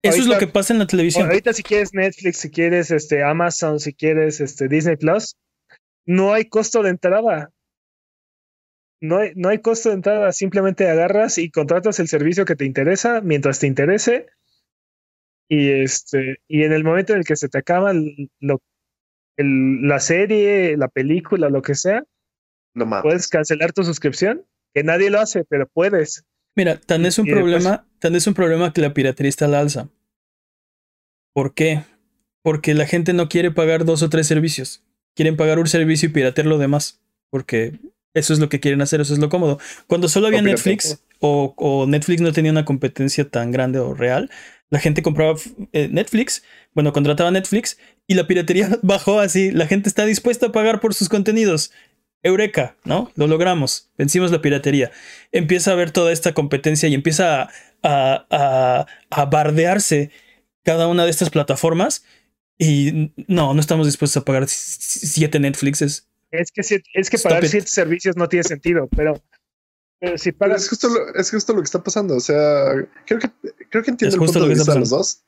Eso 0.00 0.20
es 0.20 0.26
lo 0.26 0.38
que 0.38 0.46
pasa 0.46 0.72
en 0.72 0.78
la 0.78 0.86
televisión. 0.86 1.26
ahorita 1.26 1.52
si 1.52 1.62
quieres 1.62 1.92
Netflix, 1.92 2.38
si 2.38 2.48
quieres 2.48 2.90
este 2.90 3.22
Amazon, 3.22 3.78
si 3.78 3.92
quieres 3.92 4.40
este 4.40 4.68
Disney 4.68 4.96
Plus, 4.96 5.36
no 6.06 6.32
hay 6.32 6.46
costo 6.46 6.82
de 6.82 6.88
entrada. 6.88 7.50
no 9.02 9.18
hay, 9.18 9.32
no 9.34 9.50
hay 9.50 9.58
costo 9.58 9.90
de 9.90 9.96
entrada, 9.96 10.32
simplemente 10.32 10.88
agarras 10.88 11.36
y 11.36 11.50
contratas 11.50 12.00
el 12.00 12.08
servicio 12.08 12.46
que 12.46 12.56
te 12.56 12.64
interesa 12.64 13.20
mientras 13.20 13.58
te 13.58 13.66
interese. 13.66 14.28
Y 15.48 15.70
este, 15.70 16.38
y 16.48 16.62
en 16.64 16.72
el 16.72 16.84
momento 16.84 17.12
en 17.12 17.20
el 17.20 17.24
que 17.24 17.36
se 17.36 17.48
te 17.48 17.58
acaba 17.58 17.92
lo, 18.40 18.62
la 19.36 20.00
serie, 20.00 20.76
la 20.76 20.88
película, 20.88 21.50
lo 21.50 21.62
que 21.62 21.74
sea, 21.74 22.04
puedes 23.02 23.28
cancelar 23.28 23.72
tu 23.72 23.84
suscripción, 23.84 24.44
que 24.74 24.82
nadie 24.82 25.10
lo 25.10 25.20
hace, 25.20 25.44
pero 25.44 25.68
puedes. 25.68 26.24
Mira, 26.54 26.78
tan 26.78 27.04
es 27.06 27.18
un 27.18 27.26
problema, 27.26 27.86
tan 27.98 28.14
es 28.14 28.26
un 28.26 28.34
problema 28.34 28.72
que 28.72 28.80
la 28.80 28.94
piratería 28.94 29.28
está 29.28 29.46
al 29.46 29.54
alza. 29.54 29.88
¿Por 31.34 31.54
qué? 31.54 31.82
Porque 32.42 32.74
la 32.74 32.86
gente 32.86 33.12
no 33.12 33.28
quiere 33.28 33.50
pagar 33.50 33.84
dos 33.84 34.02
o 34.02 34.10
tres 34.10 34.26
servicios. 34.26 34.84
Quieren 35.14 35.36
pagar 35.36 35.58
un 35.58 35.66
servicio 35.66 36.08
y 36.08 36.12
piratear 36.12 36.46
lo 36.46 36.58
demás. 36.58 37.00
Porque 37.30 37.78
eso 38.14 38.32
es 38.34 38.38
lo 38.38 38.48
que 38.48 38.60
quieren 38.60 38.82
hacer, 38.82 39.00
eso 39.00 39.14
es 39.14 39.18
lo 39.18 39.28
cómodo. 39.28 39.58
Cuando 39.86 40.08
solo 40.08 40.26
había 40.26 40.42
Netflix 40.42 41.02
o, 41.20 41.86
Netflix 41.88 42.20
no 42.20 42.32
tenía 42.32 42.50
una 42.50 42.64
competencia 42.64 43.28
tan 43.28 43.50
grande 43.50 43.78
o 43.78 43.94
real, 43.94 44.30
la 44.72 44.80
gente 44.80 45.02
compraba 45.02 45.38
eh, 45.72 45.88
Netflix, 45.92 46.42
bueno, 46.72 46.94
contrataba 46.94 47.30
Netflix 47.30 47.76
y 48.06 48.14
la 48.14 48.26
piratería 48.26 48.70
bajó 48.82 49.20
así. 49.20 49.50
La 49.50 49.66
gente 49.66 49.86
está 49.86 50.06
dispuesta 50.06 50.46
a 50.46 50.52
pagar 50.52 50.80
por 50.80 50.94
sus 50.94 51.10
contenidos. 51.10 51.72
Eureka, 52.22 52.76
¿no? 52.84 53.10
Lo 53.14 53.26
logramos, 53.26 53.90
vencimos 53.98 54.30
la 54.30 54.40
piratería. 54.40 54.90
Empieza 55.30 55.70
a 55.70 55.74
haber 55.74 55.90
toda 55.90 56.10
esta 56.10 56.32
competencia 56.32 56.88
y 56.88 56.94
empieza 56.94 57.50
a, 57.82 58.26
a, 58.30 58.86
a 59.10 59.24
bardearse 59.26 60.10
cada 60.62 60.86
una 60.86 61.04
de 61.04 61.10
estas 61.10 61.28
plataformas 61.28 62.04
y 62.56 63.12
no, 63.26 63.52
no 63.52 63.60
estamos 63.60 63.86
dispuestos 63.86 64.22
a 64.22 64.24
pagar 64.24 64.46
siete 64.48 65.38
Netflixes. 65.38 66.08
Es 66.30 66.50
que, 66.50 66.82
es 66.94 67.10
que 67.10 67.18
pagar 67.18 67.46
siete 67.46 67.66
servicios 67.66 68.16
no 68.16 68.26
tiene 68.26 68.44
sentido, 68.44 68.88
pero, 68.96 69.22
pero 70.02 70.18
si 70.18 70.32
pagas. 70.32 70.64
es, 70.64 70.68
justo 70.68 70.88
lo, 70.88 71.14
es 71.14 71.30
justo 71.30 71.52
lo 71.52 71.60
que 71.60 71.66
está 71.66 71.80
pasando. 71.80 72.16
O 72.16 72.20
sea, 72.20 72.72
creo 73.06 73.20
que, 73.20 73.30
creo 73.70 73.84
que 73.84 73.92
entiendo 73.92 74.16
el 74.16 74.20
punto 74.20 74.40
de 74.40 74.48
vista 74.48 74.74
de 74.74 74.80
los 74.80 74.90
dos. 74.90 75.22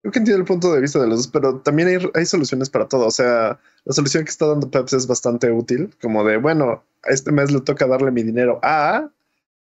Creo 0.00 0.12
que 0.12 0.18
entiendo 0.20 0.40
el 0.40 0.46
punto 0.46 0.72
de 0.72 0.80
vista 0.80 1.00
de 1.00 1.08
los 1.08 1.16
dos, 1.18 1.26
pero 1.26 1.58
también 1.58 1.88
hay, 1.88 2.10
hay, 2.14 2.24
soluciones 2.24 2.70
para 2.70 2.86
todo. 2.86 3.04
O 3.04 3.10
sea, 3.10 3.58
la 3.84 3.92
solución 3.92 4.24
que 4.24 4.30
está 4.30 4.46
dando 4.46 4.70
Peps 4.70 4.92
es 4.92 5.08
bastante 5.08 5.50
útil, 5.50 5.92
como 6.00 6.22
de, 6.22 6.36
bueno, 6.36 6.84
a 7.02 7.10
este 7.10 7.32
mes 7.32 7.50
le 7.50 7.62
toca 7.62 7.88
darle 7.88 8.12
mi 8.12 8.22
dinero 8.22 8.60
a 8.62 9.10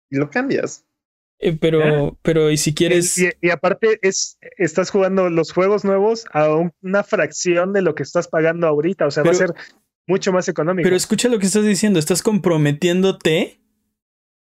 y 0.10 0.18
lo 0.18 0.32
cambias. 0.32 0.84
Eh, 1.38 1.56
pero, 1.56 2.18
pero, 2.24 2.50
y 2.50 2.58
si 2.58 2.74
quieres. 2.74 3.20
Y, 3.20 3.50
aparte, 3.52 4.00
es, 4.02 4.40
estás 4.58 4.90
jugando 4.90 5.30
los 5.30 5.52
juegos 5.52 5.86
nuevos 5.86 6.26
a 6.34 6.50
una 6.82 7.04
fracción 7.04 7.72
de 7.72 7.84
lo 7.84 7.94
que 7.94 8.02
estás 8.02 8.28
pagando 8.28 8.66
ahorita. 8.66 9.06
O 9.06 9.12
sea, 9.12 9.22
va 9.22 9.30
a 9.30 9.36
ser 9.36 9.54
mucho 10.08 10.34
más 10.34 10.50
económico. 10.50 10.88
Pero 10.88 10.96
escucha 10.96 11.30
lo 11.30 11.38
que 11.38 11.46
estás 11.46 11.66
diciendo. 11.66 12.00
Estás 12.00 12.24
comprometiéndote 12.24 13.60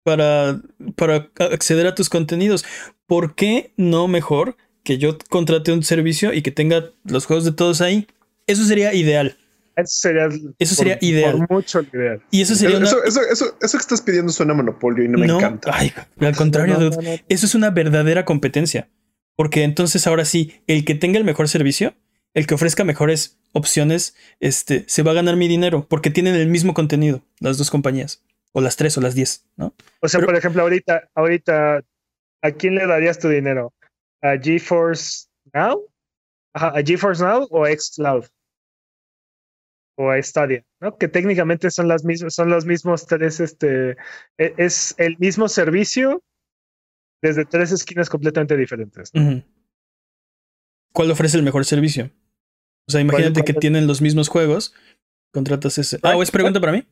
para, 0.04 0.62
para 0.96 1.30
acceder 1.52 1.88
a 1.88 1.96
tus 1.96 2.10
contenidos. 2.10 2.66
¿Por 3.08 3.36
qué 3.36 3.74
no 3.78 4.08
mejor 4.08 4.58
que 4.84 4.98
yo 4.98 5.18
contrate 5.30 5.72
un 5.72 5.84
servicio 5.84 6.34
y 6.34 6.42
que 6.42 6.52
tenga 6.52 6.92
los 7.06 7.26
juegos 7.26 7.46
de 7.46 7.52
todos 7.52 7.82
ahí? 7.82 8.08
Eso 8.48 8.64
sería 8.66 8.94
ideal. 8.94 9.38
Eso 9.76 10.02
sería, 10.02 10.30
eso 10.60 10.76
sería 10.76 11.00
ideal. 11.02 11.48
mucho 11.50 11.82
ideal. 11.82 12.22
Y 12.30 12.42
eso 12.42 12.54
sería 12.54 12.78
eso, 12.78 13.04
eso, 13.04 13.22
eso, 13.22 13.58
eso, 13.60 13.78
que 13.78 13.82
estás 13.82 14.02
pidiendo 14.02 14.32
suena 14.32 14.54
monopolio 14.54 15.04
y 15.04 15.08
no 15.08 15.18
me 15.18 15.26
encanta. 15.26 15.72
Ay, 15.74 15.92
al 16.20 16.36
contrario, 16.36 16.92
eso 17.28 17.46
es 17.46 17.56
una 17.56 17.72
verdadera 17.72 18.24
competencia. 18.24 18.90
Porque 19.36 19.64
entonces 19.64 20.06
ahora 20.06 20.26
sí, 20.26 20.62
el 20.68 20.86
que 20.86 20.94
tenga 20.94 21.18
el 21.18 21.24
mejor 21.24 21.50
servicio, 21.50 21.96
el 22.36 22.46
que 22.46 22.54
ofrezca 22.54 22.84
mejores 22.84 23.40
opciones, 23.52 24.16
este, 24.40 24.86
se 24.88 25.02
va 25.02 25.12
a 25.12 25.16
ganar 25.16 25.38
mi 25.38 25.48
dinero 25.48 25.88
porque 25.90 26.12
tienen 26.12 26.36
el 26.36 26.50
mismo 26.50 26.76
contenido, 26.76 27.24
las 27.40 27.58
dos 27.58 27.72
compañías, 27.72 28.24
o 28.54 28.62
las 28.62 28.78
tres 28.78 28.98
o 28.98 29.02
las 29.02 29.16
diez, 29.16 29.46
¿no? 29.58 29.76
O 30.00 30.08
sea, 30.08 30.22
por 30.22 30.36
ejemplo, 30.36 30.62
ahorita, 30.62 31.10
ahorita, 31.14 31.84
¿a 32.42 32.52
quién 32.52 32.76
le 32.76 32.88
darías 32.88 33.20
tu 33.20 33.28
dinero? 33.28 33.74
¿A 34.22 34.38
GeForce 34.42 35.28
Now? 35.54 35.86
¿A 36.54 36.82
GeForce 36.82 37.24
Now 37.24 37.48
o 37.50 37.66
a 37.66 37.70
Xcloud? 37.70 38.26
o 39.96 40.10
a 40.10 40.22
Stadia, 40.22 40.64
¿no? 40.80 40.98
Que 40.98 41.08
técnicamente 41.08 41.70
son 41.70 41.88
las 41.88 42.04
mismas, 42.04 42.34
son 42.34 42.50
los 42.50 42.66
mismos 42.66 43.06
tres, 43.06 43.40
este, 43.40 43.92
e, 44.38 44.54
es 44.58 44.96
el 44.98 45.18
mismo 45.20 45.48
servicio 45.48 46.24
desde 47.22 47.46
tres 47.46 47.72
esquinas 47.72 48.10
completamente 48.10 48.58
diferentes. 48.58 49.12
¿Cuál 50.92 51.12
ofrece 51.12 51.38
el 51.38 51.44
mejor 51.44 51.66
servicio? 51.66 52.12
O 52.88 52.92
sea, 52.92 53.02
imagínate 53.02 53.44
que 53.44 53.54
tienen 53.54 53.88
los 53.88 54.02
mismos 54.02 54.28
juegos, 54.28 54.74
contratas 55.32 55.78
ese. 55.78 56.00
Ah, 56.04 56.18
¿o 56.18 56.24
es 56.24 56.32
pregunta 56.32 56.60
para 56.60 56.74
mí? 56.74 56.86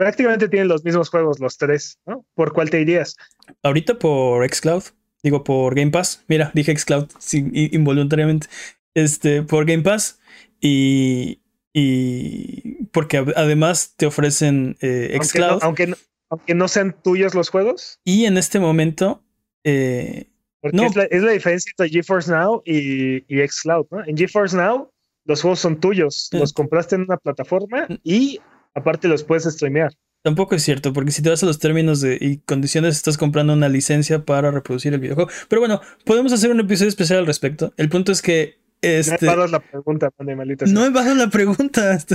Prácticamente 0.00 0.48
tienen 0.48 0.68
los 0.68 0.82
mismos 0.82 1.10
juegos 1.10 1.40
los 1.40 1.58
tres, 1.58 1.98
¿no? 2.06 2.24
¿Por 2.32 2.54
cuál 2.54 2.70
te 2.70 2.80
irías? 2.80 3.16
Ahorita 3.62 3.98
por 3.98 4.48
Xcloud, 4.48 4.84
digo 5.22 5.44
por 5.44 5.74
Game 5.74 5.90
Pass. 5.90 6.24
Mira, 6.26 6.50
dije 6.54 6.74
Xcloud 6.74 7.10
involuntariamente. 7.32 8.46
Este, 8.94 9.42
por 9.42 9.66
Game 9.66 9.82
Pass 9.82 10.18
y 10.58 11.42
y 11.74 12.84
porque 12.86 13.18
además 13.18 13.92
te 13.98 14.06
ofrecen 14.06 14.78
eh, 14.80 15.18
Xcloud. 15.22 15.58
Aunque 15.60 15.88
no, 15.88 15.96
aunque, 16.30 16.54
no, 16.54 16.66
sean 16.66 16.96
tuyos 17.02 17.34
los 17.34 17.50
juegos. 17.50 18.00
Y 18.02 18.24
en 18.24 18.38
este 18.38 18.58
momento. 18.58 19.22
Eh, 19.64 20.30
no. 20.72 20.84
es, 20.86 20.96
la, 20.96 21.32
diferencia 21.32 21.70
entre 21.76 21.90
GeForce 21.90 22.30
Now 22.30 22.62
y, 22.64 23.22
y 23.28 23.46
Xcloud. 23.46 23.86
¿no? 23.90 24.02
En 24.06 24.16
GeForce 24.16 24.56
Now, 24.56 24.90
los 25.26 25.42
juegos 25.42 25.60
son 25.60 25.78
tuyos. 25.78 26.30
Eh. 26.32 26.38
Los 26.38 26.54
compraste 26.54 26.94
en 26.94 27.02
una 27.02 27.18
plataforma 27.18 27.86
mm. 27.86 27.96
y 28.02 28.40
aparte 28.74 29.08
los 29.08 29.24
puedes 29.24 29.44
streamear. 29.44 29.92
Tampoco 30.22 30.54
es 30.54 30.62
cierto, 30.62 30.92
porque 30.92 31.12
si 31.12 31.22
te 31.22 31.30
vas 31.30 31.42
a 31.42 31.46
los 31.46 31.58
términos 31.58 32.02
de, 32.02 32.18
y 32.20 32.38
condiciones, 32.38 32.96
estás 32.96 33.16
comprando 33.16 33.54
una 33.54 33.70
licencia 33.70 34.24
para 34.26 34.50
reproducir 34.50 34.92
el 34.92 35.00
videojuego. 35.00 35.30
Pero 35.48 35.60
bueno, 35.60 35.80
podemos 36.04 36.32
hacer 36.32 36.50
un 36.50 36.60
episodio 36.60 36.90
especial 36.90 37.20
al 37.20 37.26
respecto. 37.26 37.72
El 37.78 37.88
punto 37.88 38.12
es 38.12 38.20
que 38.20 38.60
este, 38.82 39.26
no 39.26 39.46
la 39.46 39.60
pregunta, 39.60 40.10
No 40.68 40.84
he 40.84 40.90
bajado 40.90 41.14
la 41.14 41.30
pregunta. 41.30 41.98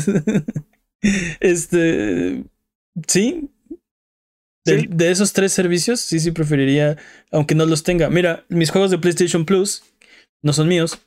Este. 1.40 2.44
Sí. 3.08 3.52
De, 4.64 5.12
esos 5.12 5.34
tres 5.34 5.54
servicios, 5.54 6.00
sí, 6.00 6.20
sí 6.20 6.32
preferiría, 6.32 6.98
aunque 7.32 7.54
no 7.54 7.68
los 7.68 7.84
tenga. 7.84 8.10
Mira, 8.10 8.46
mis 8.50 8.72
juegos 8.72 8.90
de 8.90 8.98
PlayStation 8.98 9.46
Plus 9.46 9.84
no 10.42 10.54
son 10.54 10.68
míos. 10.68 11.00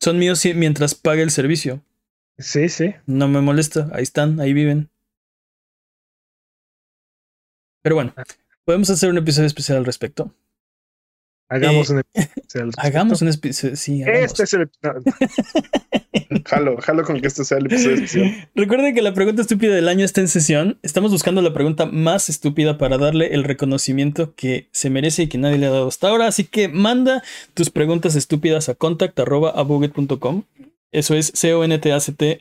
Son 0.00 0.18
míos 0.18 0.44
mientras 0.54 0.94
pague 0.94 1.22
el 1.22 1.32
servicio. 1.32 1.82
Sí, 2.38 2.68
sí. 2.68 2.94
No 3.06 3.28
me 3.28 3.40
molesta. 3.40 3.88
Ahí 3.92 4.02
están, 4.02 4.40
ahí 4.40 4.52
viven. 4.52 4.90
Pero 7.82 7.94
bueno, 7.94 8.12
ah. 8.16 8.24
podemos 8.64 8.90
hacer 8.90 9.10
un 9.10 9.18
episodio 9.18 9.46
especial 9.46 9.78
al 9.78 9.84
respecto. 9.84 10.34
Hagamos 11.48 11.90
eh, 11.90 11.92
un 11.92 11.98
episodio. 12.00 12.70
Hagamos 12.78 13.22
un 13.22 13.28
episodio. 13.28 13.76
Sí, 13.76 14.02
Este 14.04 14.42
es 14.42 14.52
el 14.54 14.68
jalo, 16.44 16.76
jalo 16.78 17.04
con 17.04 17.20
que 17.20 17.28
este 17.28 17.44
sea 17.44 17.58
el 17.58 17.66
episodio 17.66 17.94
especial. 17.94 18.48
Recuerden 18.54 18.94
que 18.94 19.02
la 19.02 19.14
pregunta 19.14 19.42
estúpida 19.42 19.74
del 19.74 19.88
año 19.88 20.04
está 20.04 20.20
en 20.20 20.28
sesión. 20.28 20.78
Estamos 20.82 21.12
buscando 21.12 21.40
la 21.42 21.54
pregunta 21.54 21.86
más 21.86 22.28
estúpida 22.28 22.78
para 22.78 22.98
darle 22.98 23.34
el 23.34 23.44
reconocimiento 23.44 24.34
que 24.34 24.68
se 24.72 24.90
merece 24.90 25.22
y 25.22 25.28
que 25.28 25.38
nadie 25.38 25.58
le 25.58 25.66
ha 25.66 25.70
dado 25.70 25.88
hasta 25.88 26.08
ahora. 26.08 26.26
Así 26.26 26.44
que 26.44 26.68
manda 26.68 27.22
tus 27.54 27.70
preguntas 27.70 28.16
estúpidas 28.16 28.68
a 28.68 28.74
contact.abuget.com. 28.74 30.42
Eso 30.96 31.14
es 31.14 31.30
c 31.34 31.52
o 31.52 31.62
n 31.62 31.78
t 31.78 31.92
a 31.92 32.00
c 32.00 32.12
-T 32.12 32.38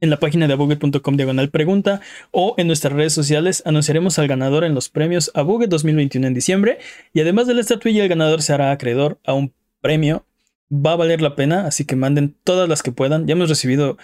en 0.00 0.10
la 0.10 0.18
página 0.18 0.48
de 0.48 0.54
abuget.com 0.54 1.16
diagonal 1.16 1.50
pregunta 1.50 2.00
o 2.32 2.56
en 2.58 2.66
nuestras 2.66 2.92
redes 2.92 3.12
sociales 3.12 3.62
anunciaremos 3.64 4.18
al 4.18 4.26
ganador 4.26 4.64
en 4.64 4.74
los 4.74 4.88
premios 4.88 5.30
Abuget 5.34 5.70
2021 5.70 6.26
en 6.26 6.34
diciembre 6.34 6.78
y 7.12 7.20
además 7.20 7.46
de 7.46 7.54
la 7.54 7.60
estatuilla 7.60 8.02
el 8.02 8.08
ganador 8.08 8.42
se 8.42 8.52
hará 8.52 8.72
acreedor 8.72 9.20
a 9.24 9.34
un 9.34 9.52
premio. 9.80 10.24
Va 10.68 10.92
a 10.92 10.96
valer 10.96 11.22
la 11.22 11.36
pena, 11.36 11.64
así 11.64 11.84
que 11.84 11.94
manden 11.94 12.34
todas 12.42 12.68
las 12.68 12.82
que 12.82 12.90
puedan. 12.90 13.28
Ya 13.28 13.32
hemos 13.32 13.48
recibido 13.48 13.96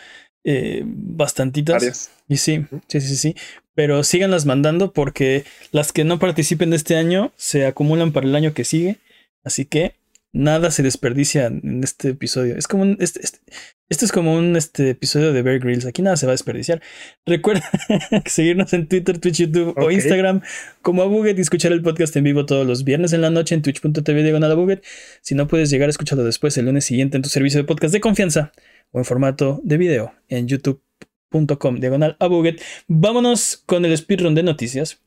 eh, 0.45 0.83
bastantitas. 0.87 2.11
Y 2.29 2.37
sí, 2.37 2.65
sí, 2.87 3.01
sí, 3.01 3.17
sí. 3.17 3.35
Pero 3.75 4.05
síganlas 4.05 4.47
mandando 4.47 4.93
porque 4.93 5.45
las 5.73 5.93
que 5.93 6.05
no 6.05 6.21
participen 6.21 6.71
de 6.71 6.77
este 6.77 6.97
año 6.97 7.33
se 7.37 7.67
acumulan 7.67 8.13
para 8.13 8.29
el 8.29 8.37
año 8.37 8.55
que 8.55 8.65
sigue. 8.65 8.97
Así 9.43 9.67
que 9.67 9.95
nada 10.35 10.71
se 10.71 10.83
desperdicia 10.83 11.47
en 11.47 11.83
este 11.83 12.11
episodio. 12.11 12.59
Es 12.59 12.69
como 12.69 12.83
un, 12.83 12.99
este, 13.01 13.21
este, 13.23 13.39
este, 13.89 14.05
es 14.05 14.13
como 14.13 14.35
un 14.37 14.57
este, 14.57 14.91
episodio 14.91 15.33
de 15.33 15.41
Bear 15.43 15.61
Grylls. 15.61 15.87
Aquí 15.87 16.03
nada 16.03 16.17
se 16.17 16.27
va 16.27 16.33
a 16.33 16.35
desperdiciar. 16.35 16.83
Recuerda 17.27 17.63
seguirnos 18.27 18.73
en 18.75 18.89
Twitter, 18.89 19.19
Twitch, 19.19 19.39
YouTube 19.39 19.75
o 19.79 19.91
Instagram 19.91 20.43
como 20.83 21.03
Abuget 21.03 21.39
y 21.39 21.41
escuchar 21.41 21.73
el 21.73 21.83
podcast 21.83 22.15
en 22.17 22.25
vivo 22.25 22.45
todos 22.45 22.67
los 22.67 22.85
viernes 22.85 23.13
en 23.13 23.23
la 23.23 23.31
noche 23.31 23.55
en 23.55 23.63
twitch.tv 23.63 24.23
diagonal 24.23 24.51
Abuget. 24.51 24.85
Si 25.23 25.35
no 25.35 25.47
puedes 25.47 25.71
llegar, 25.71 25.89
a 25.89 25.91
escucharlo 25.91 26.25
después 26.25 26.59
el 26.59 26.67
lunes 26.67 26.85
siguiente 26.85 27.17
en 27.17 27.23
tu 27.23 27.29
servicio 27.29 27.61
de 27.61 27.65
podcast 27.65 27.95
de 27.95 28.01
confianza 28.01 28.53
o 28.91 28.99
en 28.99 29.05
formato 29.05 29.61
de 29.63 29.77
video 29.77 30.15
en 30.29 30.49
youtube.com 30.49 31.79
diagonal 31.79 32.17
Abuget. 32.19 32.61
Vámonos 32.89 33.63
con 33.65 33.85
el 33.85 33.97
speedrun 33.97 34.35
de 34.35 34.43
noticias. 34.43 35.01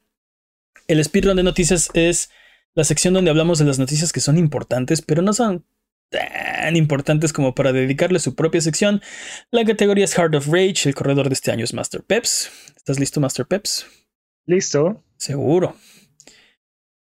El 0.87 1.03
speedrun 1.03 1.35
de 1.35 1.43
noticias 1.43 1.89
es 1.93 2.29
la 2.75 2.83
sección 2.83 3.13
donde 3.13 3.31
hablamos 3.31 3.59
de 3.59 3.65
las 3.65 3.79
noticias 3.79 4.11
que 4.11 4.19
son 4.19 4.37
importantes, 4.37 5.01
pero 5.01 5.21
no 5.21 5.33
son 5.33 5.65
tan 6.09 6.75
importantes 6.75 7.33
como 7.33 7.53
para 7.55 7.73
dedicarle 7.73 8.19
su 8.19 8.35
propia 8.35 8.61
sección. 8.61 9.01
La 9.51 9.65
categoría 9.65 10.05
es 10.05 10.13
Heart 10.13 10.35
of 10.35 10.47
Rage, 10.47 10.87
el 10.87 10.95
corredor 10.95 11.27
de 11.27 11.33
este 11.33 11.51
año 11.51 11.63
es 11.63 11.73
Master 11.73 12.03
Peps. 12.03 12.51
¿Estás 12.75 12.99
listo, 12.99 13.19
Master 13.19 13.45
Peps? 13.45 13.85
Listo. 14.45 15.03
Seguro. 15.17 15.75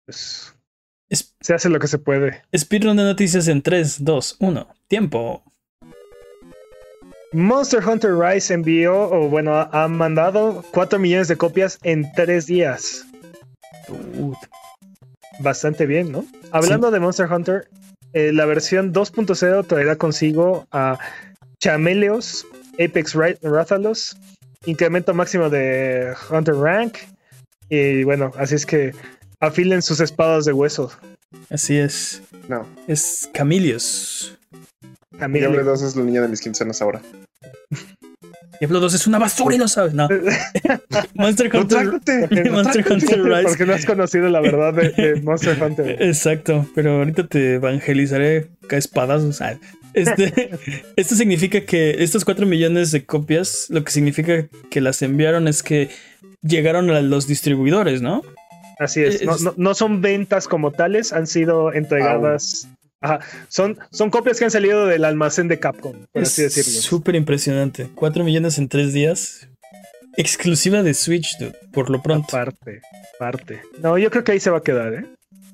Pues, 0.06 0.54
se 1.40 1.54
hace 1.54 1.68
lo 1.68 1.78
que 1.78 1.86
se 1.86 1.98
puede. 1.98 2.42
Speedrun 2.56 2.96
de 2.96 3.04
noticias 3.04 3.46
en 3.48 3.62
3, 3.62 4.04
2, 4.04 4.36
1. 4.40 4.68
Tiempo. 4.88 5.44
Monster 7.32 7.86
Hunter 7.86 8.16
Rise 8.16 8.54
envió, 8.54 9.10
o 9.10 9.28
bueno, 9.28 9.54
ha 9.54 9.88
mandado 9.88 10.64
4 10.72 10.98
millones 10.98 11.28
de 11.28 11.36
copias 11.36 11.78
en 11.82 12.10
3 12.14 12.46
días. 12.46 13.04
Bastante 15.40 15.86
bien, 15.86 16.12
¿no? 16.12 16.24
Hablando 16.50 16.90
de 16.90 17.00
Monster 17.00 17.30
Hunter, 17.30 17.68
eh, 18.12 18.32
la 18.32 18.46
versión 18.46 18.92
2.0 18.92 19.66
traerá 19.66 19.96
consigo 19.96 20.66
a 20.72 20.98
Chameleos, 21.60 22.46
Apex 22.74 23.14
Rathalos, 23.42 24.16
incremento 24.64 25.14
máximo 25.14 25.50
de 25.50 26.14
Hunter 26.30 26.54
Rank. 26.54 26.96
Y 27.68 28.04
bueno, 28.04 28.32
así 28.38 28.54
es 28.54 28.64
que 28.64 28.92
afilen 29.40 29.82
sus 29.82 30.00
espadas 30.00 30.44
de 30.44 30.52
hueso. 30.52 30.90
Así 31.50 31.76
es. 31.76 32.22
No. 32.48 32.66
Es 32.86 33.28
Camilios. 33.32 34.38
Diablo 35.10 35.64
2 35.64 35.82
es 35.82 35.96
la 35.96 36.04
niña 36.04 36.22
de 36.22 36.28
mis 36.28 36.40
quincenas 36.40 36.82
ahora. 36.82 37.02
Diablo 38.60 38.80
2 38.80 38.94
es 38.94 39.06
una 39.06 39.18
basura 39.18 39.54
y 39.54 39.58
lo 39.58 39.68
sabes, 39.68 39.94
no. 39.94 40.08
Monster 41.14 41.54
Hunter. 41.54 41.86
Monster 42.50 42.84
Hunter 42.90 43.22
Rise. 43.24 43.42
Porque 43.42 43.66
no 43.66 43.74
has 43.74 43.86
conocido 43.86 44.28
la 44.28 44.40
verdad 44.40 44.74
de, 44.74 45.20
Monster 45.22 45.62
Hunter. 45.62 46.02
Exacto, 46.02 46.66
pero 46.74 46.98
ahorita 46.98 47.26
te 47.26 47.54
evangelizaré 47.54 48.48
a 48.70 48.76
espadazos. 48.76 49.40
Este, 49.94 50.50
esto 50.96 51.14
significa 51.14 51.62
que 51.62 52.02
estos 52.02 52.24
4 52.24 52.46
millones 52.46 52.92
de 52.92 53.04
copias, 53.04 53.66
lo 53.70 53.84
que 53.84 53.92
significa 53.92 54.48
que 54.70 54.80
las 54.80 55.02
enviaron 55.02 55.48
es 55.48 55.62
que 55.62 55.90
llegaron 56.42 56.90
a 56.90 57.00
los 57.00 57.26
distribuidores, 57.26 58.02
¿no? 58.02 58.22
Así 58.78 59.02
es. 59.02 59.22
No, 59.56 59.74
son 59.74 60.02
ventas 60.02 60.48
como 60.48 60.70
tales, 60.70 61.12
han 61.12 61.26
sido 61.26 61.72
entregadas. 61.72 62.68
Son, 63.48 63.78
son 63.90 64.10
copias 64.10 64.38
que 64.38 64.44
han 64.46 64.50
salido 64.50 64.86
del 64.86 65.04
almacén 65.04 65.48
de 65.48 65.60
Capcom, 65.60 66.06
por 66.12 66.22
así 66.22 66.42
decirlo. 66.42 66.80
Súper 66.80 67.14
impresionante. 67.14 67.88
4 67.94 68.24
millones 68.24 68.58
en 68.58 68.68
3 68.68 68.92
días. 68.92 69.48
Exclusiva 70.16 70.82
de 70.82 70.94
Switch, 70.94 71.36
dude, 71.38 71.54
por 71.72 71.90
lo 71.90 72.02
pronto. 72.02 72.28
Parte, 72.30 72.80
parte. 73.18 73.60
No, 73.82 73.98
yo 73.98 74.10
creo 74.10 74.24
que 74.24 74.32
ahí 74.32 74.40
se 74.40 74.50
va 74.50 74.58
a 74.58 74.62
quedar, 74.62 74.94
¿eh? 74.94 75.06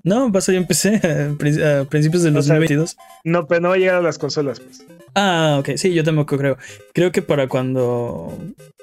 No, 0.04 0.30
pasa, 0.32 0.52
yo 0.52 0.58
empecé 0.58 0.96
a, 0.96 1.84
principios 1.84 2.22
del 2.22 2.34
2022. 2.34 2.96
no, 3.24 3.46
pero 3.46 3.60
no 3.60 3.68
va 3.68 3.74
a 3.74 3.78
llegar 3.78 3.96
a 3.96 4.02
las 4.02 4.18
consolas, 4.18 4.60
pues. 4.60 4.84
Ah, 5.14 5.56
ok, 5.60 5.76
sí, 5.76 5.92
yo 5.92 6.04
tampoco 6.04 6.38
creo. 6.38 6.58
Creo 6.94 7.12
que 7.12 7.22
para 7.22 7.46
cuando 7.48 8.36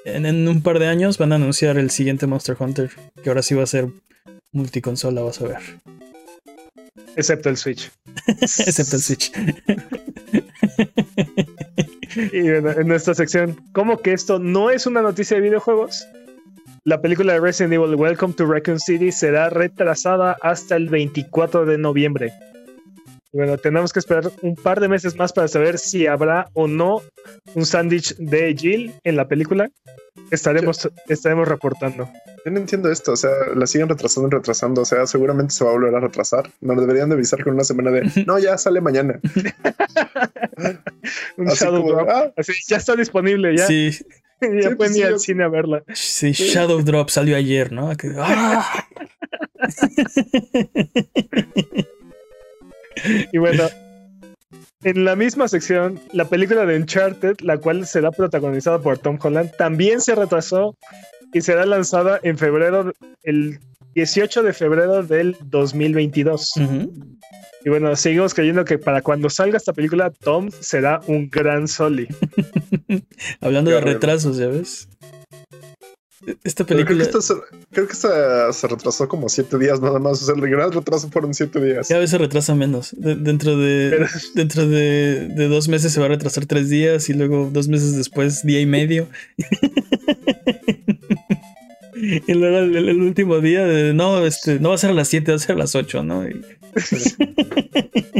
en, 0.04 0.48
un 0.48 0.62
par 0.62 0.78
de 0.78 0.86
años 0.86 1.18
van 1.18 1.32
a 1.32 1.36
anunciar 1.36 1.76
el 1.76 1.90
siguiente 1.90 2.26
Monster 2.26 2.56
Hunter, 2.58 2.90
que 3.22 3.28
ahora 3.28 3.42
sí 3.42 3.54
va 3.54 3.64
a 3.64 3.66
ser 3.66 3.88
multiconsola, 4.52 5.22
vas 5.22 5.40
a 5.40 5.46
ver. 5.46 5.58
Excepto 7.16 7.48
el 7.48 7.56
Switch. 7.56 7.90
Excepto 8.40 8.96
el 8.96 9.02
Switch. 9.02 9.32
y 12.32 12.48
en 12.48 12.88
nuestra 12.88 13.14
sección, 13.14 13.56
¿cómo 13.72 13.98
que 13.98 14.12
esto 14.12 14.38
no 14.38 14.70
es 14.70 14.86
una 14.86 15.02
noticia 15.02 15.36
de 15.36 15.42
videojuegos? 15.42 16.06
La 16.84 17.00
película 17.02 17.34
de 17.34 17.40
Resident 17.40 17.74
Evil 17.74 17.94
Welcome 17.94 18.34
to 18.34 18.46
Raccoon 18.46 18.80
City 18.80 19.12
será 19.12 19.50
retrasada 19.50 20.36
hasta 20.40 20.76
el 20.76 20.88
24 20.88 21.66
de 21.66 21.76
noviembre. 21.76 22.32
Bueno, 23.32 23.58
tenemos 23.58 23.92
que 23.92 24.00
esperar 24.00 24.32
un 24.42 24.56
par 24.56 24.80
de 24.80 24.88
meses 24.88 25.14
más 25.16 25.32
para 25.32 25.46
saber 25.46 25.78
si 25.78 26.06
habrá 26.06 26.48
o 26.54 26.66
no 26.66 27.02
un 27.54 27.64
sándwich 27.64 28.16
de 28.16 28.56
Jill 28.56 28.92
en 29.04 29.16
la 29.16 29.28
película. 29.28 29.70
Estaremos, 30.30 30.88
estaremos 31.08 31.48
reportando. 31.48 32.08
Yo 32.44 32.50
no 32.50 32.58
entiendo 32.58 32.90
esto, 32.90 33.12
o 33.12 33.16
sea, 33.16 33.30
la 33.54 33.66
siguen 33.66 33.88
retrasando 33.88 34.28
y 34.28 34.32
retrasando, 34.32 34.82
o 34.82 34.84
sea, 34.84 35.06
seguramente 35.06 35.52
se 35.52 35.64
va 35.64 35.70
a 35.70 35.74
volver 35.74 35.94
a 35.94 36.00
retrasar. 36.00 36.50
Nos 36.60 36.80
deberían 36.80 37.08
de 37.08 37.16
avisar 37.16 37.42
con 37.42 37.54
una 37.54 37.64
semana 37.64 37.90
de, 37.90 38.24
no, 38.26 38.38
ya 38.38 38.56
sale 38.56 38.80
mañana. 38.80 39.20
un 41.36 41.46
Shadow 41.46 41.86
Drop. 41.86 42.08
Ah". 42.08 42.32
Así, 42.36 42.52
ya 42.66 42.76
está 42.76 42.96
disponible, 42.96 43.56
ya. 43.56 43.66
Sí. 43.66 43.90
ya 44.62 44.76
pueden 44.76 44.96
ir 44.96 45.06
al 45.06 45.20
cine 45.20 45.44
a 45.44 45.48
verla. 45.48 45.82
Sí, 45.92 46.32
Shadow 46.32 46.82
Drop 46.82 47.10
salió 47.10 47.36
ayer, 47.36 47.72
¿no? 47.72 47.92
¡Ah! 48.18 48.86
y 53.32 53.38
bueno, 53.38 53.64
en 54.82 55.04
la 55.04 55.16
misma 55.16 55.48
sección, 55.48 56.00
la 56.12 56.24
película 56.24 56.64
de 56.64 56.76
Uncharted, 56.76 57.36
la 57.40 57.58
cual 57.58 57.86
será 57.86 58.10
protagonizada 58.10 58.78
por 58.78 58.98
Tom 58.98 59.18
Holland, 59.22 59.50
también 59.56 60.00
se 60.00 60.14
retrasó 60.14 60.76
y 61.32 61.40
será 61.40 61.66
lanzada 61.66 62.18
en 62.22 62.38
febrero, 62.38 62.92
el 63.22 63.58
18 63.94 64.42
de 64.42 64.52
febrero 64.52 65.02
del 65.02 65.36
2022. 65.42 66.54
Y 67.64 67.68
bueno, 67.68 67.94
seguimos 67.94 68.32
creyendo 68.32 68.64
que 68.64 68.78
para 68.78 69.02
cuando 69.02 69.28
salga 69.28 69.58
esta 69.58 69.74
película, 69.74 70.10
Tom 70.10 70.50
será 70.60 71.00
un 71.06 71.28
gran 71.28 71.68
Soli. 71.68 72.08
Hablando 73.40 73.70
de 73.70 73.80
retrasos, 73.80 74.38
ya 74.38 74.48
ves. 74.48 74.88
Esta 76.44 76.64
película. 76.66 77.08
Creo 77.70 77.86
que, 77.86 77.92
esta, 77.92 78.52
se 78.52 78.68
retrasó 78.68 79.08
como 79.08 79.30
siete 79.30 79.58
días 79.58 79.80
nada 79.80 79.98
más. 79.98 80.22
O 80.22 80.26
sea, 80.26 80.34
el 80.34 80.50
gran 80.50 80.70
retraso 80.70 81.08
fueron 81.10 81.32
siete 81.32 81.60
días. 81.60 81.88
Cada 81.88 82.00
vez 82.00 82.10
se 82.10 82.18
retrasa 82.18 82.54
menos. 82.54 82.94
dentro 82.96 83.56
de, 83.56 84.06
dentro 84.34 84.68
de, 84.68 85.48
dos 85.48 85.68
meses 85.68 85.92
se 85.92 86.00
va 86.00 86.06
a 86.06 86.10
retrasar 86.10 86.44
tres 86.46 86.68
días 86.68 87.08
y 87.08 87.14
luego 87.14 87.48
dos 87.50 87.68
meses 87.68 87.96
después, 87.96 88.42
día 88.44 88.60
y 88.60 88.66
medio. 88.66 89.08
y 91.94 92.34
luego 92.34 92.58
el, 92.58 93.00
último 93.00 93.40
día, 93.40 93.64
de, 93.64 93.94
no, 93.94 94.26
este, 94.26 94.60
no 94.60 94.68
va 94.70 94.74
a 94.74 94.78
ser 94.78 94.90
a 94.90 94.94
las 94.94 95.08
siete, 95.08 95.32
va 95.32 95.36
a 95.36 95.40
ser 95.40 95.56
a 95.56 95.58
las 95.58 95.74
ocho, 95.74 96.02
¿no? 96.02 96.22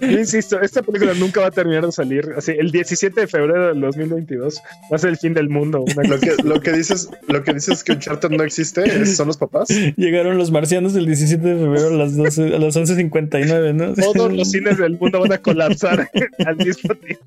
Yo 0.00 0.18
insisto, 0.18 0.60
esta 0.60 0.82
película 0.82 1.14
nunca 1.14 1.40
va 1.40 1.48
a 1.48 1.50
terminar 1.50 1.84
de 1.84 1.92
salir. 1.92 2.32
Así, 2.36 2.52
el 2.52 2.70
17 2.70 3.20
de 3.20 3.26
febrero 3.26 3.68
del 3.68 3.80
2022 3.80 4.62
va 4.90 4.96
a 4.96 4.98
ser 4.98 5.10
el 5.10 5.16
fin 5.16 5.34
del 5.34 5.48
mundo. 5.48 5.84
Lo, 5.96 6.18
que, 6.18 6.34
lo, 6.42 6.60
que, 6.60 6.72
dices, 6.72 7.08
lo 7.28 7.42
que 7.42 7.54
dices 7.54 7.84
que 7.84 7.92
Uncharted 7.92 8.30
no 8.30 8.42
existe 8.42 9.06
son 9.06 9.28
los 9.28 9.36
papás. 9.36 9.68
Llegaron 9.96 10.38
los 10.38 10.50
marcianos 10.50 10.94
el 10.94 11.06
17 11.06 11.46
de 11.46 11.56
febrero 11.56 11.88
a 11.88 11.92
las, 11.92 12.16
12, 12.16 12.54
a 12.54 12.58
las 12.58 12.76
11.59, 12.76 13.74
¿no? 13.74 13.94
Todos 13.94 14.32
los 14.32 14.50
cines 14.50 14.78
del 14.78 14.98
mundo 14.98 15.20
van 15.20 15.32
a 15.32 15.38
colapsar 15.38 16.10
al 16.46 16.56
mismo 16.56 16.94
tiempo. 16.94 17.24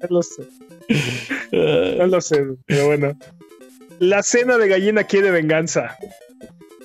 No 0.00 0.08
lo 0.08 0.22
sé. 0.22 0.42
No 1.98 2.06
lo 2.06 2.20
sé. 2.20 2.44
pero 2.66 2.86
bueno. 2.86 3.18
La 3.98 4.22
cena 4.22 4.58
de 4.58 4.68
gallina 4.68 5.04
quiere 5.04 5.30
venganza. 5.30 5.96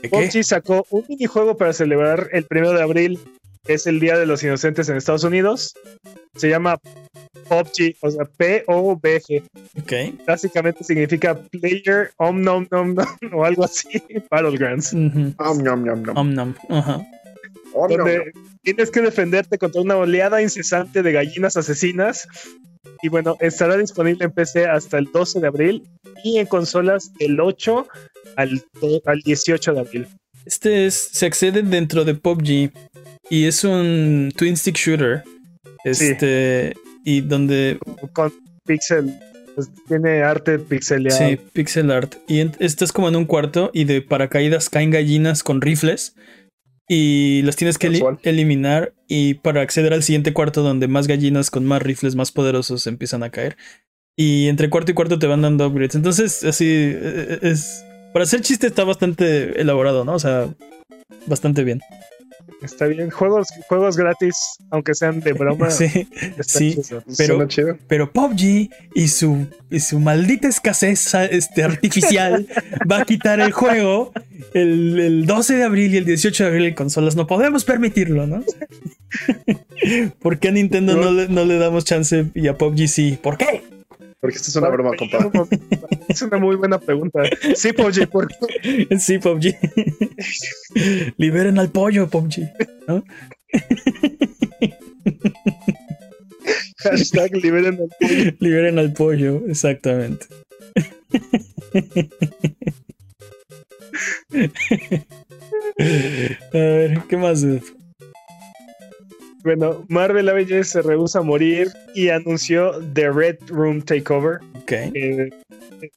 PUBG 0.10 0.44
sacó 0.44 0.86
un 0.90 1.06
minijuego 1.08 1.56
para 1.56 1.72
celebrar 1.74 2.28
el 2.34 2.46
primero 2.46 2.74
de 2.74 2.82
abril 2.82 3.20
es 3.68 3.88
el 3.88 4.00
Día 4.00 4.18
de 4.18 4.26
los 4.26 4.44
Inocentes 4.44 4.90
en 4.90 4.98
Estados 4.98 5.24
Unidos. 5.24 5.74
Se 6.36 6.50
llama 6.50 6.80
PUBG, 7.48 7.96
o 8.02 8.12
sea, 8.12 8.26
P-O-B-G. 8.26 9.44
Ok. 9.82 10.26
Básicamente 10.26 10.84
significa 10.84 11.36
Player 11.36 12.12
Om 12.18 12.42
Nom 12.42 12.68
Nom 12.72 12.94
Nom 12.94 13.08
o 13.34 13.46
algo 13.46 13.64
así, 13.64 13.88
Battlegrounds. 14.32 14.94
Om 14.94 15.64
Nom 15.64 15.84
Nom 15.84 16.04
Nom. 16.04 16.18
Om 16.18 16.34
Nom, 16.34 16.56
ajá. 16.70 17.06
Donde 17.74 18.32
tienes 18.62 18.92
que 18.92 19.02
defenderte 19.02 19.58
contra 19.58 19.82
una 19.82 19.98
oleada 19.98 20.42
incesante 20.42 21.02
de 21.02 21.12
gallinas 21.12 21.58
asesinas. 21.58 22.28
Y 23.02 23.10
bueno, 23.10 23.36
estará 23.40 23.78
disponible 23.78 24.26
en 24.26 24.32
PC 24.32 24.66
hasta 24.66 24.98
el 24.98 25.10
12 25.12 25.40
de 25.40 25.48
abril 25.48 25.84
y 26.24 26.38
en 26.38 26.46
consolas 26.46 27.12
el 27.20 27.40
8 27.40 27.88
al, 28.36 28.64
al 29.06 29.20
18 29.22 29.74
de 29.74 29.80
abril. 29.80 30.08
Este 30.46 30.86
es, 30.86 31.10
se 31.12 31.26
accede 31.26 31.64
dentro 31.64 32.04
de 32.04 32.16
PUBG 32.16 32.72
y 33.30 33.46
es 33.46 33.64
un 33.64 34.32
twin 34.36 34.58
stick 34.58 34.76
shooter. 34.76 35.24
Este. 35.84 36.74
Y 37.04 37.22
donde. 37.22 37.80
Con 38.14 38.34
pixel. 38.66 39.14
Pues, 39.56 39.70
tiene 39.88 40.24
arte 40.24 40.58
pixeleado. 40.60 41.18
Sí, 41.18 41.38
pixel 41.54 41.92
art. 41.92 42.16
Y 42.28 42.40
estás 42.60 42.92
como 42.92 43.08
en 43.08 43.16
un 43.16 43.26
cuarto 43.26 43.70
y 43.74 43.84
de 43.84 44.02
paracaídas 44.02 44.70
caen 44.70 44.92
gallinas 44.92 45.44
con 45.44 45.62
rifles. 45.62 46.16
Y 46.90 47.42
las 47.44 47.56
tienes 47.56 47.78
que 47.78 48.02
eliminar. 48.24 48.94
Y 49.08 49.36
para 49.36 49.62
acceder 49.62 49.94
al 49.94 50.04
siguiente 50.04 50.34
cuarto 50.34 50.64
donde 50.64 50.88
más 50.88 51.08
gallinas 51.08 51.52
con 51.52 51.66
más 51.66 51.82
rifles 51.82 52.16
más 52.16 52.32
poderosos 52.32 52.88
empiezan 52.88 53.24
a 53.24 53.30
caer. 53.30 53.58
Y 54.16 54.48
entre 54.48 54.70
cuarto 54.70 54.92
y 54.92 54.94
cuarto 54.94 55.20
te 55.20 55.28
van 55.28 55.42
dando 55.42 55.68
upgrades. 55.68 55.96
Entonces, 55.96 56.44
así 56.44 56.66
e, 56.68 57.40
e, 57.42 57.50
es. 57.50 57.84
Para 58.12 58.24
hacer 58.24 58.42
chiste 58.42 58.68
está 58.68 58.84
bastante 58.84 59.60
elaborado, 59.60 60.06
¿no? 60.06 60.14
O 60.14 60.20
sea, 60.20 60.54
bastante 61.26 61.64
bien. 61.64 61.82
Está 62.62 62.86
bien. 62.88 63.10
Juegos, 63.10 63.48
juegos 63.68 63.98
gratis, 63.98 64.36
aunque 64.70 64.94
sean 64.96 65.20
de 65.20 65.34
broma. 65.34 65.70
Sí, 65.72 66.08
sí. 66.42 66.76
chido. 66.82 67.04
Pero- 67.18 67.48
chido. 67.48 67.78
pero 67.88 68.12
PUBG 68.12 68.70
y 68.96 69.08
su, 69.08 69.48
y 69.70 69.80
su 69.80 70.00
maldita 70.00 70.48
escasez 70.48 71.14
este, 71.32 71.64
artificial 71.64 72.48
va 72.92 73.00
a 73.02 73.06
quitar 73.06 73.40
el 73.40 73.52
juego 73.52 74.12
el, 74.54 75.00
el 75.00 75.26
12 75.26 75.56
de 75.56 75.64
abril 75.64 75.94
y 75.94 75.98
el 75.98 76.06
18 76.06 76.44
de 76.44 76.50
abril 76.50 76.66
en 76.68 76.74
consolas. 76.76 77.16
No 77.16 77.28
podemos 77.28 77.66
permitirlo, 77.66 78.28
¿no? 78.28 78.44
¿Por 80.22 80.40
qué 80.40 80.50
a 80.50 80.52
Nintendo 80.52 80.96
no 80.96 81.12
le, 81.12 81.28
no 81.28 81.46
le 81.46 81.58
damos 81.58 81.86
chance 81.86 82.26
y 82.34 82.48
a 82.48 82.58
PUBG 82.58 82.88
sí? 82.88 83.20
¿Por 83.22 83.38
qué? 83.38 83.64
Porque 84.24 84.38
esto 84.38 84.52
es 84.52 84.56
una 84.56 84.70
broma, 84.70 84.96
compa. 84.96 85.18
Es 86.08 86.22
una 86.22 86.38
muy 86.38 86.56
buena 86.56 86.80
pregunta. 86.80 87.24
Sí, 87.56 87.74
Poji, 87.74 88.06
¿por 88.06 88.30
qué? 88.30 88.88
Sí, 88.98 89.18
PUBG. 89.20 89.54
Liberen 91.18 91.60
al 91.60 91.70
pollo. 91.70 92.10
¿no? 92.88 93.04
Hashtag 96.78 97.36
liberen 97.36 97.74
al 97.82 97.90
pollo. 97.90 98.32
Liberen 98.40 98.80
al 98.80 98.94
pollo, 98.94 99.42
exactamente. 99.46 100.28
A 106.54 106.58
ver, 106.58 107.02
¿qué 107.10 107.18
más? 107.18 107.42
dude? 107.42 107.62
Bueno, 109.44 109.86
Marvel 109.90 110.30
Avengers 110.30 110.70
se 110.70 110.82
rehúsa 110.82 111.20
a 111.20 111.22
morir 111.22 111.72
y 111.94 112.10
anunció 112.10 112.80
The 112.94 113.12
Red 113.12 113.38
Room 113.48 113.82
Takeover. 113.82 114.40
Ok. 114.62 114.72
Eh, 114.72 115.30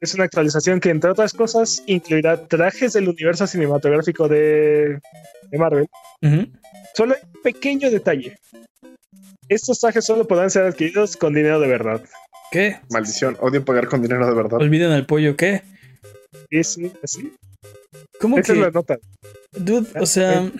es 0.00 0.14
una 0.14 0.24
actualización 0.24 0.80
que, 0.80 0.90
entre 0.90 1.10
otras 1.10 1.32
cosas, 1.32 1.82
incluirá 1.86 2.44
trajes 2.48 2.94
del 2.94 3.08
universo 3.08 3.46
cinematográfico 3.46 4.26
de, 4.28 4.98
de 5.50 5.58
Marvel. 5.58 5.86
Solo 6.94 7.14
hay 7.14 7.20
un 7.22 7.42
pequeño 7.42 7.90
detalle. 7.90 8.36
Estos 9.48 9.78
trajes 9.78 10.04
solo 10.04 10.26
podrán 10.26 10.50
ser 10.50 10.64
adquiridos 10.64 11.16
con 11.16 11.32
dinero 11.32 11.60
de 11.60 11.68
verdad. 11.68 12.02
¿Qué? 12.50 12.78
Maldición, 12.90 13.36
odio 13.40 13.64
pagar 13.64 13.86
con 13.86 14.02
dinero 14.02 14.26
de 14.26 14.34
verdad. 14.34 14.60
¿Olviden 14.60 14.90
al 14.90 15.06
pollo 15.06 15.36
qué? 15.36 15.62
Sí, 16.50 16.64
sí, 16.64 16.92
sí. 17.04 17.32
¿Cómo 18.20 18.38
Esa 18.38 18.54
es 18.54 18.58
la 18.58 18.66
que? 18.66 18.72
nota. 18.72 18.98
Dude, 19.52 19.88
o 20.00 20.06
sea, 20.06 20.50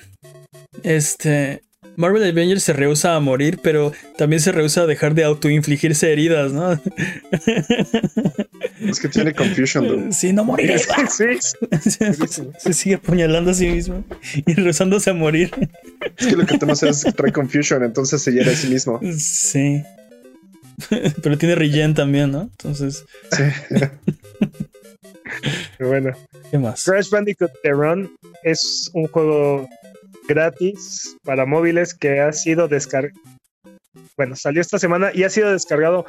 este. 0.84 1.62
Marvel 1.97 2.22
Avengers 2.24 2.62
se 2.62 2.72
rehúsa 2.72 3.14
a 3.16 3.20
morir, 3.20 3.59
pero 3.62 3.92
también 4.18 4.40
se 4.40 4.53
rehúsa 4.53 4.82
a 4.82 4.86
dejar 4.86 5.14
de 5.14 5.24
autoinfligirse 5.24 6.12
heridas, 6.12 6.53
¿no? 6.53 6.72
Es 8.80 9.01
que 9.01 9.09
tiene 9.09 9.32
confusion, 9.34 9.88
dude. 9.88 10.12
Sí, 10.12 10.32
no 10.32 10.44
moriré. 10.44 10.78
Sí, 11.09 11.24
se 12.59 12.72
sigue 12.72 12.97
apuñalando 12.97 13.51
a 13.51 13.55
sí 13.55 13.68
mismo 13.68 14.05
y 14.47 14.53
rehusándose 14.55 15.11
a 15.11 15.14
morir. 15.14 15.51
Es 16.18 16.26
que 16.26 16.36
lo 16.36 16.47
que 16.47 16.59
toma 16.59 16.74
es 16.74 17.05
que 17.05 17.12
trae 17.12 17.32
confusion, 17.32 17.82
entonces 17.84 18.22
se 18.22 18.32
hiere 18.32 18.51
a 18.51 18.55
sí 18.57 18.68
mismo. 18.68 19.01
Sí. 19.18 19.82
Pero 21.22 21.38
tiene 21.38 21.55
regen 21.55 21.94
también, 21.94 22.30
¿no? 22.32 22.42
Entonces, 22.42 23.05
Sí. 23.32 23.44
pero 25.78 25.88
bueno. 25.88 26.12
¿qué 26.51 26.59
más? 26.59 26.84
Crash 26.84 27.11
Bandicoot 27.11 27.51
The 27.62 27.70
Run 27.70 28.11
es 28.42 28.90
un 28.92 29.07
juego 29.09 29.68
gratis 30.29 31.16
para 31.24 31.47
móviles 31.47 31.95
que 31.95 32.20
ha 32.20 32.33
sido 32.33 32.68
descargado. 32.68 33.18
Bueno, 34.16 34.37
salió 34.37 34.61
esta 34.61 34.79
semana 34.79 35.11
y 35.14 35.24
ha 35.24 35.31
sido 35.31 35.53
descargado 35.53 36.07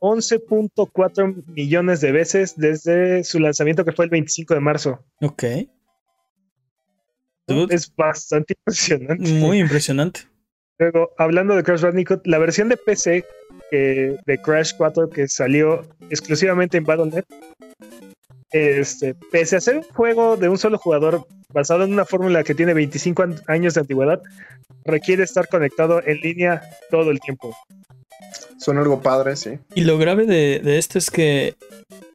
11.4 0.00 1.44
millones 1.48 2.00
de 2.00 2.12
veces 2.12 2.54
desde 2.56 3.24
su 3.24 3.38
lanzamiento 3.40 3.84
que 3.84 3.92
fue 3.92 4.04
el 4.04 4.10
25 4.10 4.54
de 4.54 4.60
marzo. 4.60 5.04
Ok. 5.20 5.44
Dude, 7.46 7.74
Es 7.74 7.94
bastante 7.94 8.54
impresionante. 8.58 9.30
muy 9.32 9.58
impresionante. 9.60 10.20
Luego, 10.78 11.10
hablando 11.18 11.56
de 11.56 11.62
Crash 11.64 11.80
Bandicoot, 11.82 12.26
la 12.26 12.38
versión 12.38 12.68
de 12.68 12.76
PC 12.76 13.24
que- 13.70 14.16
de 14.24 14.38
Crash 14.42 14.72
4 14.76 15.08
que 15.10 15.26
salió 15.28 15.82
exclusivamente 16.10 16.76
en 16.76 16.84
Battle.net, 16.84 17.24
este, 18.50 19.14
pese 19.32 19.56
a 19.56 19.60
ser 19.60 19.78
un 19.78 19.82
juego 19.82 20.36
de 20.36 20.48
un 20.48 20.58
solo 20.58 20.78
jugador 20.78 21.26
basado 21.52 21.84
en 21.84 21.92
una 21.92 22.04
fórmula 22.04 22.44
que 22.44 22.54
tiene 22.54 22.74
25 22.74 23.22
an- 23.22 23.40
años 23.46 23.74
de 23.74 23.80
antigüedad, 23.80 24.20
requiere 24.84 25.22
estar 25.24 25.48
conectado 25.48 26.02
en 26.04 26.20
línea 26.20 26.62
todo 26.90 27.10
el 27.10 27.20
tiempo. 27.20 27.56
Suena 28.58 28.80
algo 28.80 29.00
padre, 29.00 29.36
sí. 29.36 29.58
Y 29.74 29.82
lo 29.84 29.98
grave 29.98 30.26
de, 30.26 30.60
de 30.62 30.78
esto 30.78 30.98
es 30.98 31.10
que 31.10 31.54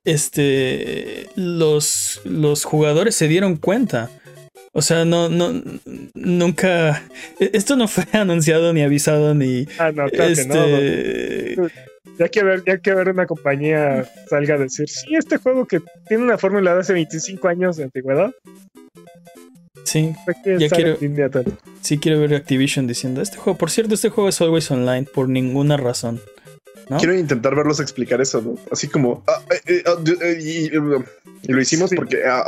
este 0.05 1.27
los, 1.35 2.21
los 2.25 2.65
jugadores 2.65 3.15
se 3.15 3.27
dieron 3.27 3.55
cuenta. 3.57 4.09
O 4.75 4.81
sea, 4.81 5.05
no, 5.05 5.29
no, 5.29 5.61
nunca. 6.13 7.03
e- 7.39 7.51
Esto 7.53 7.75
no 7.75 7.87
fue 7.87 8.05
anunciado 8.13 8.73
ni 8.73 8.81
avisado 8.83 9.33
ni. 9.33 9.65
Ah, 9.79 9.91
no, 9.91 10.07
claro 10.09 10.33
que 10.35 10.45
no. 10.45 10.65
este. 10.65 11.55
Ya 12.19 12.27
que 12.27 12.43
ver, 12.43 12.63
ya 12.65 12.77
que 12.77 12.93
ver 12.93 13.09
una 13.09 13.25
compañía 13.25 14.05
salga 14.29 14.55
a 14.55 14.57
decir, 14.59 14.87
sí, 14.87 15.15
este 15.15 15.37
juego 15.37 15.65
que 15.65 15.79
tiene 16.07 16.23
una 16.23 16.37
fórmula 16.37 16.73
de 16.75 16.81
hace 16.81 16.93
25 16.93 17.47
años 17.47 17.77
de 17.77 17.85
antigüedad, 17.85 18.31
Sí, 19.83 20.13
Ya 20.59 20.69
quiero- 20.69 20.97
sí 21.81 21.97
quiero 21.97 22.19
ver 22.19 22.33
Activision 22.35 22.87
diciendo: 22.87 23.21
Este 23.21 23.37
juego, 23.37 23.57
por 23.57 23.69
cierto, 23.69 23.93
este 23.95 24.09
juego 24.09 24.29
es 24.29 24.39
always 24.41 24.69
online 24.71 25.03
por 25.13 25.29
ninguna 25.29 25.77
razón. 25.77 26.21
¿no? 26.89 26.97
Quiero 26.97 27.17
intentar 27.17 27.55
verlos 27.55 27.79
explicar 27.79 28.19
eso, 28.21 28.41
¿no? 28.41 28.55
Así 28.71 28.87
como. 28.87 29.23
ah, 29.27 29.41
eh, 29.51 29.61
eh, 29.67 29.83
ah, 29.85 29.95
eh, 30.21 30.37
y, 30.41 30.65
y 30.67 31.51
lo 31.51 31.61
hicimos 31.61 31.89
Sí. 31.89 31.95
porque. 31.95 32.17
ah, 32.25 32.43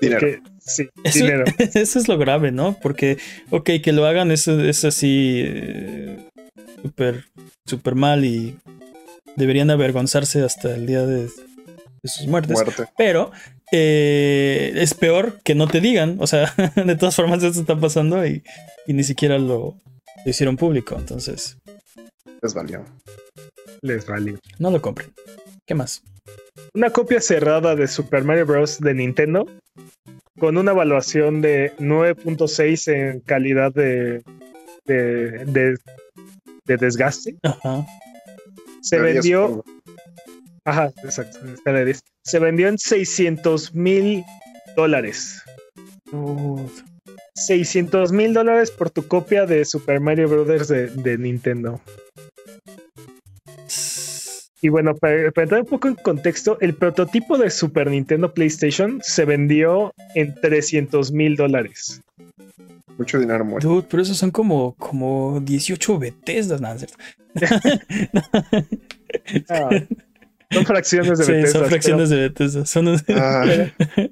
dinero. 0.00 0.28
Sí, 0.60 0.88
Eso, 1.04 1.18
dinero. 1.18 1.44
eso 1.74 1.98
es 1.98 2.08
lo 2.08 2.16
grave, 2.18 2.50
¿no? 2.50 2.76
Porque, 2.80 3.18
ok, 3.50 3.70
que 3.82 3.92
lo 3.92 4.06
hagan 4.06 4.30
eso 4.30 4.58
es 4.60 4.84
así 4.84 5.42
eh, 5.44 6.18
súper, 6.82 7.24
súper 7.66 7.94
mal 7.94 8.24
y 8.24 8.56
deberían 9.36 9.70
avergonzarse 9.70 10.42
hasta 10.42 10.74
el 10.74 10.86
día 10.86 11.04
de, 11.04 11.24
de 11.24 12.08
sus 12.08 12.26
muertes. 12.26 12.52
Muerte. 12.54 12.84
Pero 12.96 13.30
eh, 13.72 14.72
es 14.76 14.94
peor 14.94 15.40
que 15.42 15.54
no 15.54 15.66
te 15.66 15.80
digan. 15.80 16.16
O 16.20 16.26
sea, 16.26 16.52
de 16.76 16.96
todas 16.96 17.16
formas 17.16 17.42
esto 17.42 17.60
está 17.60 17.76
pasando 17.78 18.26
y, 18.26 18.42
y 18.86 18.92
ni 18.94 19.04
siquiera 19.04 19.38
lo, 19.38 19.76
lo 20.24 20.30
hicieron 20.30 20.56
público. 20.56 20.96
Entonces, 20.98 21.58
Les 22.42 22.54
valió. 22.54 22.84
Les 23.82 24.06
valió. 24.06 24.38
no 24.58 24.70
lo 24.70 24.80
compren. 24.80 25.12
¿Qué 25.66 25.74
más? 25.74 26.02
Una 26.74 26.90
copia 26.90 27.20
cerrada 27.20 27.74
de 27.74 27.86
Super 27.88 28.24
Mario 28.24 28.46
Bros. 28.46 28.78
de 28.80 28.94
Nintendo 28.94 29.46
con 30.38 30.56
una 30.56 30.72
evaluación 30.72 31.40
de 31.42 31.72
9.6 31.78 32.92
en 32.92 33.20
calidad 33.20 33.72
de, 33.72 34.22
de, 34.84 35.44
de- 35.46 35.76
de 36.66 36.76
desgaste. 36.78 37.36
Ajá. 37.42 37.86
Se 38.80 38.96
De 38.98 39.02
10, 39.12 39.14
vendió. 39.14 39.64
Ajá, 40.64 40.92
exacto, 41.02 41.38
en 41.40 41.54
escala 41.54 41.78
de 41.80 41.84
10. 41.86 42.00
Se 42.24 42.38
vendió 42.38 42.68
en 42.68 42.78
600 42.78 43.74
mil 43.74 44.24
dólares. 44.76 45.42
600 47.34 48.12
mil 48.12 48.32
dólares 48.32 48.70
por 48.70 48.90
tu 48.90 49.06
copia 49.06 49.46
de 49.46 49.64
Super 49.64 50.00
Mario 50.00 50.28
Bros. 50.28 50.68
de, 50.68 50.88
de 50.88 51.18
Nintendo. 51.18 51.80
Y 54.64 54.70
bueno, 54.70 54.94
para, 54.94 55.30
para 55.32 55.42
entrar 55.42 55.60
un 55.60 55.66
poco 55.66 55.88
en 55.88 55.94
contexto, 55.94 56.56
el 56.62 56.74
prototipo 56.74 57.36
de 57.36 57.50
Super 57.50 57.90
Nintendo 57.90 58.32
PlayStation 58.32 58.98
se 59.02 59.26
vendió 59.26 59.92
en 60.14 60.34
300 60.40 61.12
mil 61.12 61.36
dólares. 61.36 62.00
Mucho 62.96 63.18
dinero 63.18 63.44
muerto. 63.44 63.68
Dude, 63.68 63.86
pero 63.90 64.02
esos 64.02 64.16
son 64.16 64.30
como, 64.30 64.74
como 64.76 65.40
18 65.40 65.98
Bethesdas, 65.98 66.60
¿no? 66.60 66.72
¿Es 66.72 66.80
cierto? 66.86 66.96
Ah, 69.48 69.70
son 70.50 70.66
fracciones 70.66 71.18
de 71.18 71.24
Sí, 71.24 71.32
Bethesda. 71.32 71.58
son 71.60 71.68
fracciones 71.68 72.10
de 72.10 72.16
Bethesda. 72.16 72.66
Son, 72.66 72.88
Ah, 73.16 73.44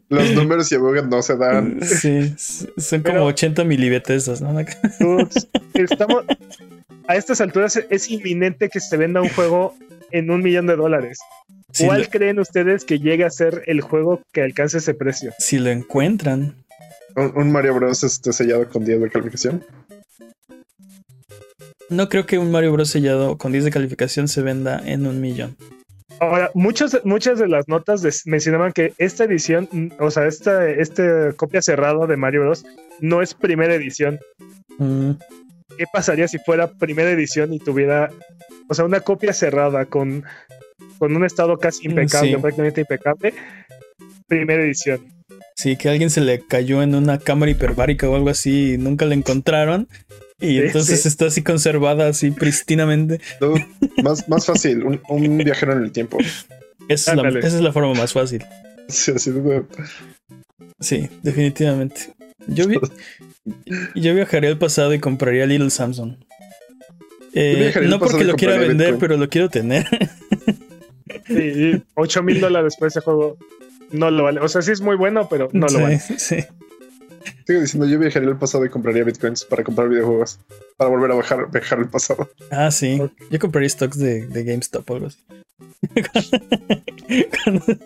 los 0.09 0.30
números 0.33 0.70
y 0.72 0.74
abogados 0.74 1.09
no 1.09 1.22
se 1.22 1.37
dan. 1.37 1.80
sí, 1.83 2.35
son 2.37 3.01
como 3.03 3.14
Pero- 3.14 3.26
80 3.26 3.64
milibetesdas, 3.64 4.41
¿no? 4.41 4.59
estamos, 5.74 6.24
a 7.09 7.16
estas 7.16 7.41
alturas 7.41 7.80
es 7.91 8.11
inminente 8.11 8.68
que 8.68 8.80
se 8.80 8.97
venda 8.97 9.20
un 9.20 9.28
juego 9.30 9.74
en 10.11 10.30
un 10.30 10.43
millón 10.43 10.66
de 10.66 10.76
dólares. 10.76 11.18
Si, 11.72 11.87
¿Cuál 11.87 12.03
lo, 12.03 12.09
creen 12.09 12.39
ustedes 12.39 12.85
que 12.85 12.99
llegue 12.99 13.24
a 13.24 13.30
ser 13.30 13.62
el 13.66 13.80
juego 13.80 14.20
que 14.33 14.43
alcance 14.43 14.78
ese 14.78 14.93
precio? 14.95 15.33
si 15.39 15.59
lo 15.59 15.70
encuentran, 15.70 16.55
Un, 17.16 17.33
un 17.37 17.53
Mario 17.53 17.74
Bros. 17.74 18.05
Este 18.05 18.33
sellado 18.33 18.68
con 18.68 18.85
10 18.85 19.01
de 19.01 19.11
calificación. 19.11 19.64
no 21.89 22.09
creo 22.09 22.26
que 22.26 22.39
un 22.39 22.51
Mario 22.51 22.72
Bros. 22.72 22.91
sellado 22.91 23.37
con 23.39 23.53
10 23.53 23.64
de 23.64 23.70
calificación 23.70 24.28
se 24.28 24.43
venda 24.43 24.80
en 24.85 25.07
un 25.07 25.20
millón. 25.20 25.57
Ahora, 26.23 26.53
muchos, 26.55 27.01
muchas 27.03 27.41
de 27.41 27.49
las 27.49 27.66
notas 27.66 28.05
mencionaban 28.27 28.73
que 28.73 28.93
esta 28.99 29.25
edición, 29.25 29.68
mm, 29.73 29.89
o 29.99 30.09
sea, 30.12 30.27
esta, 30.29 30.70
esta 30.70 31.33
copia 31.33 31.61
cerrada 31.61 32.07
de 32.07 32.16
Mario 32.16 32.43
Bros. 32.43 32.64
no 33.01 33.23
es 33.23 33.35
primera 33.35 33.75
edición. 33.75 34.20
Mm, 34.79 35.11
¿Qué 35.77 35.85
pasaría 35.93 36.29
si 36.29 36.39
fuera 36.39 36.68
primera 36.70 37.11
edición 37.11 37.53
y 37.53 37.59
tuviera, 37.59 38.11
o 38.68 38.75
sea, 38.75 38.85
una 38.85 39.01
copia 39.01 39.33
cerrada 39.33 39.87
con, 39.87 40.23
con 40.99 41.16
un 41.16 41.25
estado 41.25 41.59
casi 41.59 41.89
impecable, 41.89 42.31
Sí. 42.31 42.37
prácticamente 42.37 42.81
impecable? 42.83 43.35
Primera 44.29 44.62
edición. 44.62 45.01
Sí, 45.57 45.77
que 45.77 45.89
a 45.89 45.91
alguien 45.93 46.11
se 46.11 46.20
le 46.20 46.39
cayó 46.47 46.83
en 46.85 46.95
una 46.95 47.18
cámara 47.18 47.51
hiperbárica 47.51 48.09
o 48.09 48.14
algo 48.14 48.31
así 48.31 48.75
y 48.75 48.79
nunca 48.79 49.07
la 49.07 49.14
encontraron. 49.14 49.89
Y 50.43 50.49
Sí, 50.49 50.59
entonces 50.59 51.03
sí. 51.03 51.09
está 51.09 51.26
así 51.26 51.43
conservada 51.43 52.09
así 52.09 52.30
pristinamente. 52.32 53.20
No, 53.40 53.55
más, 54.03 54.28
más 54.28 54.45
fácil, 54.45 54.82
un, 54.84 55.01
un 55.09 55.38
viajero 55.38 55.72
en 55.72 55.84
el 55.84 55.93
tiempo. 55.93 56.18
Esa 56.88 57.12
es, 57.12 57.16
la, 57.16 57.28
esa 57.28 57.47
es 57.47 57.61
la 57.61 57.72
forma 57.72 57.95
más 57.95 58.12
fácil. 58.12 58.45
Sí, 58.88 59.12
así 59.14 59.30
de- 59.30 59.62
Sí, 60.80 61.09
definitivamente. 61.22 62.12
Yo, 62.49 62.66
vi- 62.66 62.80
yo 63.95 64.14
viajaría 64.14 64.51
al 64.51 64.59
pasado 64.59 64.93
y 64.93 64.99
compraría 64.99 65.47
Little 65.47 65.70
Samsung. 65.70 66.16
Eh, 67.34 67.72
no 67.86 67.99
porque 68.01 68.24
lo 68.24 68.34
quiera 68.34 68.59
vender, 68.59 68.88
Bitcoin. 68.95 68.99
pero 69.01 69.16
lo 69.16 69.28
quiero 69.28 69.49
tener. 69.49 69.86
Y 71.28 71.80
8 71.95 72.22
mil 72.22 72.40
dólares 72.40 72.76
por 72.76 72.88
ese 72.88 73.01
juego 73.01 73.38
no 73.90 74.11
lo 74.11 74.24
vale. 74.24 74.40
O 74.40 74.49
sea, 74.49 74.61
sí 74.62 74.72
es 74.72 74.80
muy 74.80 74.97
bueno, 74.97 75.28
pero 75.28 75.49
no 75.53 75.68
sí, 75.68 75.76
lo 75.76 75.82
vale. 75.82 75.99
sí. 76.01 76.36
Sigo 77.47 77.61
diciendo, 77.61 77.87
yo 77.87 77.99
viajaría 77.99 78.29
al 78.29 78.39
pasado 78.39 78.64
y 78.64 78.68
compraría 78.70 79.05
bitcoins 79.05 79.45
para 79.45 79.62
comprar 79.64 79.89
videojuegos. 79.89 80.39
Para 80.77 80.91
volver 80.91 81.11
a 81.12 81.14
bajar, 81.14 81.51
viajar 81.51 81.79
al 81.79 81.89
pasado. 81.89 82.29
Ah, 82.51 82.70
sí. 82.70 83.01
Yo 83.31 83.39
compraría 83.39 83.68
stocks 83.68 83.99
de, 83.99 84.27
de 84.27 84.45
GameStop 84.45 84.89
o 84.91 84.95
algo 84.95 85.07
así. 85.09 85.18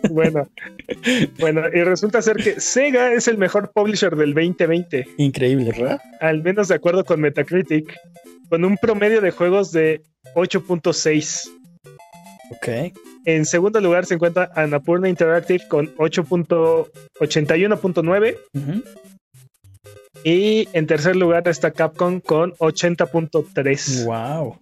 Bueno, 0.09 0.47
bueno, 1.39 1.61
y 1.73 1.81
resulta 1.83 2.21
ser 2.21 2.37
que 2.37 2.59
Sega 2.61 3.11
es 3.13 3.27
el 3.27 3.37
mejor 3.37 3.71
publisher 3.73 4.15
del 4.15 4.33
2020, 4.33 5.05
Increíble. 5.17 5.71
¿Verdad? 5.77 5.99
al 6.21 6.41
menos 6.43 6.67
de 6.69 6.75
acuerdo 6.75 7.03
con 7.03 7.19
Metacritic, 7.21 7.93
con 8.49 8.63
un 8.63 8.77
promedio 8.77 9.19
de 9.21 9.31
juegos 9.31 9.71
de 9.71 10.01
8.6. 10.35 11.49
Ok. 12.51 12.67
En 13.25 13.43
segundo 13.45 13.81
lugar 13.81 14.05
se 14.05 14.13
encuentra 14.13 14.51
Annapurna 14.55 15.09
Interactive 15.09 15.67
con 15.67 15.93
8.81.9 15.97 18.37
Ujú. 18.53 18.83
Y 20.29 20.67
en 20.73 20.87
tercer 20.87 21.15
lugar 21.15 21.47
está 21.47 21.71
Capcom 21.71 22.19
con 22.19 22.51
80.3. 22.55 24.05
Wow. 24.05 24.57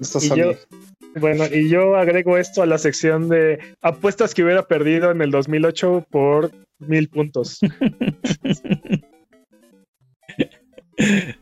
Está 0.00 0.18
Y 0.24 0.28
yo- 0.38 0.54
Bueno, 1.16 1.44
y 1.52 1.68
yo 1.68 1.96
agrego 1.96 2.38
esto 2.38 2.62
a 2.62 2.66
la 2.66 2.78
sección 2.78 3.28
de 3.28 3.58
apuestas 3.82 4.34
que 4.34 4.44
hubiera 4.44 4.62
perdido 4.62 5.10
en 5.10 5.20
el 5.20 5.30
2008 5.30 6.06
por 6.10 6.52
mil 6.78 7.08
puntos. 7.08 7.58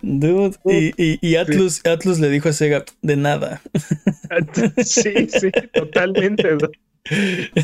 Dude. 0.03 0.57
Y, 0.65 0.93
y, 0.97 1.19
y 1.21 1.37
Atlus, 1.37 1.85
Atlus 1.85 2.19
le 2.21 2.31
dijo 2.31 2.49
a 2.49 2.53
Sega, 2.53 2.85
de 3.03 3.17
nada. 3.17 3.61
sí, 4.85 5.29
sí, 5.29 5.51
totalmente. 5.73 6.49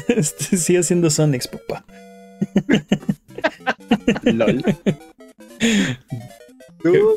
Este, 0.09 0.57
Sigue 0.57 0.79
haciendo 0.81 1.11
Sonics, 1.11 1.47
papá. 1.47 1.85
LOL. 4.25 4.65
Pero 6.82 7.16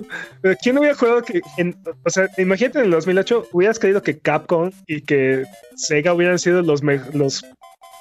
¿Quién 0.61 0.78
hubiera 0.78 0.95
jugado 0.95 1.22
que, 1.24 1.41
en- 1.57 1.76
o 2.05 2.09
sea, 2.09 2.28
imagínate 2.38 2.80
en 2.80 2.86
el 2.86 2.91
2008 2.91 3.47
hubieras 3.51 3.80
creído 3.80 4.01
que 4.01 4.17
Capcom 4.17 4.72
y 4.88 5.01
que 5.01 5.43
Sega 5.76 6.13
hubieran 6.13 6.39
sido 6.39 6.61
los, 6.61 6.82
me- 6.82 7.01
los, 7.13 7.43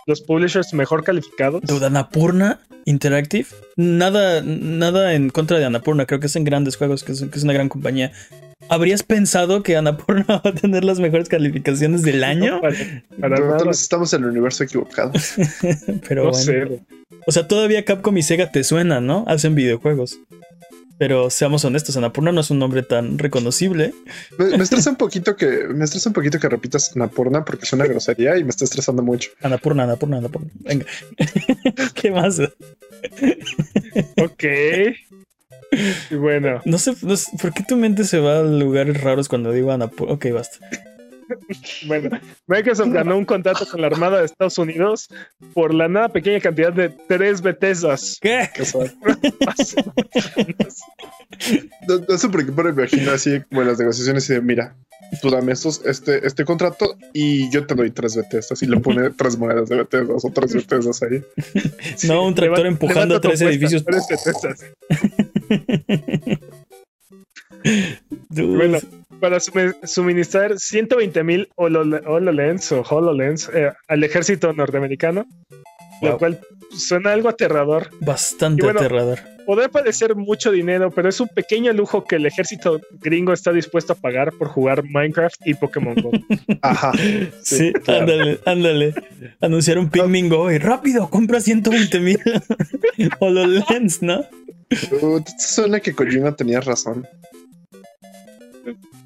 los 0.07 0.21
publishers 0.23 0.73
mejor 0.73 1.05
calificados? 1.05 1.61
Dude, 1.63 1.87
Annapurna 1.87 2.61
Interactive. 2.85 3.47
Nada, 3.77 4.41
nada 4.43 5.13
en 5.15 5.29
contra 5.31 5.59
de 5.59 5.67
Annapurna. 5.67 6.07
Creo 6.07 6.21
que 6.21 6.27
hacen 6.27 6.45
grandes 6.45 6.77
juegos, 6.77 7.05
que 7.05 7.13
es, 7.13 7.21
que 7.23 7.37
es 7.37 7.45
una 7.45 7.53
gran 7.53 7.69
compañía. 7.69 8.13
¿Habrías 8.71 9.03
pensado 9.03 9.63
que 9.63 9.77
Annapurna 9.77 10.25
va 10.45 10.51
a 10.51 10.55
tener 10.55 10.85
las 10.85 10.99
mejores 11.01 11.29
calificaciones 11.29 12.03
del 12.03 12.25
año? 12.25 12.57
No, 12.57 12.61
para, 12.63 13.37
para 13.37 13.65
vez 13.65 13.81
estamos 13.83 14.13
en 14.15 14.23
el 14.25 14.31
universo 14.31 14.65
equivocado. 14.65 15.13
Pero 16.09 16.25
No 16.25 16.31
bueno. 16.31 16.45
sé. 16.45 16.81
O 17.29 17.31
sea, 17.31 17.47
todavía 17.47 17.85
Capcom 17.85 18.17
y 18.17 18.23
Sega 18.23 18.51
te 18.51 18.65
suenan, 18.65 19.07
¿no? 19.07 19.25
Hacen 19.27 19.55
videojuegos. 19.55 20.19
Pero 20.97 21.29
seamos 21.29 21.63
honestos, 21.63 21.95
Annapurna 21.99 22.33
no 22.33 22.41
es 22.41 22.51
un 22.51 22.59
nombre 22.59 22.83
tan 22.83 23.19
reconocible. 23.19 23.93
Me, 24.39 24.57
me 24.57 24.63
estresa 24.65 24.89
un 24.89 24.97
poquito 24.97 25.37
que 25.37 25.69
me 25.69 25.85
estresa 25.85 26.09
un 26.09 26.15
poquito 26.15 26.41
que 26.41 26.49
repitas 26.49 26.97
Napurna 26.97 27.45
porque 27.45 27.67
es 27.67 27.73
una 27.75 27.85
grosería 27.85 28.39
y 28.39 28.45
me 28.45 28.49
está 28.49 28.65
estresando 28.65 29.03
mucho. 29.03 29.29
Annapurna, 29.43 29.83
Annapurna, 29.83 30.17
Annapurna. 30.17 30.49
Venga. 30.55 30.87
¿Qué 31.95 32.11
más? 32.11 32.41
Ok. 34.17 34.45
Y 36.11 36.15
bueno, 36.15 36.63
No 36.65 36.79
sé, 36.79 36.95
no 37.03 37.15
sé, 37.15 37.31
¿por 37.39 37.53
qué 37.53 37.63
tu 37.63 37.77
mente 37.77 38.05
se 38.05 38.21
va 38.21 38.39
a 38.39 38.43
lugares 38.43 39.03
raros 39.03 39.29
cuando 39.29 39.53
digo 39.53 39.71
Annapurna? 39.71 40.15
Ok, 40.15 40.29
basta. 40.33 40.67
Bueno, 41.87 42.19
Microsoft 42.47 42.91
ganó 42.93 43.17
un 43.19 43.25
contrato 43.25 43.67
con 43.71 43.81
la 43.81 43.87
Armada 43.89 44.19
de 44.21 44.27
Estados 44.27 44.59
Unidos 44.59 45.09
por 45.55 45.73
la 45.75 45.89
nada 45.89 46.09
pequeña 46.09 46.41
cantidad 46.41 46.73
de 46.73 46.89
tres 47.09 47.41
Bethesdas. 47.43 48.19
¿Qué? 48.21 48.49
No, 51.89 51.99
no 52.09 52.19
sé 52.19 52.29
por 52.29 52.45
qué, 52.45 52.53
pero 52.53 52.73
me 52.75 52.83
imagino 52.83 53.13
así 53.13 53.41
como 53.49 53.63
en 53.63 53.69
las 53.69 53.79
negociaciones 53.79 54.29
y 54.31 54.35
de 54.35 54.41
mira, 54.41 54.77
tú 55.23 55.31
dame 55.31 55.53
estos, 55.53 55.81
este, 55.85 56.27
este 56.27 56.45
contrato 56.45 56.97
y 57.13 57.51
yo 57.51 57.67
te 57.67 57.75
doy 57.75 57.91
tres 57.91 58.17
Bethesdas 58.17 58.63
y 58.63 58.67
le 58.67 58.79
pone 58.81 59.11
tres 59.11 59.37
monedas 59.39 59.69
de 59.69 59.77
Bethesdas 59.77 60.25
o 60.25 60.31
tres 60.31 60.55
Bethesdas 60.55 61.03
ahí. 61.03 61.23
No, 62.09 62.27
un 62.27 62.35
tractor 62.35 62.59
Levanta- 62.59 62.69
empujando 62.69 63.15
levanta 63.17 63.29
tres 63.29 63.41
edificios. 63.43 63.85
tres 63.85 64.07
Bethesdas. 64.09 64.65
Dude. 68.31 68.57
Bueno, 68.57 68.79
para 69.21 69.39
suministrar 69.41 70.59
120 70.59 71.25
mil 71.25 71.49
HoloLens 71.57 72.73
o 72.73 72.83
HoloLens 72.83 73.51
eh, 73.55 73.73
al 73.89 74.05
ejército 74.05 74.53
norteamericano, 74.53 75.27
Wow. 76.01 76.11
lo 76.13 76.19
cual 76.19 76.41
suena 76.77 77.13
algo 77.13 77.29
aterrador. 77.29 77.91
Bastante 78.01 78.63
bueno, 78.63 78.79
aterrador. 78.79 79.19
Podrá 79.47 79.69
parecer 79.69 80.15
mucho 80.15 80.53
dinero, 80.53 80.93
pero 80.93 81.09
es 81.09 81.19
un 81.19 81.27
pequeño 81.27 81.73
lujo 81.73 82.05
que 82.05 82.17
el 82.17 82.27
ejército 82.27 82.81
gringo 83.01 83.33
está 83.33 83.51
dispuesto 83.53 83.95
a 83.95 83.97
pagar 83.97 84.33
por 84.39 84.47
jugar 84.47 84.85
Minecraft 84.85 85.35
y 85.45 85.55
Pokémon 85.55 85.97
Go. 85.97 86.13
Ajá. 86.63 86.93
Sí, 87.43 87.73
claro. 87.73 88.03
ándale, 88.03 88.39
ándale. 88.47 88.95
Anunciar 89.41 89.79
un 89.79 89.91
Pikmin 89.91 90.29
Go 90.29 90.53
y 90.53 90.59
rápido, 90.59 91.11
compra 91.11 91.41
120 91.41 91.99
mil 91.99 92.21
HoloLens, 93.19 94.01
¿no? 94.03 94.21
Uh, 95.03 95.21
suena 95.39 95.81
que 95.81 95.95
Kojima 95.95 96.37
tenía 96.37 96.61
razón. 96.61 97.07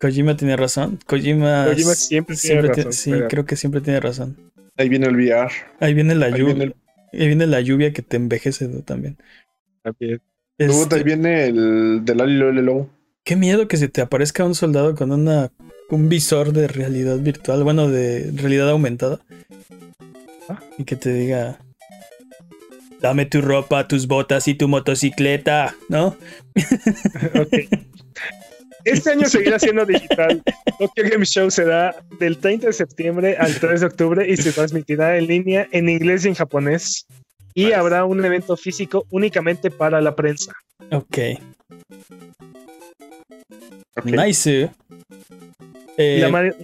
Kojima 0.03 0.37
tiene 0.37 0.57
razón. 0.57 0.99
Kojima, 1.07 1.67
Kojima 1.69 1.95
siempre 1.95 2.37
tiene 2.37 2.61
tiene- 2.63 2.77
razón, 2.77 2.93
sí, 2.93 3.11
pero- 3.13 3.29
creo 3.29 3.47
que 3.47 3.55
siempre 3.57 3.81
tiene 3.81 4.01
razón. 4.01 4.37
Ahí 4.77 4.89
viene 4.89 5.07
el 5.07 5.15
VR. 5.15 5.53
Ahí 5.79 5.95
viene 5.95 6.15
la 6.17 6.27
Ahí 6.27 6.33
lluvia. 6.33 6.55
viene 6.55 6.65
el, 6.65 6.75
Ahí 7.21 7.27
viene 7.29 7.47
la 7.47 7.61
lluvia 7.61 7.93
que 7.93 8.03
te 8.03 8.17
envejece 8.17 8.67
también. 8.85 9.17
También. 9.83 10.21
Este, 10.59 10.97
ahí 10.97 11.03
viene 11.05 11.47
el 11.47 12.01
del 12.05 12.21
Alilolelo. 12.21 12.91
Qué 13.25 13.37
miedo 13.37 13.69
que 13.69 13.77
se 13.77 13.89
te 13.89 14.01
aparezca 14.01 14.45
un 14.45 14.55
soldado 14.57 14.95
con 14.97 15.13
una 15.13 15.53
un 15.91 16.09
visor 16.09 16.53
de 16.53 16.67
realidad 16.69 17.19
virtual, 17.19 17.63
bueno, 17.63 17.89
de 17.89 18.33
realidad 18.35 18.71
aumentada. 18.71 19.21
Ah. 20.49 20.59
Y 20.79 20.85
que 20.85 20.97
te 20.97 21.13
diga, 21.13 21.59
dame 23.01 23.27
tu 23.27 23.41
ropa, 23.43 23.87
tus 23.87 24.07
botas 24.09 24.49
y 24.49 24.55
tu 24.55 24.67
motocicleta, 24.69 25.77
¿no? 25.89 26.17
Ok. 27.41 27.69
Este 28.85 29.11
año 29.11 29.27
seguirá 29.29 29.59
siendo 29.59 29.85
digital. 29.87 30.43
Tokyo 30.79 31.05
Game 31.11 31.25
Show 31.25 31.51
será 31.51 31.95
del 32.19 32.39
30 32.39 32.69
de 32.69 32.73
septiembre 32.73 33.37
al 33.39 33.55
3 33.59 33.81
de 33.81 33.87
octubre 33.87 34.29
y 34.29 34.37
se 34.37 34.53
transmitirá 34.53 35.17
en 35.19 35.27
línea 35.27 35.69
en 35.73 35.89
inglés 35.89 36.25
y 36.25 36.29
en 36.29 36.35
japonés. 36.35 37.07
Y 37.55 37.65
Nice. 37.65 37.75
habrá 37.75 38.05
un 38.07 38.25
evento 38.25 38.57
físico 38.57 39.07
únicamente 39.11 39.71
para 39.71 40.01
la 40.01 40.17
prensa. 40.17 40.53
Ok, 40.91 41.19
nice. 44.05 44.71
Eh, 45.99 46.19
La, 46.21 46.29
mar- 46.31 46.57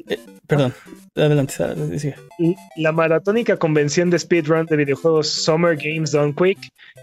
perdón, 0.47 0.73
adelante, 1.15 1.55
adelante, 1.63 1.99
sigue. 1.99 2.15
la 2.77 2.93
maratónica 2.93 3.57
convención 3.59 4.09
de 4.11 4.19
speedrun 4.19 4.65
de 4.67 4.77
videojuegos 4.77 5.29
Summer 5.29 5.77
Games 5.77 6.13
Done 6.13 6.35
Quick 6.35 6.59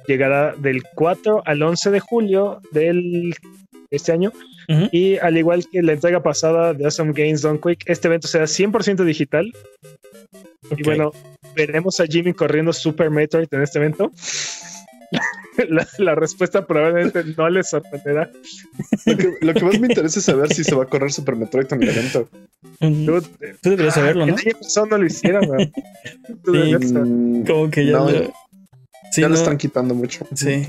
llegará 0.08 0.56
del 0.58 0.82
4 0.96 1.44
al 1.46 1.62
11 1.62 1.92
de 1.92 2.00
julio 2.00 2.62
del 2.72 3.36
este 3.92 4.12
año. 4.12 4.32
Y 4.92 5.18
al 5.18 5.38
igual 5.38 5.66
que 5.72 5.82
la 5.82 5.94
entrega 5.94 6.22
pasada 6.24 6.74
de 6.74 6.86
Awesome 6.86 7.14
Games 7.14 7.42
Done 7.42 7.60
Quick, 7.60 7.84
este 7.88 8.08
evento 8.08 8.28
será 8.28 8.46
100% 8.46 9.04
digital. 9.04 9.54
Y 10.76 10.84
bueno, 10.84 11.12
veremos 11.56 12.00
a 12.00 12.06
Jimmy 12.08 12.34
corriendo 12.34 12.74
Super 12.74 13.10
Metroid 13.12 13.48
en 13.52 13.62
este 13.62 13.80
evento. 13.80 14.12
La, 15.70 15.88
la 16.00 16.16
respuesta 16.16 16.66
probablemente 16.68 17.24
no 17.38 17.48
les 17.50 17.70
sorprenderá. 17.70 18.30
Lo 19.06 19.16
que, 19.18 19.32
lo 19.40 19.54
que 19.54 19.64
más 19.64 19.80
me 19.80 19.88
interesa 19.88 20.20
es 20.20 20.26
saber 20.26 20.54
si 20.54 20.66
se 20.66 20.76
va 20.76 20.84
a 20.84 20.88
correr 20.88 21.14
Super 21.14 21.38
Metroid 21.38 21.72
en 21.72 21.84
el 21.84 21.90
evento. 21.90 22.28
Mm, 22.82 23.06
Dude, 23.06 23.28
Tú 23.62 23.70
deberías 23.70 23.94
saberlo, 23.94 24.26
¿no? 24.26 24.36
El 24.36 24.40
año 24.48 24.58
pasado 24.62 24.86
no 24.88 24.98
lo 24.98 25.06
hicieron. 25.06 25.46
Tú 26.44 26.54
Sí. 26.54 26.94
Mm, 26.94 27.46
Como 27.46 27.70
que 27.70 27.86
ya, 27.86 27.92
No, 27.94 28.12
lo- 28.12 28.34
Sí, 29.12 29.22
ya 29.22 29.30
no, 29.30 29.36
lo 29.36 29.40
están 29.40 29.58
quitando 29.58 29.96
mucho. 29.96 30.28
sí. 30.34 30.68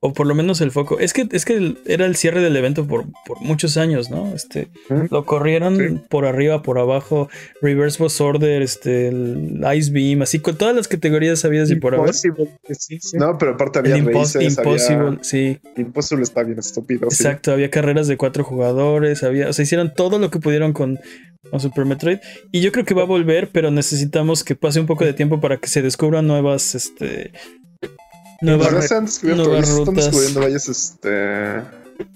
O 0.00 0.12
por 0.12 0.26
lo 0.26 0.34
menos 0.34 0.60
el 0.60 0.70
foco. 0.70 0.98
Es 0.98 1.12
que, 1.12 1.26
es 1.30 1.44
que 1.44 1.76
era 1.86 2.06
el 2.06 2.16
cierre 2.16 2.40
del 2.40 2.56
evento 2.56 2.86
por, 2.86 3.06
por 3.26 3.40
muchos 3.40 3.76
años, 3.76 4.10
¿no? 4.10 4.34
Este, 4.34 4.68
lo 5.10 5.24
corrieron 5.24 6.04
por 6.08 6.26
arriba, 6.26 6.62
por 6.62 6.78
abajo. 6.78 7.28
Reverse 7.62 8.02
Boss 8.02 8.20
Order, 8.20 8.62
este, 8.62 9.08
el 9.08 9.64
Ice 9.76 9.90
Beam, 9.90 10.22
así 10.22 10.38
con 10.38 10.56
todas 10.56 10.74
las 10.76 10.88
categorías 10.88 11.40
sabidas 11.40 11.70
y 11.70 11.76
por 11.76 11.94
haber. 11.94 12.14
No, 13.14 13.38
pero 13.38 13.52
aparte 13.52 13.78
había 13.78 13.96
Impossible, 13.98 15.18
sí. 15.22 15.58
Impossible 15.76 16.22
está 16.22 16.42
bien 16.42 16.58
estúpido. 16.58 17.06
Exacto, 17.06 17.52
había 17.52 17.70
carreras 17.70 18.06
de 18.08 18.16
cuatro 18.16 18.44
jugadores, 18.44 19.22
había, 19.22 19.48
o 19.48 19.52
sea, 19.52 19.62
hicieron 19.62 19.92
todo 19.94 20.18
lo 20.18 20.30
que 20.30 20.38
pudieron 20.38 20.72
con, 20.72 20.98
con 21.50 21.60
Super 21.60 21.84
Metroid. 21.84 22.18
Y 22.52 22.60
yo 22.60 22.72
creo 22.72 22.84
que 22.84 22.94
va 22.94 23.02
a 23.02 23.06
volver, 23.06 23.50
pero 23.52 23.70
necesitamos 23.70 24.44
que 24.44 24.54
pase 24.56 24.80
un 24.80 24.86
poco 24.86 25.04
de 25.04 25.12
tiempo 25.12 25.40
para 25.40 25.58
que 25.58 25.68
se 25.68 25.82
descubran 25.82 26.26
nuevas, 26.26 26.74
este, 26.74 27.32
nuevas, 28.40 28.70
nuevas 28.70 28.84
están 28.84 29.04
descubriendo 29.94 30.40
varios, 30.40 30.68
este, 30.68 31.62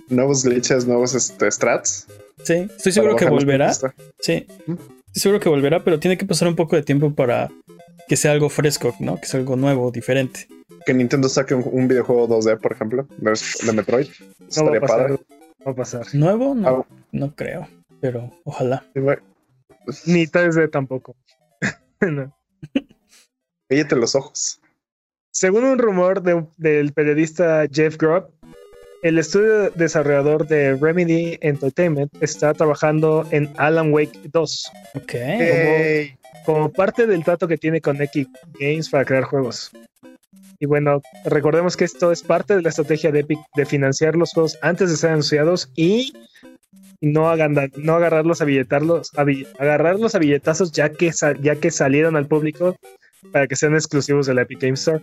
nuevos 0.08 0.44
glitches, 0.44 0.86
nuevos, 0.86 1.14
este, 1.14 1.50
strats. 1.50 2.06
Sí, 2.42 2.68
estoy 2.76 2.92
seguro 2.92 3.16
que 3.16 3.26
volverá. 3.26 3.72
Sí, 3.72 4.46
estoy 4.48 4.78
seguro 5.12 5.40
que 5.40 5.48
volverá, 5.48 5.84
pero 5.84 5.98
tiene 5.98 6.16
que 6.16 6.26
pasar 6.26 6.48
un 6.48 6.56
poco 6.56 6.76
de 6.76 6.82
tiempo 6.82 7.14
para 7.14 7.50
que 8.08 8.16
sea 8.16 8.32
algo 8.32 8.48
fresco, 8.48 8.94
¿no? 8.98 9.20
Que 9.20 9.26
sea 9.26 9.40
algo 9.40 9.56
nuevo, 9.56 9.90
diferente. 9.90 10.48
Que 10.86 10.94
Nintendo 10.94 11.28
saque 11.28 11.54
un, 11.54 11.88
videojuego 11.88 12.28
2D, 12.28 12.58
por 12.60 12.72
ejemplo, 12.72 13.06
de, 13.18 13.72
Metroid. 13.72 14.08
No 14.56 14.64
va, 14.64 14.76
a 14.76 14.80
pasar, 14.80 15.12
va 15.66 15.70
a 15.70 15.74
pasar. 15.74 16.06
¿Nuevo? 16.14 16.54
No, 16.54 16.86
ah. 16.90 16.94
no 17.12 17.34
creo, 17.34 17.68
pero 18.00 18.32
ojalá. 18.44 18.84
Ni 20.06 20.26
3D 20.26 20.70
tampoco. 20.70 21.16
no. 22.00 22.36
Cállate 23.68 23.96
los 23.96 24.14
ojos. 24.14 24.59
Según 25.32 25.64
un 25.64 25.78
rumor 25.78 26.22
del 26.22 26.92
periodista 26.92 27.66
Jeff 27.70 27.96
Grubb, 27.96 28.28
el 29.02 29.18
estudio 29.18 29.70
desarrollador 29.70 30.46
de 30.46 30.76
Remedy 30.76 31.38
Entertainment 31.40 32.12
está 32.20 32.52
trabajando 32.52 33.26
en 33.30 33.50
Alan 33.56 33.92
Wake 33.92 34.18
2. 34.32 34.72
Ok. 34.94 35.14
Como, 36.44 36.72
parte 36.72 37.06
del 37.06 37.24
trato 37.24 37.48
que 37.48 37.56
tiene 37.56 37.80
con 37.80 38.02
Epic 38.02 38.28
Games 38.58 38.90
para 38.90 39.04
crear 39.04 39.24
juegos. 39.24 39.70
Y 40.58 40.66
bueno, 40.66 41.00
recordemos 41.24 41.76
que 41.76 41.84
esto 41.84 42.12
es 42.12 42.22
parte 42.22 42.56
de 42.56 42.62
la 42.62 42.68
estrategia 42.68 43.10
de 43.10 43.20
Epic 43.20 43.38
de 43.56 43.64
financiar 43.64 44.16
los 44.16 44.34
juegos 44.34 44.58
antes 44.60 44.90
de 44.90 44.96
ser 44.96 45.10
anunciados 45.10 45.70
y 45.76 46.12
no, 47.00 47.34
no 47.76 47.94
agarrarlos 47.94 48.42
a 48.42 48.44
billetarlos, 48.44 49.12
agarrarlos 49.58 50.14
a 50.14 50.18
billetazos 50.18 50.72
ya 50.72 50.90
que, 50.90 51.10
ya 51.40 51.56
que 51.56 51.70
salieron 51.70 52.16
al 52.16 52.26
público 52.26 52.76
para 53.32 53.46
que 53.46 53.56
sean 53.56 53.74
exclusivos 53.74 54.26
de 54.26 54.34
la 54.34 54.42
Epic 54.42 54.60
Game 54.60 54.74
Store. 54.74 55.02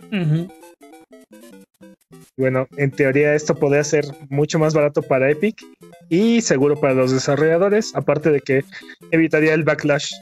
Bueno, 2.36 2.68
en 2.76 2.90
teoría 2.92 3.34
esto 3.34 3.54
podría 3.56 3.82
ser 3.82 4.04
mucho 4.28 4.58
más 4.58 4.72
barato 4.72 5.02
para 5.02 5.30
Epic 5.30 5.60
y 6.08 6.40
seguro 6.40 6.80
para 6.80 6.94
los 6.94 7.12
desarrolladores, 7.12 7.94
aparte 7.96 8.30
de 8.30 8.40
que 8.40 8.64
evitaría 9.10 9.54
el 9.54 9.64
backlash 9.64 10.12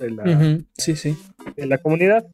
de, 0.00 0.10
la, 0.10 0.58
sí, 0.78 0.96
sí. 0.96 1.16
de 1.54 1.66
la 1.66 1.78
comunidad. 1.78 2.24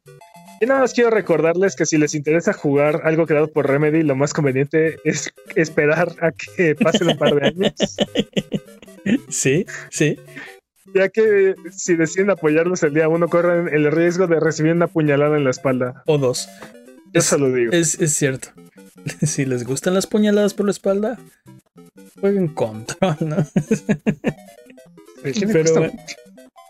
Y 0.61 0.65
nada 0.65 0.79
más 0.79 0.93
quiero 0.93 1.09
recordarles 1.09 1.75
que 1.75 1.85
si 1.85 1.97
les 1.97 2.15
interesa 2.15 2.53
jugar 2.53 3.01
algo 3.03 3.25
creado 3.25 3.51
por 3.51 3.67
Remedy, 3.67 4.01
lo 4.01 4.15
más 4.15 4.33
conveniente 4.33 4.97
es 5.03 5.33
esperar 5.55 6.13
a 6.21 6.31
que 6.31 6.75
pasen 6.75 7.09
un 7.09 7.17
par 7.17 7.35
de 7.35 7.47
años. 7.47 7.73
Sí, 9.27 9.65
sí. 9.89 10.17
Ya 10.93 11.09
que 11.09 11.55
si 11.71 11.95
deciden 11.95 12.29
apoyarlos 12.29 12.83
el 12.83 12.93
día 12.93 13.07
uno, 13.07 13.27
corren 13.29 13.73
el 13.73 13.91
riesgo 13.91 14.27
de 14.27 14.39
recibir 14.39 14.73
una 14.73 14.87
puñalada 14.87 15.37
en 15.37 15.45
la 15.45 15.51
espalda. 15.51 16.03
O 16.05 16.17
dos. 16.17 16.49
Eso 17.13 17.37
lo 17.37 17.51
digo. 17.53 17.71
Es, 17.71 17.97
cierto. 18.13 18.49
Si 19.21 19.43
les 19.43 19.65
gustan 19.65 19.93
las 19.93 20.07
puñaladas 20.07 20.53
por 20.53 20.65
la 20.65 20.71
espalda, 20.71 21.19
jueguen 22.21 22.47
control, 22.47 23.17
¿no? 23.19 23.35
Pero, 25.23 25.91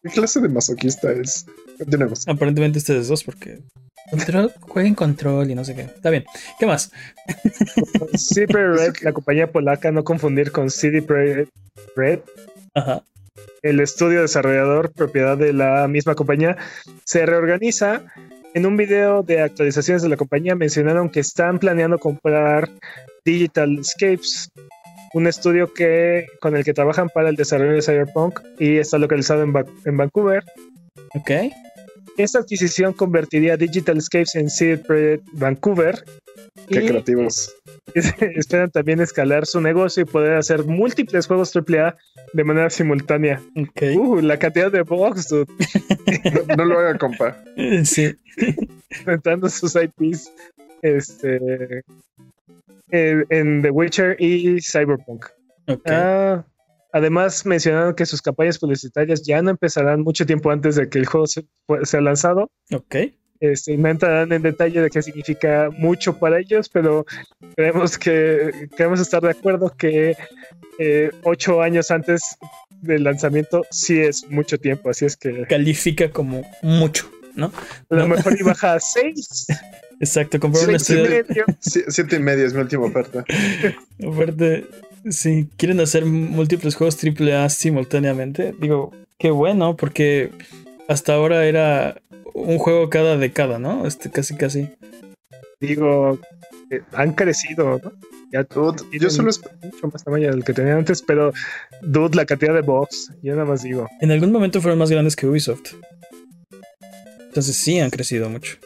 ¿Qué 0.02 0.10
clase 0.10 0.42
de 0.42 0.50
masoquista 0.50 1.12
es? 1.12 1.46
Continuemos. 1.78 2.28
Aparentemente 2.28 2.80
ustedes 2.80 3.08
dos, 3.08 3.24
porque 3.24 3.60
Control, 4.10 4.52
jueguen 4.62 4.96
control 4.96 5.52
y 5.52 5.56
no 5.56 5.64
sé 5.64 5.76
qué. 5.76 5.82
Está 5.82 6.10
bien. 6.10 6.26
¿Qué 6.60 6.66
más? 6.66 6.92
CD 8.16 8.48
Red, 8.48 8.96
la 9.04 9.14
compañía 9.14 9.52
polaca, 9.52 9.92
no 9.92 10.04
confundir 10.04 10.52
con 10.52 10.72
CD 10.72 11.06
Red. 11.96 12.20
Ajá 12.74 13.04
el 13.62 13.80
estudio 13.80 14.22
desarrollador, 14.22 14.92
propiedad 14.92 15.38
de 15.38 15.54
la 15.54 15.88
misma 15.88 16.16
compañía, 16.16 16.58
se 17.06 17.26
reorganiza. 17.26 18.04
En 18.54 18.66
un 18.66 18.78
video 18.78 19.24
de 19.24 19.42
actualizaciones 19.42 20.04
de 20.04 20.10
la 20.10 20.18
compañía 20.18 20.56
mencionaron 20.56 21.10
que 21.10 21.22
están 21.22 21.58
planeando 21.58 21.98
comprar 21.98 22.70
Digital 23.26 23.80
Escapes, 23.80 24.52
un 25.14 25.28
estudio 25.28 25.74
que, 25.74 26.28
con 26.42 26.56
el 26.56 26.64
que 26.64 26.74
trabajan 26.74 27.10
para 27.10 27.30
el 27.30 27.36
desarrollo 27.36 27.74
de 27.74 27.82
Cyberpunk 27.82 28.40
y 28.60 28.78
está 28.78 28.98
localizado 28.98 29.44
en, 29.44 29.54
en 29.86 29.98
Vancouver. 29.98 30.44
Ok. 31.16 31.32
Esta 32.18 32.40
adquisición 32.40 32.94
convertiría 32.94 33.58
Digital 33.58 33.98
Escapes 33.98 34.36
en 34.36 34.50
CD 34.50 34.78
Projekt 34.78 35.24
Vancouver. 35.34 36.04
Qué 36.74 36.88
creativos. 36.88 37.56
Esperan 37.94 38.72
también 38.72 39.00
escalar 39.00 39.46
su 39.46 39.62
negocio 39.62 40.04
y 40.04 40.06
poder 40.06 40.34
hacer 40.34 40.66
múltiples 40.66 41.28
juegos 41.28 41.56
AAA 41.56 41.96
de 42.34 42.44
manera 42.44 42.70
simultánea. 42.70 43.42
Okay. 43.70 43.96
Uh, 43.96 44.22
la 44.22 44.38
cantidad 44.38 44.72
de 44.72 44.82
box, 44.82 45.30
dude. 45.30 45.48
no, 46.58 46.66
lo 46.66 46.80
haga, 46.80 46.98
compa. 46.98 47.38
Sí. 47.86 48.16
Inventando 49.00 49.50
sus 49.50 49.76
IPs 49.76 50.32
este, 50.82 51.84
en, 52.90 53.62
The 53.62 53.70
Witcher 53.70 54.16
y 54.20 54.60
Cyberpunk. 54.62 55.26
Okay. 55.68 55.94
Ah, 55.94 56.46
Además, 56.94 57.44
mencionaron 57.48 57.96
que 57.96 58.06
sus 58.06 58.22
campañas 58.22 58.60
publicitarias 58.60 59.24
ya 59.24 59.42
no 59.42 59.50
empezarán 59.50 60.02
mucho 60.02 60.28
tiempo 60.28 60.52
antes 60.52 60.76
de 60.76 60.88
que 60.90 61.00
el 61.00 61.08
juego 61.08 61.26
sea 61.26 62.02
lanzado. 62.02 62.52
Ok. 62.72 62.96
Este, 63.44 63.76
no 63.76 63.90
entrarán 63.90 64.32
en 64.32 64.42
detalle 64.42 64.80
de 64.80 64.90
qué 64.90 65.02
significa 65.02 65.70
mucho 65.78 66.18
para 66.18 66.40
ellos, 66.40 66.70
pero 66.70 67.06
creemos 67.58 67.98
que 67.98 68.70
queremos 68.78 69.02
estar 69.02 69.22
de 69.22 69.32
acuerdo 69.32 69.76
que 69.78 70.16
eh, 70.80 71.12
ocho 71.24 71.62
años 71.62 71.92
antes 71.92 72.38
del 72.80 73.04
lanzamiento 73.04 73.66
sí 73.70 74.00
es 74.00 74.26
mucho 74.30 74.58
tiempo, 74.58 74.90
así 74.90 75.04
es 75.04 75.18
que 75.18 75.46
califica 75.50 76.10
como 76.10 76.50
mucho, 76.62 77.12
¿no? 77.36 77.52
A 77.90 77.96
lo 77.96 78.08
mejor 78.08 78.40
y 78.40 78.44
baja 78.46 78.76
a 78.76 78.80
seis. 78.80 79.46
Exacto, 80.00 80.40
comprar 80.40 80.70
un 80.70 80.76
estudio. 80.76 81.26
Siete 81.60 82.16
y 82.16 82.20
medio 82.20 82.46
es 82.46 82.54
mi 82.54 82.62
última 82.62 82.86
oferta. 82.86 83.26
oferta 84.06 84.62
si 85.10 85.50
quieren 85.58 85.82
hacer 85.82 86.06
múltiples 86.06 86.76
juegos 86.76 86.98
AAA 87.04 87.50
simultáneamente, 87.50 88.56
digo, 88.58 88.94
qué 89.18 89.32
bueno, 89.32 89.76
porque 89.76 90.32
hasta 90.88 91.14
ahora 91.14 91.46
era 91.46 92.02
un 92.34 92.58
juego 92.58 92.90
cada 92.90 93.18
década, 93.18 93.60
¿no? 93.60 93.86
Este, 93.86 94.10
casi, 94.10 94.36
casi. 94.36 94.70
Digo, 95.60 96.20
eh, 96.70 96.82
han 96.94 97.14
crecido, 97.14 97.80
¿no? 97.84 97.94
Ya 98.32 98.48
yo 98.92 99.10
solo 99.12 99.30
mucho 99.62 99.88
más 99.90 100.04
tamaño 100.04 100.32
del 100.32 100.44
que 100.44 100.54
tenían 100.54 100.80
antes, 100.80 101.04
pero 101.04 101.32
dude, 101.84 102.16
la 102.16 102.26
cantidad 102.26 102.56
de 102.56 102.62
box, 102.62 103.12
yo 103.22 103.34
nada 103.36 103.46
más 103.46 103.62
digo. 103.62 103.88
En 104.02 104.12
algún 104.12 104.32
momento 104.32 104.60
fueron 104.60 104.80
más 104.80 104.90
grandes 104.90 105.16
que 105.16 105.28
Ubisoft. 105.28 105.74
Entonces 107.28 107.56
sí 107.56 107.80
han 107.80 107.92
crecido 107.92 108.30
mucho. 108.32 108.58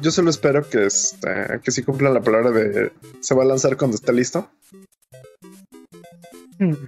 Yo 0.00 0.10
solo 0.12 0.30
espero 0.30 0.68
que, 0.68 0.86
este, 0.86 1.28
que 1.62 1.70
sí 1.72 1.82
cumplan 1.82 2.14
la 2.14 2.22
palabra 2.22 2.52
de 2.52 2.92
se 3.20 3.34
va 3.34 3.42
a 3.42 3.46
lanzar 3.46 3.76
cuando 3.76 3.96
esté 3.96 4.12
listo. 4.12 4.48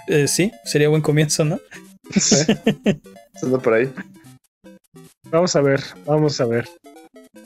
Eh, 0.07 0.28
sí, 0.28 0.52
sería 0.64 0.88
buen 0.88 1.02
comienzo, 1.02 1.44
¿no? 1.44 1.61
Sí. 2.11 3.48
por 3.62 3.74
ahí. 3.74 3.92
Vamos 5.31 5.57
a 5.57 5.61
ver, 5.61 5.81
vamos 6.05 6.41
a 6.41 6.47
ver. 6.47 6.68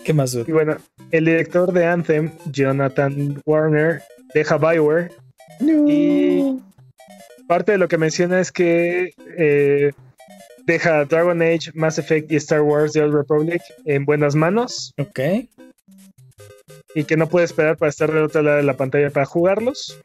¿Qué 0.05 0.13
más? 0.13 0.35
Y 0.35 0.53
bueno, 0.53 0.77
el 1.11 1.25
director 1.25 1.73
de 1.73 1.87
Anthem, 1.87 2.31
Jonathan 2.47 3.41
Warner, 3.45 4.03
deja 4.35 4.57
Bioware. 4.57 5.11
Y 5.61 6.59
parte 7.47 7.73
de 7.73 7.79
lo 7.79 7.89
que 7.89 7.99
menciona 7.99 8.41
es 8.41 8.53
que 8.53 9.13
eh, 9.37 9.93
deja 10.67 11.05
Dragon 11.05 11.43
Age, 11.43 11.73
Mass 11.75 11.99
Effect 11.99 12.31
y 12.33 12.37
Star 12.37 12.63
Wars 12.63 12.93
The 12.93 13.03
Old 13.03 13.15
Republic 13.15 13.63
en 13.85 14.05
buenas 14.05 14.35
manos. 14.35 14.95
Ok. 14.99 15.21
Y 16.95 17.05
que 17.05 17.17
no 17.17 17.29
puede 17.29 17.45
esperar 17.45 17.77
para 17.77 17.91
estar 17.91 18.13
del 18.13 18.25
otro 18.25 18.43
lado 18.43 18.57
de 18.57 18.63
la 18.63 18.77
pantalla 18.77 19.11
para 19.11 19.27
jugarlos. 19.27 19.99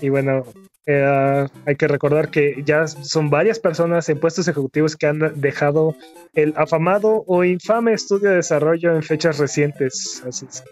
Y 0.00 0.08
bueno, 0.08 0.46
eh, 0.86 1.46
hay 1.66 1.76
que 1.76 1.88
recordar 1.88 2.30
que 2.30 2.62
ya 2.64 2.86
son 2.86 3.28
varias 3.28 3.58
personas 3.58 4.08
en 4.08 4.20
puestos 4.20 4.46
ejecutivos 4.46 4.96
que 4.96 5.06
han 5.06 5.32
dejado 5.34 5.96
el 6.34 6.54
afamado 6.56 7.24
o 7.26 7.42
infame 7.44 7.92
estudio 7.92 8.30
de 8.30 8.36
desarrollo 8.36 8.94
en 8.94 9.02
fechas 9.02 9.38
recientes. 9.38 10.22
Así 10.26 10.46
es. 10.48 10.62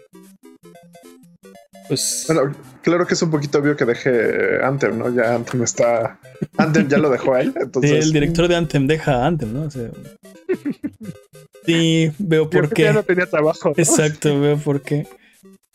Pues. 1.87 2.25
Bueno, 2.27 2.55
claro 2.81 3.05
que 3.05 3.13
es 3.13 3.21
un 3.21 3.29
poquito 3.29 3.59
obvio 3.59 3.75
que 3.75 3.85
deje 3.85 4.63
Anthem, 4.63 4.97
¿no? 4.97 5.13
Ya 5.13 5.35
Anthem 5.35 5.63
está. 5.63 6.17
Anthem 6.57 6.87
ya 6.87 6.97
lo 6.97 7.09
dejó 7.09 7.35
él. 7.35 7.53
Entonces... 7.59 7.91
Sí, 7.91 7.97
el 7.97 8.13
director 8.13 8.47
de 8.47 8.55
Anthem 8.55 8.87
deja 8.87 9.25
Anthem, 9.25 9.53
¿no? 9.53 9.69
sí, 11.65 12.11
veo 12.17 12.49
por 12.49 12.69
qué. 12.69 12.83
Ya 12.83 12.93
no 12.93 13.03
tenía 13.03 13.25
trabajo. 13.25 13.73
Exacto, 13.75 14.39
veo 14.39 14.57
por 14.57 14.81
qué. 14.81 15.05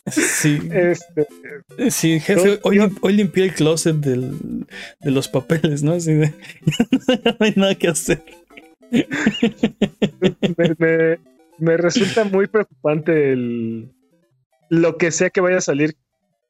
Sí, 0.09 0.59
Este, 0.71 1.27
sí, 1.91 2.19
jefe, 2.19 2.59
hoy, 2.63 2.77
yo- 2.77 2.89
hoy 3.01 3.13
limpié 3.13 3.43
el 3.45 3.53
closet 3.53 3.95
del- 3.97 4.65
de 4.99 5.11
los 5.11 5.27
papeles, 5.27 5.83
¿no? 5.83 5.93
Así 5.93 6.13
de, 6.13 6.33
no 7.39 7.45
hay 7.45 7.53
nada 7.55 7.75
que 7.75 7.87
hacer. 7.87 8.23
me, 10.57 10.75
me- 10.79 11.19
me 11.59 11.77
resulta 11.77 12.23
muy 12.23 12.47
preocupante 12.47 13.31
el, 13.31 13.91
lo 14.69 14.97
que 14.97 15.11
sea 15.11 15.29
que 15.29 15.41
vaya 15.41 15.57
a 15.57 15.61
salir 15.61 15.95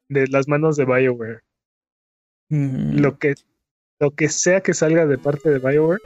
de 0.07 0.27
las 0.27 0.47
manos 0.47 0.77
de 0.77 0.85
BioWare. 0.85 1.41
Mm, 2.49 2.99
Lo 2.99 3.17
que, 3.17 3.35
lo 3.99 4.11
que 4.11 4.29
sea 4.29 4.61
que 4.61 4.73
salga 4.73 5.05
de 5.05 5.17
parte 5.17 5.49
de 5.49 5.59
BioWare. 5.59 6.01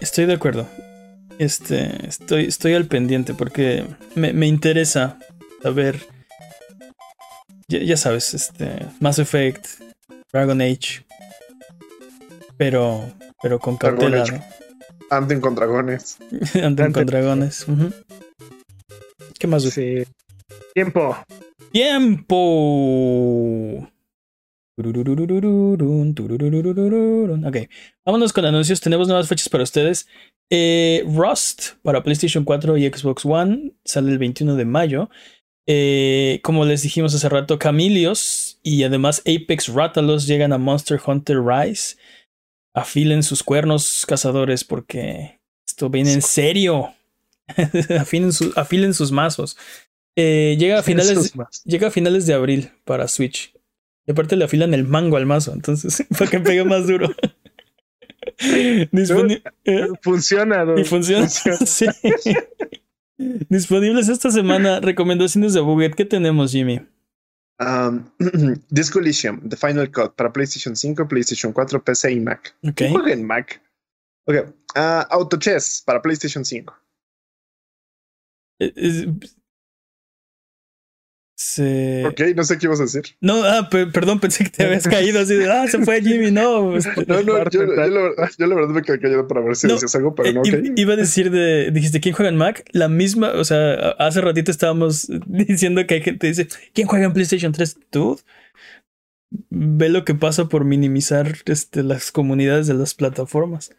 Estoy 0.00 0.26
de 0.26 0.34
acuerdo. 0.34 0.68
Este, 1.38 2.06
estoy, 2.06 2.44
estoy 2.46 2.74
al 2.74 2.86
pendiente 2.86 3.34
porque 3.34 3.84
me, 4.14 4.32
me 4.32 4.46
interesa 4.46 5.18
saber. 5.62 5.96
Ya, 7.68 7.82
ya 7.82 7.96
sabes, 7.96 8.34
este. 8.34 8.86
Mass 9.00 9.18
Effect, 9.18 9.66
Dragon 10.32 10.60
Age. 10.60 11.04
Pero. 12.56 13.12
Pero 13.42 13.58
con 13.58 13.76
cautela. 13.76 14.24
¿no? 14.24 14.44
Anden 15.10 15.40
con 15.40 15.54
dragones. 15.54 16.18
Anden 16.62 16.92
con 16.92 17.06
dragones. 17.06 17.66
¿Qué 19.38 19.46
más? 19.46 19.62
Sí. 19.64 20.04
Tiempo. 20.74 21.16
¡Tiempo! 21.72 22.36
Ok, 27.46 27.56
vámonos 28.04 28.32
con 28.32 28.44
anuncios. 28.44 28.80
Tenemos 28.80 29.08
nuevas 29.08 29.28
fechas 29.28 29.48
para 29.48 29.64
ustedes. 29.64 30.06
Eh, 30.50 31.02
Rust 31.06 31.74
para 31.82 32.02
PlayStation 32.02 32.44
4 32.44 32.76
y 32.76 32.86
Xbox 32.86 33.24
One 33.24 33.72
sale 33.84 34.12
el 34.12 34.18
21 34.18 34.54
de 34.54 34.64
mayo. 34.64 35.10
Eh, 35.68 36.40
como 36.42 36.64
les 36.64 36.82
dijimos 36.82 37.14
hace 37.14 37.28
rato, 37.28 37.58
Camilios 37.58 38.58
y 38.62 38.84
además 38.84 39.20
Apex 39.26 39.68
Rathalos 39.68 40.26
llegan 40.26 40.52
a 40.52 40.58
Monster 40.58 41.00
Hunter 41.04 41.38
Rise. 41.42 41.96
Afilen 42.74 43.22
sus 43.22 43.42
cuernos, 43.42 44.04
cazadores, 44.06 44.62
porque 44.64 45.40
esto 45.66 45.88
viene 45.90 46.12
en 46.12 46.22
serio. 46.22 46.94
afilen, 47.98 48.32
su- 48.32 48.52
afilen 48.56 48.92
sus 48.94 49.10
mazos. 49.12 49.56
Eh, 50.16 50.56
llega 50.58 50.78
a 50.78 50.82
finales, 50.82 51.32
llega 51.64 51.88
a 51.88 51.90
finales 51.90 52.26
de 52.26 52.34
abril 52.34 52.70
para 52.84 53.08
Switch. 53.08 53.52
Y 54.06 54.12
aparte 54.12 54.36
le 54.36 54.44
afilan 54.44 54.72
el 54.72 54.84
mango 54.84 55.16
al 55.16 55.26
mazo, 55.26 55.52
entonces 55.52 56.04
para 56.18 56.30
que 56.30 56.38
pegue 56.40 56.64
más 56.64 56.86
duro. 56.86 57.08
Funciona, 60.02 60.62
Y 60.62 60.66
dude. 60.66 60.84
funciona. 60.84 61.28
Sí. 61.28 61.86
Disponibles 63.18 64.08
esta 64.08 64.30
semana. 64.30 64.80
Recomendaciones 64.80 65.54
de 65.54 65.60
Buget. 65.60 65.94
¿Qué 65.94 66.04
tenemos, 66.04 66.52
Jimmy? 66.52 66.86
Um, 67.58 68.04
Disco 68.68 68.98
Elysium, 68.98 69.48
The 69.48 69.56
Final 69.56 69.90
Cut 69.90 70.14
para 70.14 70.32
PlayStation 70.32 70.76
5, 70.76 71.08
PlayStation 71.08 71.52
4, 71.52 71.82
PC 71.82 72.12
y 72.12 72.20
Mac. 72.20 72.54
Ok. 72.62 72.74
¿Quién 72.74 72.92
juega 72.92 73.12
en 73.12 73.24
Mac? 73.24 73.62
Ok. 74.26 74.36
ah, 74.74 75.06
Auto 75.10 75.38
Chess 75.38 75.82
para 75.84 76.02
PlayStation 76.02 76.44
5. 76.44 76.74
Se... 81.38 82.02
Ok, 82.06 82.20
no 82.34 82.44
sé 82.44 82.56
qué 82.56 82.64
ibas 82.64 82.80
a 82.80 82.84
decir. 82.84 83.02
No, 83.20 83.44
ah, 83.44 83.68
pe- 83.70 83.86
perdón, 83.88 84.20
pensé 84.20 84.44
que 84.44 84.50
te 84.50 84.64
habías 84.64 84.88
caído 84.88 85.20
así 85.20 85.34
de, 85.34 85.50
ah, 85.52 85.66
se 85.68 85.84
fue 85.84 86.00
Jimmy, 86.00 86.30
no. 86.30 86.74
este, 86.76 87.04
No, 87.06 87.22
no, 87.22 87.44
yo, 87.50 87.50
yo 87.50 87.64
la, 87.66 87.86
verdad- 88.00 88.30
yo 88.38 88.46
la 88.46 88.54
verdad 88.54 88.70
me 88.70 88.80
quedé 88.82 88.98
callado 88.98 89.28
para 89.28 89.42
ver 89.42 89.54
si 89.54 89.66
No, 89.66 89.74
decías 89.74 89.94
algo, 89.96 90.14
pero 90.14 90.30
Eh, 90.30 90.32
no, 90.32 90.40
i- 90.44 90.70
ok. 90.70 90.78
Iba 90.78 90.94
a 90.94 90.96
decir 90.96 91.30
de, 91.30 91.70
dijiste, 91.72 92.00
¿quién 92.00 92.14
juega 92.14 92.30
en 92.30 92.36
Mac? 92.38 92.64
La 92.72 92.88
misma, 92.88 93.32
o 93.32 93.44
sea, 93.44 93.74
hace 93.98 94.22
ratito 94.22 94.50
estábamos 94.50 95.08
diciendo 95.26 95.86
que 95.86 95.94
hay 95.96 96.00
gente 96.02 96.20
que 96.20 96.28
dice, 96.28 96.48
¿quién 96.72 96.88
juega 96.88 97.04
en 97.04 97.12
PlayStation 97.12 97.52
3? 97.52 97.80
Dude, 97.92 98.22
ve 99.50 99.88
lo 99.90 100.04
que 100.06 100.14
pasa 100.14 100.48
por 100.48 100.64
minimizar 100.64 101.34
este, 101.44 101.82
las 101.82 102.12
comunidades 102.12 102.66
de 102.66 102.74
las 102.74 102.94
plataformas. 102.94 103.74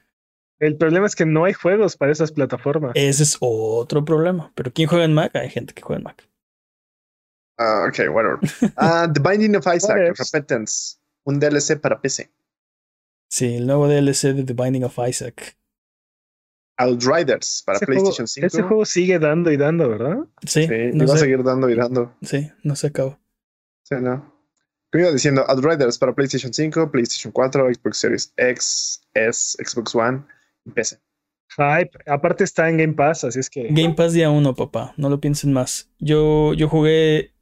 El 0.59 0.75
problema 0.77 1.05
es 1.07 1.15
que 1.15 1.25
no 1.25 1.45
hay 1.45 1.53
juegos 1.53 1.97
para 1.97 2.11
esas 2.11 2.31
plataformas. 2.31 2.91
Ese 2.95 3.23
es 3.23 3.37
otro 3.39 4.05
problema. 4.05 4.51
Pero 4.55 4.71
¿quién 4.73 4.87
juega 4.87 5.05
en 5.05 5.13
Mac? 5.13 5.35
Hay 5.35 5.49
gente 5.49 5.73
que 5.73 5.81
juega 5.81 5.97
en 5.99 6.03
Mac. 6.03 6.27
Ah, 7.57 7.85
ok, 7.87 8.13
whatever. 8.13 8.39
Ah, 8.77 9.07
The 9.11 9.19
Binding 9.19 9.55
of 9.55 9.65
Isaac? 9.67 10.15
Repentance, 10.17 10.97
un 11.25 11.39
DLC 11.39 11.79
para 11.79 11.99
PC. 11.99 12.29
Sí, 13.29 13.55
el 13.55 13.67
nuevo 13.67 13.87
DLC 13.87 14.33
de 14.33 14.43
The 14.43 14.53
Binding 14.53 14.83
of 14.83 14.97
Isaac. 15.07 15.57
Outriders 16.79 17.63
para 17.65 17.77
ese, 17.77 17.85
juego, 17.87 18.01
PlayStation 18.01 18.27
5. 18.27 18.47
ese 18.47 18.61
juego 18.61 18.85
sigue 18.85 19.17
dando 19.17 19.51
y 19.51 19.57
dando, 19.57 19.89
¿verdad? 19.89 20.17
Sí, 20.45 20.67
Sí, 20.67 20.69
no 20.93 21.05
iba 21.05 21.13
a 21.15 21.17
se, 21.17 21.23
seguir 21.23 21.43
dando 21.43 21.69
y 21.69 21.75
dando. 21.75 22.15
sí, 22.21 22.51
no 22.63 22.75
se 22.75 22.87
acabó. 22.87 23.19
Sí, 23.83 23.95
no. 23.99 24.33
Como 24.91 25.03
iba 25.03 25.11
diciendo, 25.11 25.43
Outriders 25.47 25.97
para 25.97 26.13
PlayStation 26.13 26.53
5, 26.53 26.91
PlayStation 26.91 27.31
4, 27.31 27.73
Xbox 27.73 27.97
Series 27.97 28.33
X, 28.37 29.01
S, 29.15 29.57
Xbox 29.65 29.95
One 29.95 30.23
y 30.65 30.71
PC. 30.71 30.99
Hype. 31.57 31.97
Aparte 32.05 32.43
está 32.43 32.69
en 32.69 32.77
Game 32.77 32.93
Pass, 32.93 33.23
así 33.23 33.39
es 33.39 33.49
que. 33.49 33.67
Game 33.71 33.95
Pass 33.95 34.13
día 34.13 34.29
uno, 34.29 34.53
papá. 34.53 34.93
No 34.97 35.09
lo 35.09 35.19
piensen 35.19 35.53
más. 35.53 35.89
Yo, 35.97 36.53
yo 36.53 36.69
jugué 36.69 37.33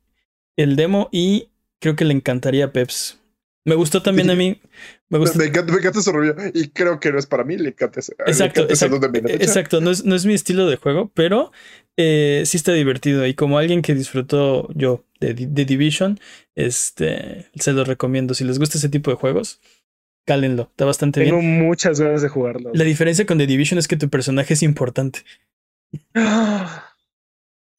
el 0.57 0.75
demo 0.75 1.09
y 1.11 1.49
creo 1.79 1.95
que 1.95 2.05
le 2.05 2.13
encantaría 2.13 2.65
a 2.65 2.71
Peps. 2.71 3.19
Me 3.65 3.73
gustó 3.73 4.03
también 4.03 4.29
a 4.29 4.35
mí. 4.35 4.61
Me 5.09 5.17
gustó. 5.17 5.39
Me 5.39 5.45
encanta, 5.45 5.71
me 5.73 5.79
encanta 5.79 6.01
su 6.01 6.11
review 6.11 6.51
y 6.53 6.69
creo 6.69 6.99
que 6.99 7.11
no 7.11 7.17
es 7.17 7.25
para 7.25 7.43
mí. 7.43 7.57
Le 7.57 7.69
encanta 7.69 7.99
ese. 7.99 8.13
Exacto, 8.27 8.61
encanta 8.61 8.73
ese 8.73 8.85
exacto, 8.85 9.07
derecha. 9.09 9.43
exacto. 9.43 9.81
No 9.81 9.89
es, 9.89 10.05
no 10.05 10.15
es 10.15 10.25
mi 10.27 10.35
estilo 10.35 10.67
de 10.67 10.75
juego, 10.77 11.11
pero 11.15 11.51
eh, 11.97 12.43
sí 12.45 12.57
está 12.57 12.73
divertido. 12.73 13.25
Y 13.25 13.33
como 13.33 13.57
alguien 13.57 13.81
que 13.81 13.95
disfrutó 13.95 14.69
yo 14.75 15.03
de, 15.19 15.33
de 15.33 15.65
Division, 15.65 16.19
este, 16.53 17.47
se 17.55 17.73
lo 17.73 17.83
recomiendo. 17.85 18.35
Si 18.35 18.43
les 18.43 18.59
gusta 18.59 18.77
ese 18.77 18.89
tipo 18.89 19.09
de 19.09 19.17
juegos, 19.17 19.59
cálenlo. 20.27 20.67
Está 20.69 20.85
bastante 20.85 21.23
Tengo 21.23 21.39
bien. 21.39 21.65
muchas 21.65 21.99
ganas 21.99 22.21
de 22.21 22.29
jugarlo. 22.29 22.69
La 22.71 22.83
diferencia 22.83 23.25
con 23.25 23.39
The 23.39 23.47
Division 23.47 23.79
es 23.79 23.87
que 23.87 23.97
tu 23.97 24.09
personaje 24.09 24.53
es 24.53 24.61
importante. 24.61 25.21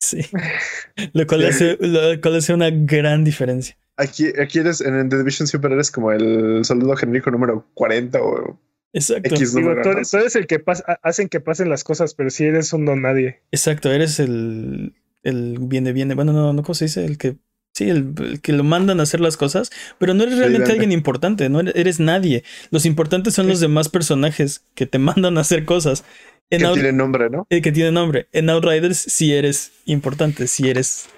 Sí. 0.01 0.21
Lo 1.13 1.27
cual, 1.27 1.47
hace, 1.47 1.77
lo 1.81 2.21
cual 2.21 2.37
hace 2.37 2.53
una 2.55 2.71
gran 2.71 3.25
diferencia. 3.25 3.77
Aquí, 3.97 4.27
aquí 4.41 4.59
eres 4.59 4.81
en 4.83 5.09
The 5.09 5.19
Division 5.19 5.47
siempre 5.47 5.73
eres 5.73 5.91
como 5.91 6.13
el 6.13 6.65
soldado 6.65 6.97
genérico 6.97 7.31
número 7.31 7.67
40 7.75 8.21
o 8.21 8.61
Exacto. 8.93 9.35
X 9.35 9.55
Digo, 9.55 9.75
tú, 9.83 9.89
eres, 9.91 10.11
tú 10.11 10.17
eres 10.19 10.37
el 10.37 10.47
que 10.47 10.63
pas- 10.65 10.83
ha- 10.87 10.99
hacen 11.03 11.29
que 11.29 11.41
pasen 11.41 11.69
las 11.71 11.83
cosas, 11.85 12.15
pero 12.15 12.31
si 12.31 12.45
eres 12.45 12.73
un 12.73 12.85
don 12.85 13.03
nadie. 13.03 13.41
Exacto. 13.53 13.91
Eres 13.91 14.21
el, 14.21 14.95
el 15.23 15.57
viene, 15.61 15.93
viene. 15.93 16.15
Bueno, 16.15 16.33
no, 16.33 16.53
no, 16.53 16.63
¿cómo 16.63 16.75
se 16.75 16.87
dice? 16.87 17.05
El 17.05 17.17
que. 17.19 17.37
Sí, 17.75 17.91
el, 17.91 18.15
el 18.19 18.41
que 18.41 18.53
lo 18.53 18.65
mandan 18.65 19.01
a 19.01 19.03
hacer 19.03 19.21
las 19.21 19.37
cosas, 19.37 19.71
pero 19.99 20.15
no 20.15 20.23
eres 20.23 20.39
realmente 20.39 20.73
alguien 20.73 20.93
importante, 20.93 21.51
no 21.51 21.61
eres, 21.61 21.75
eres 21.77 22.01
nadie. 22.01 22.43
Los 22.71 22.87
importantes 22.87 23.35
son 23.35 23.45
Sí. 23.47 23.51
los 23.51 23.61
demás 23.61 23.91
personajes 23.91 24.63
que 24.75 24.87
te 24.87 24.99
mandan 24.99 25.37
a 25.37 25.43
hacer 25.43 25.67
cosas. 25.67 26.03
En 26.51 26.61
que 26.61 26.65
Out- 26.67 26.75
tiene 26.75 26.93
nombre, 26.93 27.29
¿no? 27.31 27.47
eh, 27.51 27.61
que 27.63 27.73
tiene 27.73 27.91
nombre. 27.93 28.29
En 28.33 28.49
Outriders 28.51 28.99
sí 28.99 29.33
eres 29.35 29.73
importante, 29.85 30.47
sí 30.47 30.69
eres. 30.71 31.09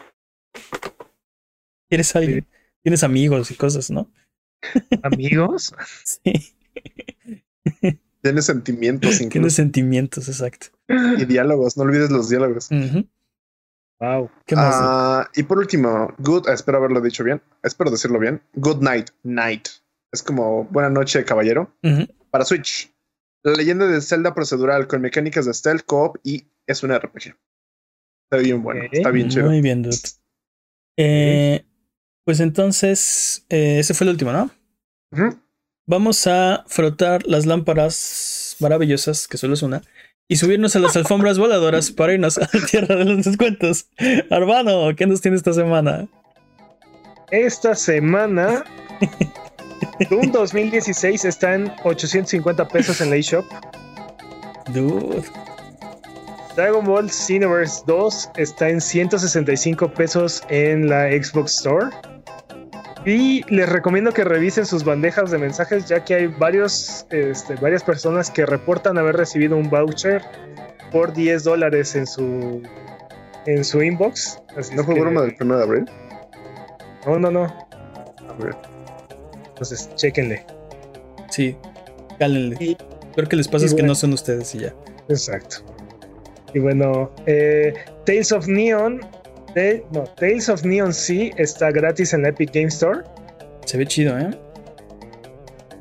Eres 1.91 2.15
alguien. 2.17 2.47
Tienes 2.83 3.03
amigos 3.03 3.51
y 3.51 3.55
cosas, 3.55 3.91
¿no? 3.91 4.11
¿Amigos? 5.03 5.75
Sí. 6.05 6.33
Tiene 8.23 8.43
sentimientos 8.43 9.11
Tienes 9.19 9.37
incluso. 9.37 9.57
sentimientos, 9.57 10.29
exacto. 10.29 10.67
y 10.89 11.25
diálogos. 11.25 11.77
No 11.77 11.85
olvides 11.85 12.11
los 12.11 12.29
diálogos. 12.29 12.69
Wow. 14.01 14.31
¿Qué 14.45 14.57
más? 14.57 14.75
Ah, 14.77 15.31
y 15.37 15.45
por 15.45 15.59
último, 15.59 16.13
Good, 16.19 16.49
ah, 16.49 16.53
espero 16.55 16.79
haberlo 16.79 17.01
dicho 17.01 17.23
bien, 17.23 17.41
espero 17.63 17.91
decirlo 17.91 18.19
bien. 18.19 18.43
Good 18.55 18.83
Night, 18.83 19.11
Night. 19.23 19.69
Es 20.13 20.23
como 20.23 20.65
Buena 20.65 20.91
Noche, 20.91 21.25
Caballero. 21.25 21.73
Para 22.31 22.45
Switch. 22.45 22.93
La 23.45 23.53
leyenda 23.53 23.87
de 23.87 24.01
Zelda 24.01 24.35
procedural 24.35 24.87
con 24.87 25.01
mecánicas 25.01 25.47
de 25.47 25.55
stealth, 25.55 25.85
co-op 25.87 26.17
y 26.25 26.49
es 26.67 26.83
un 26.83 26.95
RPG. 26.95 27.37
Está 28.31 28.43
bien 28.43 28.63
bueno, 28.63 28.83
está 28.91 29.11
bien 29.11 29.29
chido. 29.29 29.47
Muy 29.47 29.61
bien, 29.61 29.83
dude. 29.83 29.97
Eh, 30.99 31.65
pues 32.25 32.41
entonces, 32.41 33.47
eh, 33.49 33.79
ese 33.79 33.95
fue 33.95 34.05
el 34.05 34.11
último, 34.11 34.33
¿no? 34.33 34.51
Vamos 35.87 36.27
a 36.27 36.65
frotar 36.67 37.27
las 37.27 37.47
lámparas 37.47 38.57
maravillosas, 38.61 39.27
que 39.27 39.39
solo 39.39 39.55
es 39.55 39.63
una, 39.63 39.83
y 40.29 40.37
subirnos 40.37 40.77
a 40.77 40.81
las 40.81 40.97
alfombras 40.97 41.39
voladoras 41.39 41.91
para 41.91 42.13
irnos 42.13 42.37
a 42.37 42.43
la 42.53 42.67
tierra 42.67 42.97
de 42.97 43.07
los 43.07 43.25
descuentos. 43.25 43.89
Arbano, 44.31 44.95
¿qué 44.95 45.07
nos 45.07 45.23
tiene 45.23 45.39
esta 45.39 45.55
semana? 45.55 46.07
Esta 47.31 47.75
semana, 47.75 48.65
Doom 50.11 50.33
2016 50.33 51.25
está 51.25 51.55
en 51.55 51.73
850 51.85 52.69
pesos 52.69 53.01
en 53.01 53.11
la 53.11 53.17
eShop. 53.17 53.45
Dude. 54.73 55.23
Dragon 56.57 56.85
Ball 56.85 57.09
Xenoverse 57.11 57.83
2 57.87 58.31
está 58.37 58.69
en 58.69 58.81
165 58.81 59.93
pesos 59.93 60.43
en 60.49 60.89
la 60.89 61.09
Xbox 61.11 61.57
Store. 61.59 61.87
Y 63.05 63.45
les 63.55 63.69
recomiendo 63.69 64.13
que 64.13 64.25
revisen 64.25 64.67
sus 64.67 64.83
bandejas 64.85 65.31
de 65.31 65.39
mensajes, 65.39 65.87
ya 65.87 66.05
que 66.05 66.15
hay 66.15 66.27
varios, 66.27 67.07
este, 67.11 67.55
varias 67.55 67.85
personas 67.85 68.31
que 68.31 68.45
reportan 68.45 68.99
haber 68.99 69.17
recibido 69.17 69.57
un 69.57 69.71
voucher 69.71 70.21
por 70.91 71.13
10 71.13 71.45
dólares 71.45 71.95
en 71.95 72.07
su, 72.07 72.61
en 73.47 73.65
su 73.65 73.81
inbox. 73.83 74.43
Así 74.57 74.75
¿No 74.75 74.83
fue 74.85 74.95
que- 74.97 75.01
broma 75.01 75.23
del 75.23 75.37
1 75.41 75.57
de 75.57 75.63
abril? 75.63 75.91
No, 77.07 77.19
no, 77.21 77.31
no. 77.31 77.45
A 77.45 78.33
ver. 78.43 78.57
Entonces, 79.59 79.91
chéquenle. 79.97 80.45
Sí, 81.31 81.57
cálenle. 82.19 82.57
Y- 82.61 82.77
Creo 83.15 83.29
que 83.29 83.35
les 83.35 83.49
pasa 83.49 83.67
es 83.67 83.75
que 83.75 83.83
no 83.83 83.97
son 83.97 84.13
ustedes 84.13 84.55
y 84.55 84.61
ya. 84.61 84.75
Exacto. 85.09 85.57
Y 86.55 86.61
bueno, 86.61 87.11
eh, 87.27 87.75
Tales 88.07 88.31
of 88.31 88.47
Neon. 88.47 89.01
de- 89.57 89.85
no, 89.93 90.05
Tales 90.05 90.49
of 90.49 90.63
Neon 90.65 90.95
sí 90.95 91.33
está 91.37 91.73
gratis 91.73 92.13
en 92.15 92.23
la 92.23 92.29
Epic 92.29 92.53
Game 92.55 92.69
Store. 92.69 93.01
Se 93.65 93.77
ve 93.77 93.87
chido, 93.87 94.17
¿eh? 94.17 94.31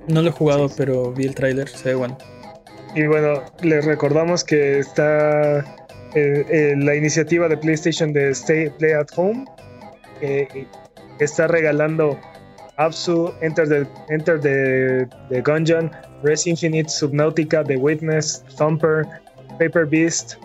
No 0.07 0.21
lo 0.23 0.29
he 0.29 0.31
jugado, 0.31 0.67
pero 0.75 1.11
vi 1.13 1.25
el 1.25 1.35
tráiler, 1.35 1.69
se 1.69 1.89
ve 1.89 1.95
bueno. 1.95 2.17
Y 2.95 3.05
bueno, 3.05 3.43
les 3.61 3.85
recordamos 3.85 4.43
que 4.43 4.79
está 4.79 5.59
eh, 6.15 6.45
eh, 6.49 6.73
la 6.77 6.95
iniciativa 6.95 7.47
de 7.47 7.57
PlayStation 7.57 8.13
de 8.13 8.29
Stay 8.31 8.69
Play 8.71 8.93
at 8.93 9.07
Home. 9.15 9.45
eh, 10.21 10.47
está 11.19 11.45
regalando 11.47 12.17
Absu, 12.77 13.33
Enter 13.41 13.65
the, 13.65 13.87
Enter 14.09 14.37
the, 14.39 15.09
the 15.29 15.41
Gungeon, 15.41 15.91
Res 16.23 16.45
Infinite, 16.45 16.87
Subnautica, 16.87 17.65
The 17.65 17.77
Witness, 17.77 18.43
Thumper, 18.55 19.05
Paper 19.59 19.85
Beast, 19.85 20.37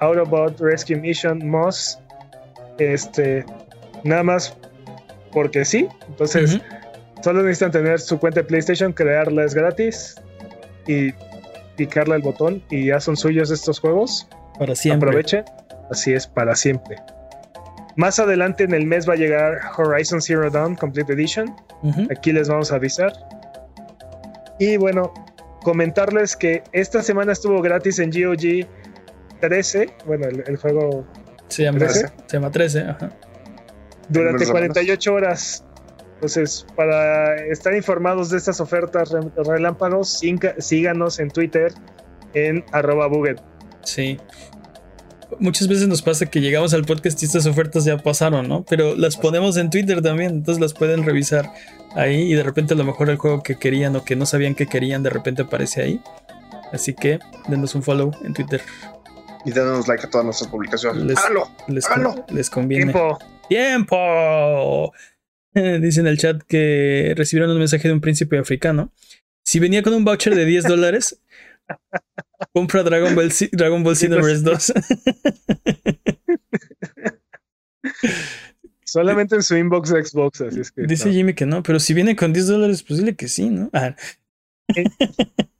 Autobot, 0.00 0.58
Rescue 0.60 0.96
Mission, 0.96 1.48
Moss. 1.48 1.98
Este, 2.78 3.44
nada 4.04 4.22
más 4.22 4.56
porque 5.32 5.64
sí. 5.64 5.88
Entonces. 6.08 6.60
Solo 7.22 7.42
necesitan 7.42 7.72
tener 7.72 8.00
su 8.00 8.18
cuenta 8.18 8.40
de 8.40 8.44
PlayStation, 8.44 8.92
crearla 8.92 9.44
es 9.44 9.54
gratis 9.54 10.14
y 10.86 11.12
picarle 11.76 12.16
el 12.16 12.22
botón 12.22 12.62
y 12.70 12.86
ya 12.86 13.00
son 13.00 13.16
suyos 13.16 13.50
estos 13.50 13.80
juegos. 13.80 14.28
Para 14.58 14.74
siempre. 14.74 15.08
Aprovechen. 15.08 15.44
Así 15.90 16.12
es, 16.12 16.26
para 16.26 16.54
siempre. 16.54 16.96
Más 17.98 18.18
adelante 18.20 18.62
en 18.62 18.72
el 18.74 18.86
mes 18.86 19.08
va 19.08 19.14
a 19.14 19.16
llegar 19.16 19.58
Horizon 19.76 20.22
Zero 20.22 20.48
Dawn 20.50 20.76
Complete 20.76 21.12
Edition. 21.12 21.54
Aquí 22.16 22.32
les 22.32 22.48
vamos 22.48 22.70
a 22.72 22.76
avisar. 22.76 23.12
Y 24.60 24.76
bueno, 24.76 25.12
comentarles 25.62 26.36
que 26.36 26.62
esta 26.72 27.02
semana 27.02 27.32
estuvo 27.32 27.60
gratis 27.60 27.98
en 27.98 28.10
GOG 28.10 28.68
13. 29.40 29.90
Bueno, 30.06 30.26
el, 30.28 30.44
el 30.46 30.56
juego 30.58 31.04
Se 31.48 31.64
llama, 31.64 31.78
¿Trece? 31.80 32.06
se 32.26 32.36
llama 32.36 32.50
13, 32.52 32.80
ajá. 32.82 33.10
durante 34.08 34.44
Unas 34.44 34.50
48 34.52 35.12
horas. 35.14 35.64
Entonces, 36.14 36.66
para 36.76 37.34
estar 37.46 37.74
informados 37.74 38.30
de 38.30 38.38
estas 38.38 38.60
ofertas 38.60 39.10
re- 39.10 39.30
relámpagos, 39.44 40.20
síganos 40.58 41.18
en 41.18 41.30
Twitter 41.30 41.72
en 42.34 42.64
arroba 42.72 43.08
buget. 43.08 43.40
Sí. 43.82 44.18
Muchas 45.40 45.68
veces 45.68 45.86
nos 45.88 46.02
pasa 46.02 46.26
que 46.26 46.40
llegamos 46.40 46.72
al 46.74 46.84
podcast 46.84 47.22
y 47.22 47.26
estas 47.26 47.46
ofertas 47.46 47.84
ya 47.84 47.98
pasaron, 47.98 48.48
¿no? 48.48 48.64
Pero 48.68 48.96
las 48.96 49.16
ponemos 49.16 49.56
en 49.56 49.70
Twitter 49.70 50.00
también, 50.02 50.30
entonces 50.30 50.60
las 50.60 50.72
pueden 50.74 51.04
revisar 51.04 51.52
ahí 51.94 52.32
y 52.32 52.34
de 52.34 52.42
repente 52.42 52.74
a 52.74 52.76
lo 52.76 52.84
mejor 52.84 53.10
el 53.10 53.16
juego 53.16 53.42
que 53.42 53.56
querían 53.56 53.94
o 53.96 54.04
que 54.04 54.16
no 54.16 54.26
sabían 54.26 54.54
que 54.54 54.66
querían 54.66 55.02
de 55.02 55.10
repente 55.10 55.42
aparece 55.42 55.82
ahí. 55.82 56.00
Así 56.72 56.94
que 56.94 57.18
denos 57.48 57.74
un 57.74 57.82
follow 57.82 58.10
en 58.24 58.34
Twitter. 58.34 58.60
Y 59.44 59.52
denos 59.52 59.86
like 59.86 60.06
a 60.06 60.10
todas 60.10 60.24
nuestras 60.24 60.50
publicaciones. 60.50 61.04
Les- 61.04 61.18
¡Hágalo! 61.18 61.48
Les, 61.68 61.86
les 62.34 62.50
conviene. 62.50 62.92
Tiempo. 62.92 63.18
¡Tiempo! 63.48 64.92
Dice 65.80 66.00
en 66.00 66.06
el 66.06 66.18
chat 66.18 66.42
que 66.42 67.14
recibieron 67.16 67.50
un 67.50 67.58
mensaje 67.58 67.88
de 67.88 67.94
un 67.94 68.00
príncipe 68.00 68.38
africano. 68.38 68.92
Si 69.44 69.58
venía 69.58 69.82
con 69.82 69.94
un 69.94 70.04
voucher 70.04 70.34
de 70.34 70.44
10 70.44 70.64
dólares, 70.64 71.20
compra 72.58 72.82
Dragon 72.82 73.14
Ball, 73.14 73.30
Xi- 73.30 73.50
Dragon 73.52 73.82
Ball 73.82 73.96
Xenoverse 73.96 74.42
2. 74.42 74.72
Solamente 78.84 79.34
en 79.36 79.42
su 79.42 79.56
inbox 79.56 79.90
de 79.90 80.04
Xbox, 80.04 80.40
así 80.40 80.60
es 80.60 80.72
que. 80.72 80.82
Dice 80.86 81.06
no. 81.06 81.12
Jimmy 81.12 81.34
que 81.34 81.44
no, 81.46 81.62
pero 81.62 81.78
si 81.78 81.92
viene 81.94 82.16
con 82.16 82.32
10 82.32 82.46
dólares, 82.46 82.82
pues 82.82 82.98
dile 82.98 83.14
que 83.16 83.28
sí, 83.28 83.50
¿no? 83.50 83.68
Ah, 83.72 83.94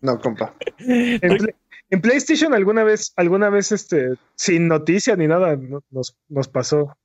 No, 0.01 0.19
compa. 0.21 0.55
En, 0.79 1.37
Play- 1.37 1.55
en 1.91 2.01
PlayStation 2.01 2.55
alguna 2.55 2.85
vez, 2.85 3.13
alguna 3.17 3.51
vez, 3.51 3.73
este, 3.73 4.15
sin 4.35 4.69
noticia 4.69 5.15
ni 5.17 5.27
nada, 5.27 5.57
no- 5.57 5.85
nos, 5.91 6.17
nos 6.29 6.49
pasó. 6.49 6.97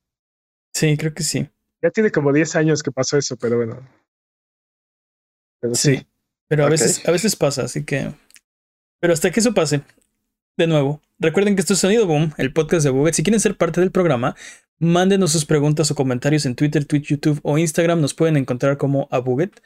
sí, 0.74 0.96
creo 0.96 1.12
que 1.12 1.22
sí. 1.22 1.48
Ya 1.82 1.90
tiene 1.90 2.10
como 2.10 2.32
10 2.32 2.56
años 2.56 2.82
que 2.82 2.90
pasó 2.90 3.18
eso, 3.18 3.36
pero 3.36 3.56
bueno. 3.56 3.86
Pero 5.60 5.74
sí. 5.74 5.96
Sí. 5.98 6.06
Pero 6.48 6.64
a 6.66 6.68
veces, 6.70 7.06
a 7.06 7.10
veces 7.10 7.36
pasa, 7.36 7.62
así 7.64 7.84
que. 7.84 8.12
Pero 9.04 9.12
hasta 9.12 9.30
que 9.30 9.40
eso 9.40 9.52
pase, 9.52 9.82
de 10.56 10.66
nuevo, 10.66 11.02
recuerden 11.18 11.54
que 11.54 11.60
esto 11.60 11.74
es 11.74 11.78
Sonido 11.78 12.06
Boom, 12.06 12.32
el 12.38 12.54
podcast 12.54 12.84
de 12.84 12.90
Buget. 12.90 13.12
Si 13.12 13.22
quieren 13.22 13.38
ser 13.38 13.54
parte 13.54 13.82
del 13.82 13.90
programa, 13.90 14.34
mándenos 14.78 15.32
sus 15.32 15.44
preguntas 15.44 15.90
o 15.90 15.94
comentarios 15.94 16.46
en 16.46 16.54
Twitter, 16.54 16.86
Twitch, 16.86 17.08
YouTube 17.08 17.38
o 17.42 17.58
Instagram. 17.58 18.00
Nos 18.00 18.14
pueden 18.14 18.38
encontrar 18.38 18.78
como 18.78 19.06
a 19.10 19.18
Buget. 19.18 19.60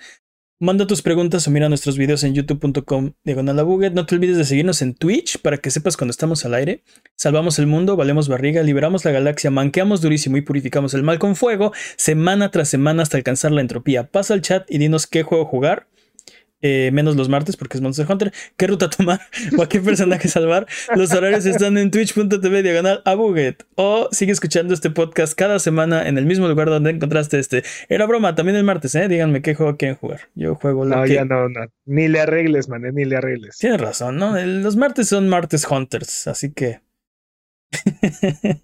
Manda 0.59 0.89
tus 0.89 1.03
preguntas 1.03 1.47
o 1.47 1.53
mira 1.53 1.69
nuestros 1.69 1.97
videos 1.97 2.25
en 2.25 2.35
youtube.com 2.35 3.13
diagonal. 3.23 3.65
No 3.95 4.07
te 4.07 4.17
olvides 4.17 4.39
de 4.39 4.45
seguirnos 4.45 4.83
en 4.83 4.95
Twitch 4.95 5.41
para 5.41 5.59
que 5.59 5.71
sepas 5.71 5.97
cuando 5.97 6.11
estamos 6.11 6.45
al 6.45 6.55
aire. 6.55 6.83
Salvamos 7.15 7.61
el 7.61 7.69
mundo, 7.69 7.95
valemos 7.95 8.27
barriga, 8.27 8.65
liberamos 8.65 9.05
la 9.05 9.13
galaxia, 9.13 9.53
manqueamos 9.53 10.01
durísimo 10.01 10.37
y 10.37 10.41
purificamos 10.41 10.95
el 10.95 11.05
mal 11.05 11.21
con 11.21 11.37
fuego, 11.37 11.73
semana 11.97 12.51
tras 12.51 12.71
semana 12.71 13.05
hasta 13.05 13.19
alcanzar 13.19 13.53
la 13.53 13.61
entropía. 13.61 14.11
Pasa 14.11 14.35
al 14.35 14.43
chat 14.43 14.69
y 14.69 14.79
dinos 14.79 15.07
qué 15.07 15.23
juego 15.23 15.45
jugar. 15.45 15.87
Eh, 16.61 16.91
menos 16.93 17.17
los 17.17 17.29
martes 17.29 17.57
porque 17.57 17.77
es 17.77 17.81
Monster 17.81 18.07
Hunter, 18.11 18.33
qué 18.57 18.67
ruta 18.67 18.91
tomar 18.97 19.21
o 19.57 19.63
a 19.63 19.69
qué 19.69 19.81
personaje 19.81 20.29
salvar. 20.29 20.67
Los 20.97 21.13
horarios 21.13 21.47
están 21.47 21.79
en 21.79 21.91
twitch.tv 21.91 22.63
diagonal 22.63 23.03
a 23.05 23.15
Buget. 23.15 23.65
O 23.77 24.09
sigue 24.13 24.33
escuchando 24.33 24.75
este 24.75 24.91
podcast 24.91 25.35
cada 25.39 25.59
semana 25.59 26.09
en 26.09 26.19
el 26.19 26.27
mismo 26.27 26.49
lugar 26.49 26.69
donde 26.69 26.91
encontraste 26.91 27.39
este. 27.39 27.63
Era 27.89 28.07
broma, 28.07 28.35
también 28.35 28.57
el 28.57 28.65
martes, 28.65 28.95
¿eh? 28.95 29.09
Díganme 29.09 29.43
qué 29.43 29.55
juego 29.55 29.77
quieren 29.77 29.97
jugar. 29.97 30.21
Yo 30.35 30.55
juego 30.57 30.85
lo 30.85 30.97
No, 30.97 31.05
que... 31.05 31.15
ya 31.15 31.25
no, 31.25 31.49
no. 31.49 31.61
Ni 31.87 32.09
le 32.09 32.21
arregles, 32.21 32.69
man, 32.69 32.83
ni 32.93 33.05
le 33.05 33.17
arregles. 33.17 33.59
Tienes 33.59 33.81
razón, 33.81 34.17
¿no? 34.17 34.39
Los 34.39 34.77
martes 34.77 35.09
son 35.09 35.29
martes 35.29 35.67
Hunters, 35.69 36.27
así 36.27 36.53
que... 36.53 36.81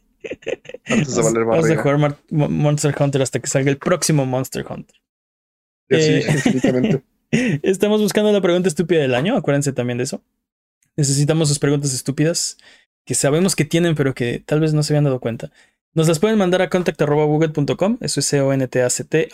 Antes 0.87 1.17
de 1.17 1.23
valer 1.23 1.45
Vamos 1.45 1.71
a 1.71 1.77
jugar 1.77 1.99
Mar- 1.99 2.17
Monster 2.31 2.95
Hunter 2.99 3.23
hasta 3.23 3.39
que 3.41 3.47
salga 3.47 3.71
el 3.71 3.77
próximo 3.79 4.25
Monster 4.27 4.65
Hunter. 4.69 4.97
Y 5.91 5.95
así, 5.97 6.13
Eh. 6.65 7.03
Estamos 7.63 8.01
buscando 8.01 8.33
la 8.33 8.41
pregunta 8.41 8.69
estúpida 8.69 9.01
del 9.01 9.15
año, 9.15 9.37
acuérdense 9.37 9.73
también 9.73 9.99
de 9.99 10.05
eso. 10.05 10.23
Necesitamos 10.97 11.49
sus 11.49 11.59
preguntas 11.59 11.93
estúpidas 11.93 12.59
que 13.05 13.15
sabemos 13.15 13.57
que 13.57 13.65
tienen, 13.65 13.95
pero 13.95 14.15
que 14.15 14.43
tal 14.45 14.61
vez 14.61 14.73
no 14.73 14.83
se 14.83 14.93
habían 14.93 15.05
dado 15.05 15.21
cuenta. 15.21 15.51
Nos 15.93 16.09
las 16.09 16.19
pueden 16.19 16.39
mandar 16.39 16.63
a 16.63 16.71
contact.abuget.com, 16.71 17.99
eso 18.01 18.21
es 18.21 18.27
C-O-N-T-A-C-T, 18.27 19.29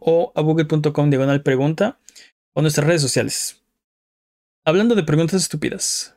o 0.00 0.32
abuget.com 0.34 1.10
diagonal 1.10 1.42
pregunta 1.42 1.98
o 2.52 2.62
nuestras 2.62 2.86
redes 2.86 3.02
sociales. 3.02 3.62
Hablando 4.64 4.94
de 4.94 5.02
preguntas 5.02 5.42
estúpidas, 5.42 6.14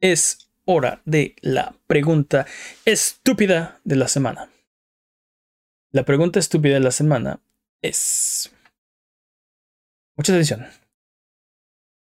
es 0.00 0.50
hora 0.64 1.02
de 1.04 1.36
la 1.40 1.76
pregunta 1.86 2.46
estúpida 2.84 3.80
de 3.84 3.96
la 3.96 4.08
semana. 4.08 4.50
La 5.92 6.04
pregunta 6.04 6.38
estúpida 6.38 6.74
de 6.74 6.80
la 6.80 6.90
semana 6.90 7.40
es... 7.82 8.50
Mucha 10.16 10.32
atención. 10.32 10.66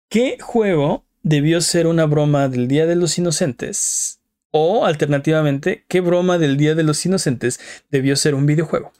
¿Qué 0.08 0.38
juego 0.40 1.04
debió 1.22 1.60
ser 1.60 1.86
una 1.86 2.06
broma 2.06 2.48
del 2.48 2.66
Día 2.66 2.86
de 2.86 2.96
los 2.96 3.16
Inocentes? 3.18 4.20
O, 4.50 4.84
alternativamente, 4.84 5.84
¿qué 5.86 6.00
broma 6.00 6.38
del 6.38 6.56
Día 6.56 6.74
de 6.74 6.82
los 6.82 7.06
Inocentes 7.06 7.60
debió 7.90 8.16
ser 8.16 8.34
un 8.34 8.46
videojuego? 8.46 8.92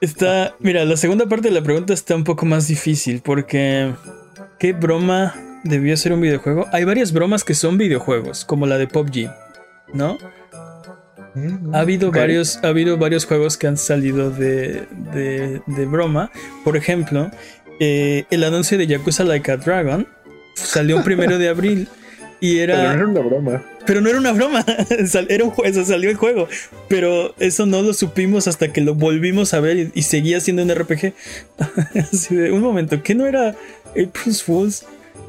Está, 0.00 0.56
mira, 0.58 0.84
la 0.84 0.96
segunda 0.96 1.26
parte 1.26 1.48
de 1.48 1.54
la 1.54 1.62
pregunta 1.62 1.94
está 1.94 2.16
un 2.16 2.24
poco 2.24 2.44
más 2.44 2.66
difícil 2.66 3.22
porque 3.22 3.94
¿qué 4.58 4.72
broma 4.72 5.60
debió 5.62 5.96
ser 5.96 6.12
un 6.12 6.20
videojuego? 6.20 6.66
Hay 6.72 6.82
varias 6.82 7.12
bromas 7.12 7.44
que 7.44 7.54
son 7.54 7.78
videojuegos, 7.78 8.44
como 8.44 8.66
la 8.66 8.78
de 8.78 8.88
PUBG, 8.88 9.30
¿no? 9.94 10.18
Ha 11.72 11.80
habido, 11.80 12.10
varios, 12.10 12.58
ha 12.62 12.68
habido 12.68 12.98
varios 12.98 13.24
juegos 13.24 13.56
que 13.56 13.66
han 13.66 13.78
salido 13.78 14.30
de, 14.30 14.84
de, 15.12 15.62
de 15.66 15.86
broma. 15.86 16.30
Por 16.64 16.76
ejemplo, 16.76 17.30
eh, 17.80 18.24
el 18.30 18.44
anuncio 18.44 18.76
de 18.76 18.86
Yakuza 18.86 19.24
Like 19.24 19.50
a 19.50 19.56
Dragon 19.56 20.06
salió 20.54 20.96
un 20.96 21.02
primero 21.04 21.38
de 21.38 21.48
abril 21.48 21.88
y 22.40 22.58
Pero 22.58 22.74
era. 22.74 22.94
era 22.94 23.06
una 23.06 23.20
broma. 23.20 23.64
Pero 23.86 24.00
no 24.00 24.08
era 24.10 24.18
una 24.18 24.32
broma, 24.32 24.64
era 25.28 25.44
un 25.44 25.50
juego, 25.50 25.84
salió 25.84 26.10
el 26.10 26.16
juego. 26.16 26.48
Pero 26.88 27.34
eso 27.38 27.66
no 27.66 27.82
lo 27.82 27.94
supimos 27.94 28.46
hasta 28.46 28.72
que 28.72 28.80
lo 28.80 28.94
volvimos 28.94 29.54
a 29.54 29.60
ver 29.60 29.76
y, 29.76 29.90
y 29.94 30.02
seguía 30.02 30.40
siendo 30.40 30.62
un 30.62 30.74
RPG. 30.74 31.14
Así 32.12 32.34
de, 32.34 32.52
un 32.52 32.60
momento, 32.60 33.02
¿qué 33.02 33.14
no 33.14 33.26
era 33.26 33.56
April's 33.90 34.42
Fools? 34.42 34.84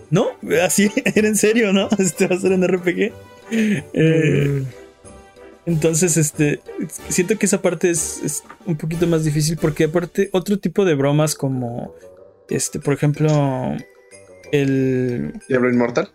No, 0.10 0.28
así 0.64 0.92
era 1.16 1.28
en 1.28 1.36
serio, 1.36 1.74
¿no? 1.74 1.90
Este 1.98 2.28
va 2.28 2.36
a 2.36 2.40
ser 2.40 2.52
un 2.52 2.68
RPG. 2.68 3.12
Eh, 3.52 4.64
entonces, 5.66 6.18
este, 6.18 6.60
siento 7.10 7.38
que 7.38 7.46
esa 7.46 7.62
parte 7.62 7.90
es, 7.90 8.22
es 8.24 8.44
un 8.66 8.76
poquito 8.76 9.08
más 9.08 9.24
difícil 9.24 9.58
porque 9.58 9.86
aparte 9.86 10.30
otro 10.34 10.60
tipo 10.60 10.84
de 10.84 10.96
bromas 10.96 11.36
como, 11.36 11.96
este, 12.50 12.80
por 12.80 12.94
ejemplo, 12.94 13.30
el, 14.52 15.34
Diablo 15.48 15.70
Inmortal. 15.70 16.12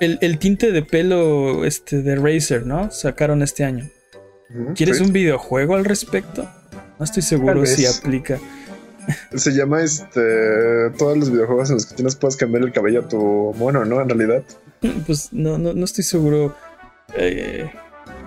el, 0.00 0.18
el 0.20 0.38
tinte 0.38 0.70
de 0.70 0.82
pelo 0.82 1.64
este, 1.64 2.02
de 2.02 2.16
Razer, 2.16 2.66
¿no? 2.66 2.90
Sacaron 2.90 3.42
este 3.42 3.64
año. 3.64 3.88
¿Quieres 4.74 4.98
sí. 4.98 5.04
un 5.04 5.12
videojuego 5.12 5.74
al 5.74 5.84
respecto? 5.84 6.48
No 6.98 7.04
estoy 7.04 7.22
seguro 7.22 7.64
si 7.66 7.86
aplica. 7.86 8.38
Se 9.34 9.50
llama 9.52 9.82
este. 9.82 10.90
Todos 10.96 11.18
los 11.18 11.30
videojuegos 11.30 11.70
en 11.70 11.76
los 11.76 11.86
que 11.86 11.94
tienes 11.96 12.16
puedes 12.16 12.36
cambiar 12.36 12.62
el 12.62 12.72
cabello 12.72 13.00
a 13.00 13.08
tu 13.08 13.52
mono, 13.58 13.84
¿no? 13.84 14.00
En 14.00 14.08
realidad. 14.08 14.44
Pues 15.06 15.32
no, 15.32 15.56
no, 15.56 15.72
no 15.72 15.84
estoy 15.86 16.04
seguro. 16.04 16.54
Eh, 17.16 17.70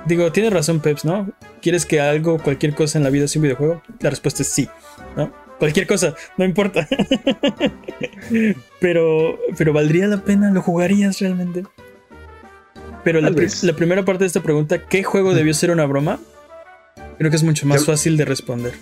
digo, 0.08 0.32
tiene 0.32 0.50
razón 0.50 0.80
Peps, 0.80 1.06
¿no? 1.06 1.30
¿Quieres 1.62 1.86
que 1.86 2.02
algo, 2.02 2.40
cualquier 2.40 2.74
cosa 2.74 2.98
en 2.98 3.04
la 3.04 3.10
vida 3.10 3.28
sea 3.28 3.40
un 3.40 3.44
videojuego? 3.44 3.82
La 4.00 4.10
respuesta 4.10 4.42
es 4.44 4.50
sí, 4.50 4.70
¿no? 5.16 5.32
Cualquier 5.60 5.88
cosa, 5.88 6.14
no 6.38 6.46
importa. 6.46 6.88
pero, 8.80 9.40
pero 9.58 9.74
¿valdría 9.74 10.08
la 10.08 10.18
pena? 10.18 10.52
¿Lo 10.52 10.62
jugarías 10.62 11.20
realmente? 11.20 11.64
Pero 13.04 13.22
la, 13.22 13.32
primera 13.32 14.04
parte 14.04 14.24
de 14.24 14.28
esta 14.28 14.44
pregunta, 14.44 14.86
¿qué 14.88 15.04
juego 15.04 15.34
debió 15.34 15.54
ser 15.54 15.72
una 15.72 15.86
broma? 15.86 16.20
Creo 17.18 17.30
que 17.32 17.38
es 17.38 17.44
mucho 17.44 17.66
más 17.66 17.86
fácil 17.86 18.18
de 18.18 18.26
responder. 18.26 18.74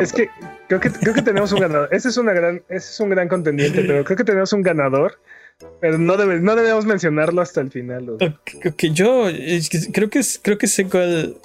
Es 0.00 0.12
que 0.12 0.30
creo 0.66 0.80
que 0.80 0.90
creo 0.90 1.14
que 1.14 1.22
tenemos 1.22 1.52
un 1.52 1.60
ganador. 1.60 1.88
Ese 1.92 2.08
es 2.08 2.16
una 2.16 2.32
gran, 2.32 2.62
ese 2.68 2.90
es 2.90 3.00
un 3.00 3.10
gran 3.10 3.28
contendiente, 3.28 3.82
pero 3.86 4.04
creo 4.04 4.16
que 4.16 4.24
tenemos 4.24 4.52
un 4.52 4.62
ganador. 4.62 5.18
Pero 5.80 5.98
no, 5.98 6.16
debe, 6.16 6.40
no 6.40 6.54
debemos 6.56 6.84
mencionarlo 6.86 7.40
hasta 7.42 7.60
el 7.60 7.70
final. 7.70 8.08
o- 8.10 8.14
Ok, 8.14 8.66
ok, 8.66 8.84
yo 8.92 9.26
creo 9.92 10.08
que 10.10 10.20
creo 10.42 10.58
que 10.58 10.66
sé 10.66 10.84
cuál 10.86 11.36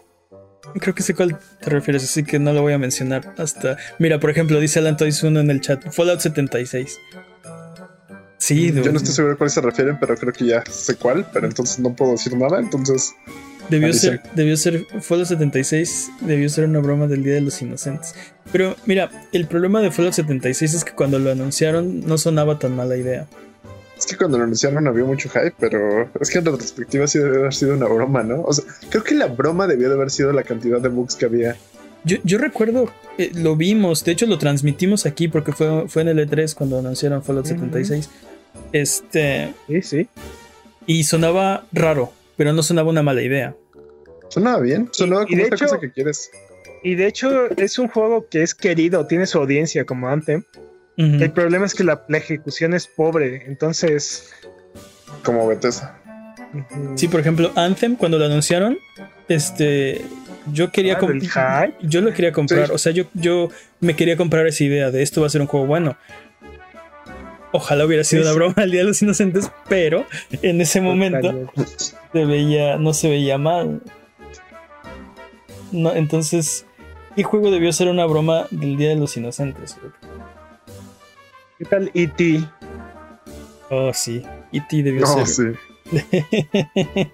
creo 0.79 0.95
que 0.95 1.03
sé 1.03 1.13
cuál 1.13 1.37
te 1.61 1.69
refieres, 1.69 2.03
así 2.03 2.23
que 2.23 2.39
no 2.39 2.53
lo 2.53 2.61
voy 2.61 2.73
a 2.73 2.77
mencionar 2.77 3.33
hasta. 3.37 3.77
Mira, 3.99 4.19
por 4.19 4.29
ejemplo, 4.29 4.59
dice 4.59 4.79
Alan 4.79 4.97
Toys 4.97 5.21
1 5.23 5.39
en 5.39 5.49
el 5.49 5.61
chat, 5.61 5.83
Fallout 5.91 6.19
76. 6.19 6.99
Sí, 8.37 8.67
Yo 8.71 8.81
dude, 8.81 8.91
no 8.91 8.97
estoy 8.97 9.13
seguro 9.13 9.33
a 9.35 9.37
cuál 9.37 9.49
se 9.49 9.61
refieren, 9.61 9.97
pero 9.99 10.15
creo 10.15 10.33
que 10.33 10.45
ya 10.45 10.63
sé 10.69 10.95
cuál, 10.95 11.25
pero 11.31 11.47
entonces 11.47 11.79
no 11.79 11.95
puedo 11.95 12.11
decir 12.13 12.35
nada. 12.35 12.59
Entonces, 12.59 13.13
debió 13.69 13.93
ser 13.93 14.21
debió 14.35 14.57
ser 14.57 14.85
Fallout 15.01 15.27
76, 15.27 16.11
debió 16.21 16.49
ser 16.49 16.65
una 16.65 16.79
broma 16.79 17.07
del 17.07 17.23
Día 17.23 17.35
de 17.35 17.41
los 17.41 17.61
Inocentes. 17.61 18.13
Pero 18.51 18.75
mira, 18.85 19.09
el 19.31 19.47
problema 19.47 19.79
de 19.81 19.91
Fallout 19.91 20.13
76 20.13 20.73
es 20.73 20.83
que 20.83 20.91
cuando 20.93 21.19
lo 21.19 21.31
anunciaron 21.31 22.01
no 22.05 22.17
sonaba 22.17 22.59
tan 22.59 22.75
mala 22.75 22.97
idea. 22.97 23.27
Es 24.05 24.11
que 24.11 24.17
cuando 24.17 24.37
lo 24.37 24.43
anunciaron 24.43 24.87
había 24.87 25.03
mucho 25.05 25.29
hype, 25.29 25.53
pero 25.59 26.09
es 26.19 26.29
que 26.29 26.39
en 26.39 26.45
retrospectiva 26.45 27.07
sí 27.07 27.19
debe 27.19 27.37
haber 27.39 27.53
sido 27.53 27.73
una 27.75 27.85
broma, 27.87 28.23
¿no? 28.23 28.41
O 28.43 28.51
sea, 28.53 28.65
creo 28.89 29.03
que 29.03 29.15
la 29.15 29.27
broma 29.27 29.67
debió 29.67 29.89
de 29.89 29.95
haber 29.95 30.11
sido 30.11 30.31
la 30.33 30.43
cantidad 30.43 30.79
de 30.81 30.89
bugs 30.89 31.15
que 31.15 31.25
había. 31.25 31.55
Yo, 32.03 32.17
yo 32.23 32.37
recuerdo, 32.37 32.91
eh, 33.17 33.31
lo 33.33 33.55
vimos, 33.55 34.03
de 34.03 34.11
hecho 34.11 34.25
lo 34.25 34.37
transmitimos 34.37 35.05
aquí 35.05 35.27
porque 35.29 35.53
fue, 35.53 35.87
fue 35.87 36.01
en 36.01 36.09
el 36.09 36.19
E3 36.29 36.53
cuando 36.53 36.79
anunciaron 36.79 37.23
Fallout 37.23 37.45
Ujú. 37.45 37.55
76. 37.55 38.09
Este, 38.71 39.53
Sí, 39.67 39.81
sí. 39.81 40.07
y 40.85 41.03
sonaba 41.05 41.65
raro, 41.71 42.11
pero 42.37 42.53
no 42.53 42.61
sonaba 42.63 42.89
una 42.89 43.03
mala 43.03 43.21
idea. 43.21 43.55
Sonaba 44.29 44.59
bien, 44.59 44.89
sonaba 44.91 45.23
y 45.23 45.25
como 45.27 45.37
de 45.37 45.43
otra 45.45 45.55
hecho- 45.55 45.65
cosa 45.65 45.79
que 45.79 45.91
quieres. 45.91 46.29
Y 46.83 46.95
de 46.95 47.07
hecho 47.07 47.49
es 47.55 47.79
un 47.79 47.87
juego 47.87 48.27
que 48.29 48.43
es 48.43 48.53
querido, 48.53 49.07
tiene 49.07 49.25
su 49.25 49.37
audiencia 49.37 49.85
como 49.85 50.09
Anthem. 50.09 50.43
El 50.97 51.31
problema 51.31 51.65
es 51.65 51.73
que 51.73 51.83
la, 51.83 52.03
la 52.07 52.17
ejecución 52.17 52.73
es 52.73 52.87
pobre, 52.87 53.43
entonces... 53.47 54.31
Como 55.23 55.47
Bethesda. 55.47 55.99
Sí, 56.95 57.07
por 57.07 57.19
ejemplo, 57.19 57.51
Anthem, 57.55 57.95
cuando 57.95 58.19
lo 58.19 58.25
anunciaron, 58.25 58.77
este, 59.27 60.01
yo 60.51 60.71
quería 60.71 60.99
Ah, 61.35 61.67
yo 61.81 62.01
lo 62.01 62.13
quería 62.13 62.31
comprar, 62.31 62.67
Sí. 62.67 62.73
o 62.73 62.77
sea, 62.77 62.91
yo, 62.91 63.05
yo 63.15 63.49
me 63.79 63.95
quería 63.95 64.17
comprar 64.17 64.45
esa 64.45 64.63
idea 64.63 64.91
de 64.91 65.01
esto 65.01 65.21
va 65.21 65.27
a 65.27 65.29
ser 65.31 65.41
un 65.41 65.47
juego 65.47 65.65
bueno. 65.65 65.97
Ojalá 67.51 67.85
hubiera 67.85 68.03
sido 68.03 68.21
Sí, 68.23 68.27
una 68.27 68.33
sí. 68.33 68.37
broma 68.37 68.53
al 68.57 68.71
Día 68.71 68.81
de 68.81 68.87
los 68.87 69.01
Inocentes, 69.01 69.49
pero 69.67 70.05
en 70.43 70.61
ese 70.61 70.79
momento 70.81 71.51
se 72.13 72.25
veía, 72.25 72.77
no 72.77 72.93
se 72.93 73.09
veía 73.09 73.37
mal. 73.39 73.81
No, 75.71 75.93
entonces, 75.95 76.65
¿qué 77.15 77.23
juego 77.23 77.49
debió 77.49 77.73
ser 77.73 77.87
una 77.87 78.05
broma 78.05 78.45
del 78.51 78.77
Día 78.77 78.89
de 78.89 78.95
los 78.95 79.17
Inocentes? 79.17 79.75
¿Qué 81.57 81.65
tal 81.65 81.91
E.T.? 81.93 82.43
Oh, 83.69 83.91
sí. 83.93 84.23
E.T. 84.51 84.83
debió 84.83 85.01
No, 85.01 85.25
ser. 85.25 85.57
sí. 85.91 85.91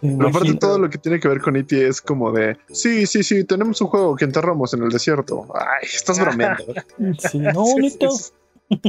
Pero 0.00 0.28
aparte 0.28 0.54
todo 0.54 0.78
lo 0.80 0.90
que 0.90 0.98
tiene 0.98 1.20
que 1.20 1.28
ver 1.28 1.40
con 1.40 1.54
E.T. 1.56 1.86
es 1.86 2.00
como 2.00 2.32
de, 2.32 2.56
sí, 2.72 3.06
sí, 3.06 3.22
sí, 3.22 3.44
tenemos 3.44 3.80
un 3.80 3.86
juego 3.86 4.16
que 4.16 4.24
enterramos 4.24 4.74
en 4.74 4.82
el 4.82 4.88
desierto. 4.90 5.46
Ay, 5.54 5.86
estás 5.92 6.18
bromeando. 6.18 6.64
Sí, 7.18 7.38
no, 7.38 7.64
Sí, 7.66 7.74
neta. 7.76 8.10
sí, 8.10 8.32
sí. 8.70 8.82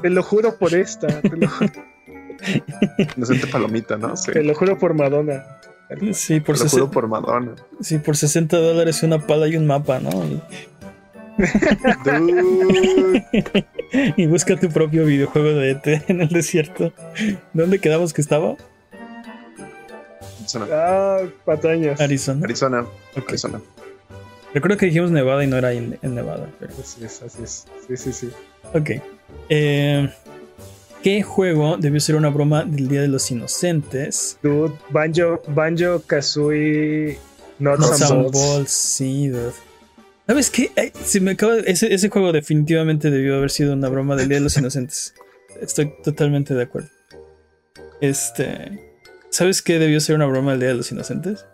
Te 0.00 0.10
lo 0.10 0.22
juro 0.22 0.56
por 0.58 0.72
esta, 0.74 1.20
te 1.20 1.36
lo, 1.36 1.48
Inocente 3.16 3.46
palomita, 3.48 3.96
¿no? 3.96 4.16
Sí. 4.16 4.32
te 4.32 4.42
lo 4.44 4.54
juro 4.54 4.78
por 4.78 4.94
Madonna. 4.94 5.44
Sí, 6.12 6.40
por, 6.40 6.56
Te 6.56 6.64
lo 6.64 6.70
juro 6.70 6.90
por 6.90 7.08
Madonna. 7.08 7.54
sí, 7.80 7.98
por 7.98 8.16
60 8.16 8.56
dólares 8.58 9.02
una 9.02 9.26
pala 9.26 9.48
y 9.48 9.56
un 9.56 9.66
mapa, 9.66 9.98
¿no? 10.00 10.10
Y. 10.24 10.40
y 14.16 14.26
busca 14.26 14.56
tu 14.58 14.68
propio 14.68 15.04
videojuego 15.04 15.48
de 15.50 15.70
ET 15.72 15.86
en 16.10 16.20
el 16.20 16.28
desierto. 16.28 16.92
¿Dónde 17.52 17.78
quedamos 17.78 18.12
que 18.12 18.20
estaba? 18.20 18.56
Arizona. 20.40 20.66
Ah, 20.72 21.20
patañas. 21.44 22.00
Arizona. 22.00 22.40
Arizona. 22.44 22.80
Ok. 23.16 23.28
Arizona. 23.28 23.60
Recuerdo 24.54 24.76
que 24.78 24.86
dijimos 24.86 25.10
Nevada 25.10 25.44
y 25.44 25.46
no 25.46 25.56
era 25.58 25.72
en, 25.72 25.98
en 26.02 26.14
Nevada. 26.14 26.48
pero- 26.58 26.72
Así 26.80 27.04
es, 27.04 27.22
así 27.22 27.42
es. 27.42 27.66
Sí, 27.86 27.96
sí, 27.96 28.12
sí. 28.12 28.30
Ok. 28.74 28.90
Eh, 29.50 30.10
¿Qué 31.02 31.22
juego 31.22 31.76
debió 31.76 32.00
ser 32.00 32.16
una 32.16 32.30
broma 32.30 32.64
del 32.64 32.88
Día 32.88 33.02
de 33.02 33.08
los 33.08 33.30
Inocentes? 33.30 34.38
Dude, 34.42 34.74
Banjo, 34.90 35.40
Banjo, 35.48 36.02
Kazooie, 36.06 37.18
Nuts 37.58 38.02
and 38.02 38.12
and 38.12 38.22
Bolts. 38.22 38.38
Balls, 38.38 38.70
sí, 38.70 39.28
dude. 39.28 39.52
¿Sabes 40.28 40.50
qué? 40.50 40.70
Ay, 40.76 40.92
se 41.04 41.20
me 41.20 41.32
acaba, 41.32 41.56
ese, 41.56 41.92
ese 41.92 42.08
juego 42.10 42.30
definitivamente 42.32 43.10
debió 43.10 43.36
haber 43.36 43.50
sido 43.50 43.72
una 43.72 43.88
broma 43.88 44.14
del 44.14 44.28
Día 44.28 44.36
de 44.38 44.44
los 44.44 44.56
Inocentes. 44.56 45.14
Estoy 45.60 45.92
totalmente 46.04 46.54
de 46.54 46.62
acuerdo. 46.62 46.88
Este. 48.00 48.78
¿Sabes 49.30 49.62
qué 49.62 49.78
debió 49.78 50.00
ser 50.00 50.16
una 50.16 50.26
broma 50.26 50.52
del 50.52 50.60
Día 50.60 50.68
de 50.68 50.74
los 50.76 50.92
Inocentes? 50.92 51.44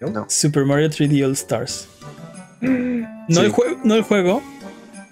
No. 0.00 0.26
Super 0.28 0.64
Mario 0.64 0.88
3D 0.88 1.24
All 1.24 1.32
Stars. 1.32 1.88
No, 3.28 3.40
Sí. 3.40 3.46
el, 3.46 3.50
juego, 3.50 3.80
no 3.82 3.94
el 3.96 4.02
juego, 4.02 4.40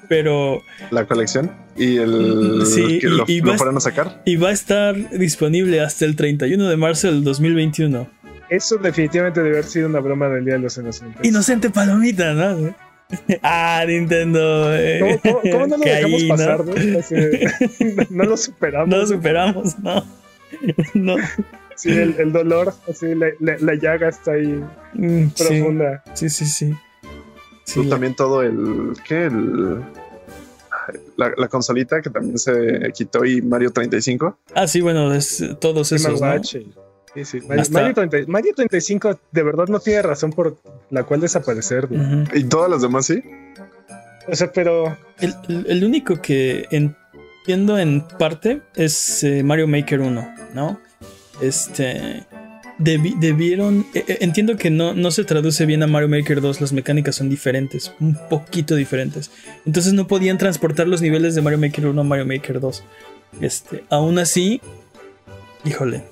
pero. 0.08 0.62
La 0.92 1.04
colección 1.04 1.50
y 1.76 1.96
el 1.96 2.62
Sí, 2.64 3.00
que 3.00 3.06
y- 3.08 3.10
lo, 3.10 3.24
y 3.26 3.40
lo 3.40 3.56
fueron 3.58 3.76
a 3.76 3.80
sacar. 3.80 4.22
Y 4.24 4.36
va 4.36 4.50
a 4.50 4.52
estar 4.52 4.94
disponible 5.10 5.80
hasta 5.80 6.04
el 6.04 6.14
31 6.14 6.68
de 6.68 6.76
marzo 6.76 7.08
del 7.08 7.24
2021. 7.24 8.08
Eso 8.54 8.76
definitivamente 8.78 9.40
debe 9.42 9.56
haber 9.58 9.64
sido 9.70 9.88
una 9.88 10.00
broma 10.00 10.28
del 10.28 10.44
Día 10.44 10.54
de 10.54 10.60
los 10.60 10.76
Inocentes. 10.78 11.24
Inocente 11.24 11.70
palomita, 11.70 12.32
¿no? 12.34 12.74
Ah, 13.42 13.84
Nintendo. 13.86 14.74
eh, 14.74 15.18
¿Cómo, 15.22 15.40
cómo- 15.40 15.52
cómo 15.52 15.66
no 15.66 15.76
lo 15.76 15.84
dejamos 15.84 16.24
pasar? 16.24 16.64
No, 16.66 16.98
Así 16.98 17.14
de- 17.14 18.06
no 18.10 18.24
lo 18.24 18.36
superamos. 18.36 18.88
No 18.88 18.96
lo 18.96 19.06
superamos, 19.06 19.78
no. 19.80 20.04
No. 20.94 21.16
Sí, 21.76 21.90
el, 21.90 22.14
el 22.18 22.32
dolor, 22.32 22.72
así, 22.88 23.14
la, 23.14 23.26
la- 23.40 23.56
la 23.58 23.74
llaga 23.74 24.08
está 24.08 24.32
ahí 24.32 24.62
Mm, 24.94 25.26
Sí, 25.34 25.44
profunda. 25.44 26.02
sí, 26.14 26.30
sí, 26.30 26.46
sí. 26.46 26.72
Sí, 27.64 27.82
la- 27.84 27.90
también 27.90 28.14
todo 28.14 28.42
el. 28.42 28.94
¿Qué? 29.06 29.24
El. 29.26 29.80
La, 31.16 31.32
la 31.36 31.48
consolita 31.48 32.00
que 32.02 32.10
también 32.10 32.38
se 32.38 32.52
quitó 32.94 33.24
y 33.24 33.40
Mario 33.42 33.70
35. 33.72 34.38
Ah, 34.54 34.66
sí, 34.66 34.80
bueno, 34.82 35.12
es, 35.14 35.42
todos 35.60 35.90
esos, 35.92 36.20
¿no? 36.20 36.26
Sí, 37.14 37.24
sí. 37.24 37.40
Mario, 37.42 37.62
Hasta- 37.62 37.72
Mario 37.80 37.94
30 37.94 38.16
Mario 38.30 38.52
35 38.56 39.18
de 39.30 39.42
verdad 39.42 39.66
no 39.68 39.78
tiene 39.80 40.02
razón 40.02 40.32
por 40.32 40.56
la 40.90 41.04
cual 41.04 41.20
desaparecer. 41.20 41.88
Y 42.34 42.44
todas 42.44 42.70
las 42.70 42.82
demás 42.82 43.06
sí. 43.06 43.22
O 44.28 44.34
sea, 44.34 44.50
pero 44.52 44.96
el, 45.20 45.34
el- 45.48 45.66
el 45.68 45.84
único 45.84 46.20
que 46.20 46.66
entiendo 46.70 47.78
en 47.78 48.02
parte 48.18 48.62
es 48.74 49.22
eh, 49.22 49.42
Mario 49.42 49.68
Maker 49.68 50.00
1, 50.00 50.34
¿no? 50.54 50.80
Este. 51.40 52.24
debi- 52.78 53.16
debieron. 53.20 53.86
eh, 53.94 54.04
eh, 54.08 54.18
entiendo 54.22 54.56
que 54.56 54.70
no, 54.70 54.94
no 54.94 55.10
se 55.12 55.22
traduce 55.24 55.66
bien 55.66 55.82
a 55.82 55.86
Mario 55.86 56.08
Maker 56.08 56.40
2, 56.40 56.60
las 56.60 56.72
mecánicas 56.72 57.14
son 57.16 57.28
diferentes, 57.28 57.92
un 58.00 58.18
poquito 58.28 58.74
diferentes. 58.74 59.30
Entonces 59.66 59.92
no 59.92 60.06
podían 60.08 60.38
transportar 60.38 60.88
los 60.88 61.00
niveles 61.02 61.34
de 61.34 61.42
Mario 61.42 61.58
Maker 61.58 61.86
1 61.86 62.00
a 62.00 62.04
Mario 62.04 62.26
Maker 62.26 62.58
2. 62.60 62.82
Este, 63.40 63.84
aún 63.90 64.18
así, 64.18 64.60
híjole, 65.64 66.04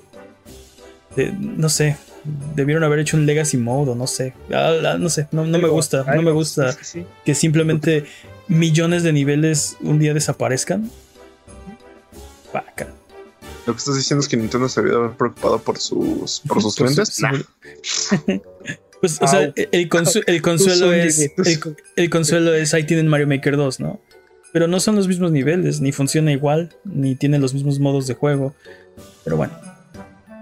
de- 1.15 1.31
no 1.33 1.69
sé, 1.69 1.97
debieron 2.55 2.83
haber 2.83 2.99
hecho 2.99 3.17
un 3.17 3.25
Legacy 3.25 3.57
Mode 3.57 3.91
o 3.91 3.95
no 3.95 4.07
sé, 4.07 4.33
Ah, 4.51 4.73
ah, 4.93 4.97
no 4.97 5.09
sé, 5.09 5.27
no, 5.31 5.45
no 5.45 5.59
me 5.59 5.67
gusta, 5.67 6.03
no 6.15 6.21
me 6.21 6.31
gusta 6.31 6.75
que 7.25 7.35
simplemente 7.35 8.05
millones 8.47 9.03
de 9.03 9.13
niveles 9.13 9.77
un 9.81 9.99
día 9.99 10.13
desaparezcan. 10.13 10.89
Vaca. 12.53 12.87
Lo 13.65 13.73
que 13.73 13.79
estás 13.79 13.95
diciendo 13.95 14.21
es 14.21 14.27
que 14.27 14.37
Nintendo 14.37 14.67
se 14.69 14.81
debió 14.81 14.99
haber 14.99 15.11
preocupado 15.11 15.59
por 15.59 15.77
sus, 15.79 16.41
por 16.47 16.61
sus 16.61 16.75
Por 16.77 16.87
clientes. 16.87 17.13
su- 17.15 17.21
Nah. 17.25 18.37
Pues, 19.01 19.21
o 19.21 19.27
sea, 19.27 19.51
el, 19.53 19.89
consu- 19.89 20.23
el 20.27 20.41
consuelo 20.41 20.93
es. 20.93 21.29
El, 21.97 22.09
consuelo 22.09 22.53
es 22.53 22.73
ahí 22.73 22.85
tienen 22.85 23.09
Mario 23.09 23.27
Maker 23.27 23.57
2, 23.57 23.81
¿no? 23.81 23.99
pero 24.53 24.67
no 24.69 24.79
son 24.79 24.95
los 24.95 25.09
mismos 25.09 25.31
niveles, 25.33 25.81
ni 25.81 25.91
funciona 25.91 26.31
igual, 26.31 26.73
ni 26.85 27.15
tiene 27.15 27.37
los 27.39 27.53
mismos 27.53 27.79
modos 27.79 28.07
de 28.07 28.13
juego. 28.13 28.53
Pero 29.25 29.35
bueno, 29.35 29.51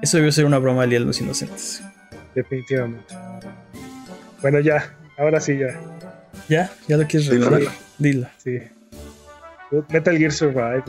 eso 0.01 0.17
debió 0.17 0.31
ser 0.31 0.45
una 0.45 0.57
broma 0.59 0.81
del 0.81 0.89
Día 0.91 0.99
de 0.99 1.05
los 1.05 1.19
Inocentes. 1.21 1.81
Definitivamente. 2.35 3.13
Bueno, 4.41 4.59
ya, 4.59 4.95
ahora 5.17 5.39
sí, 5.39 5.57
ya. 5.57 5.79
¿Ya? 6.49 6.71
¿Ya 6.87 6.97
lo 6.97 7.07
quieres 7.07 7.29
Dilo, 7.29 7.49
revelar? 7.49 7.73
dilo. 7.97 8.27
Dilo. 8.43 8.61
Sí. 8.61 8.67
Metal 9.89 10.17
Gear 10.17 10.31
Survive. 10.31 10.83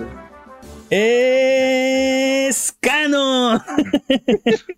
Es 0.90 2.74
canon. 2.80 3.60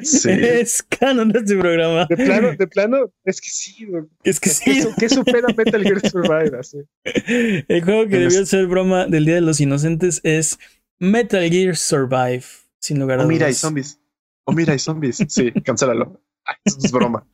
Sí. 0.01 0.31
Es 0.31 0.83
canon 0.83 1.31
de 1.31 1.39
este 1.41 1.57
programa. 1.57 2.07
De 2.09 2.17
plano, 2.17 2.53
de 2.57 2.67
plano, 2.67 3.11
es 3.25 3.41
que 3.41 3.49
sí. 3.51 3.87
Es 4.23 4.39
que 4.39 4.51
¿Qué, 4.51 4.55
sí. 4.55 4.83
su- 4.83 4.95
qué 4.99 5.09
supera 5.09 5.49
Metal 5.57 5.83
Gear 5.83 6.01
Survive? 6.09 6.59
Así. 6.59 6.79
El 7.69 7.83
juego 7.85 8.07
que 8.07 8.17
En 8.17 8.23
debió 8.29 8.41
es- 8.43 8.49
ser 8.49 8.67
broma 8.67 9.07
del 9.07 9.25
Día 9.25 9.37
de 9.37 9.41
los 9.41 9.61
Inocentes 9.61 10.21
es 10.25 10.59
Metal 10.99 11.49
Gear 11.51 11.75
Survive. 11.77 12.45
Sin 12.81 12.99
lugar 13.01 13.21
a 13.21 13.25
Oh, 13.25 13.27
mira, 13.27 13.47
hay 13.47 13.53
dudas. 13.53 13.61
zombies. 13.61 13.99
Oh, 14.45 14.53
mira, 14.53 14.73
hay 14.73 14.79
zombies. 14.79 15.25
Sí, 15.29 15.53
cancélalo. 15.53 16.21
Es 16.65 16.93
broma. 16.93 17.27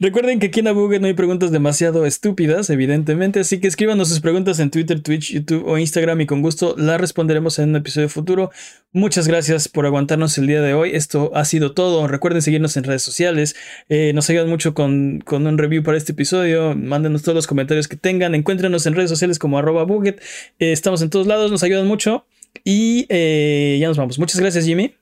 Recuerden 0.00 0.40
que 0.40 0.46
aquí 0.46 0.60
en 0.60 0.68
Abuget 0.68 1.00
no 1.00 1.06
hay 1.06 1.14
preguntas 1.14 1.52
demasiado 1.52 2.04
estúpidas, 2.06 2.68
evidentemente, 2.70 3.40
así 3.40 3.60
que 3.60 3.68
escríbanos 3.68 4.08
sus 4.08 4.20
preguntas 4.20 4.58
en 4.58 4.70
Twitter, 4.70 5.02
Twitch, 5.02 5.32
YouTube 5.32 5.64
o 5.66 5.78
Instagram 5.78 6.22
y 6.22 6.26
con 6.26 6.42
gusto 6.42 6.74
las 6.76 7.00
responderemos 7.00 7.58
en 7.58 7.70
un 7.70 7.76
episodio 7.76 8.08
futuro. 8.08 8.50
Muchas 8.92 9.28
gracias 9.28 9.68
por 9.68 9.86
aguantarnos 9.86 10.36
el 10.38 10.46
día 10.46 10.62
de 10.62 10.74
hoy. 10.74 10.90
Esto 10.94 11.30
ha 11.34 11.44
sido 11.44 11.74
todo. 11.74 12.08
Recuerden 12.08 12.42
seguirnos 12.42 12.76
en 12.76 12.84
redes 12.84 13.02
sociales. 13.02 13.54
Eh, 13.88 14.12
nos 14.14 14.28
ayudan 14.30 14.48
mucho 14.48 14.74
con, 14.74 15.20
con 15.24 15.46
un 15.46 15.58
review 15.58 15.82
para 15.82 15.98
este 15.98 16.12
episodio. 16.12 16.74
Mándenos 16.74 17.22
todos 17.22 17.36
los 17.36 17.46
comentarios 17.46 17.88
que 17.88 17.96
tengan. 17.96 18.34
Encuéntrenos 18.34 18.86
en 18.86 18.94
redes 18.94 19.10
sociales 19.10 19.38
como 19.38 19.58
arroba. 19.58 19.86
Eh, 20.06 20.16
estamos 20.58 21.02
en 21.02 21.10
todos 21.10 21.26
lados, 21.26 21.50
nos 21.50 21.62
ayudan 21.62 21.86
mucho. 21.86 22.26
Y 22.64 23.06
eh, 23.08 23.78
ya 23.80 23.88
nos 23.88 23.96
vamos. 23.96 24.18
Muchas 24.18 24.40
gracias, 24.40 24.64
Jimmy. 24.64 24.94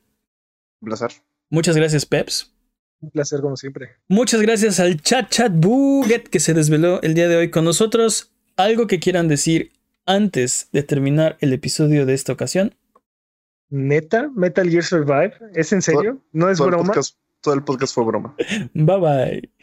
Un 0.80 0.86
placer. 0.86 1.10
Muchas 1.50 1.76
gracias, 1.76 2.06
Peps. 2.06 2.52
Un 3.00 3.10
placer, 3.10 3.40
como 3.40 3.56
siempre. 3.56 3.90
Muchas 4.08 4.40
gracias 4.40 4.80
al 4.80 5.00
chat 5.00 5.28
chat 5.30 5.52
Buget 5.54 6.28
que 6.28 6.40
se 6.40 6.54
desveló 6.54 7.02
el 7.02 7.14
día 7.14 7.28
de 7.28 7.36
hoy 7.36 7.50
con 7.50 7.64
nosotros. 7.64 8.32
Algo 8.56 8.86
que 8.86 8.98
quieran 9.00 9.28
decir 9.28 9.72
antes 10.06 10.68
de 10.72 10.82
terminar 10.82 11.36
el 11.40 11.52
episodio 11.52 12.06
de 12.06 12.14
esta 12.14 12.32
ocasión. 12.32 12.74
¿Neta? 13.70 14.30
¿Metal 14.34 14.68
Gear 14.68 14.84
Survive? 14.84 15.32
¿Es 15.54 15.72
en 15.72 15.82
serio? 15.82 16.20
¿No 16.32 16.48
es 16.50 16.58
Todo 16.58 16.68
el, 16.68 16.74
broma? 16.74 16.86
podcast, 16.88 17.16
todo 17.40 17.54
el 17.54 17.64
podcast 17.64 17.94
fue 17.94 18.04
broma. 18.04 18.36
Bye 18.74 18.98
bye. 19.00 19.53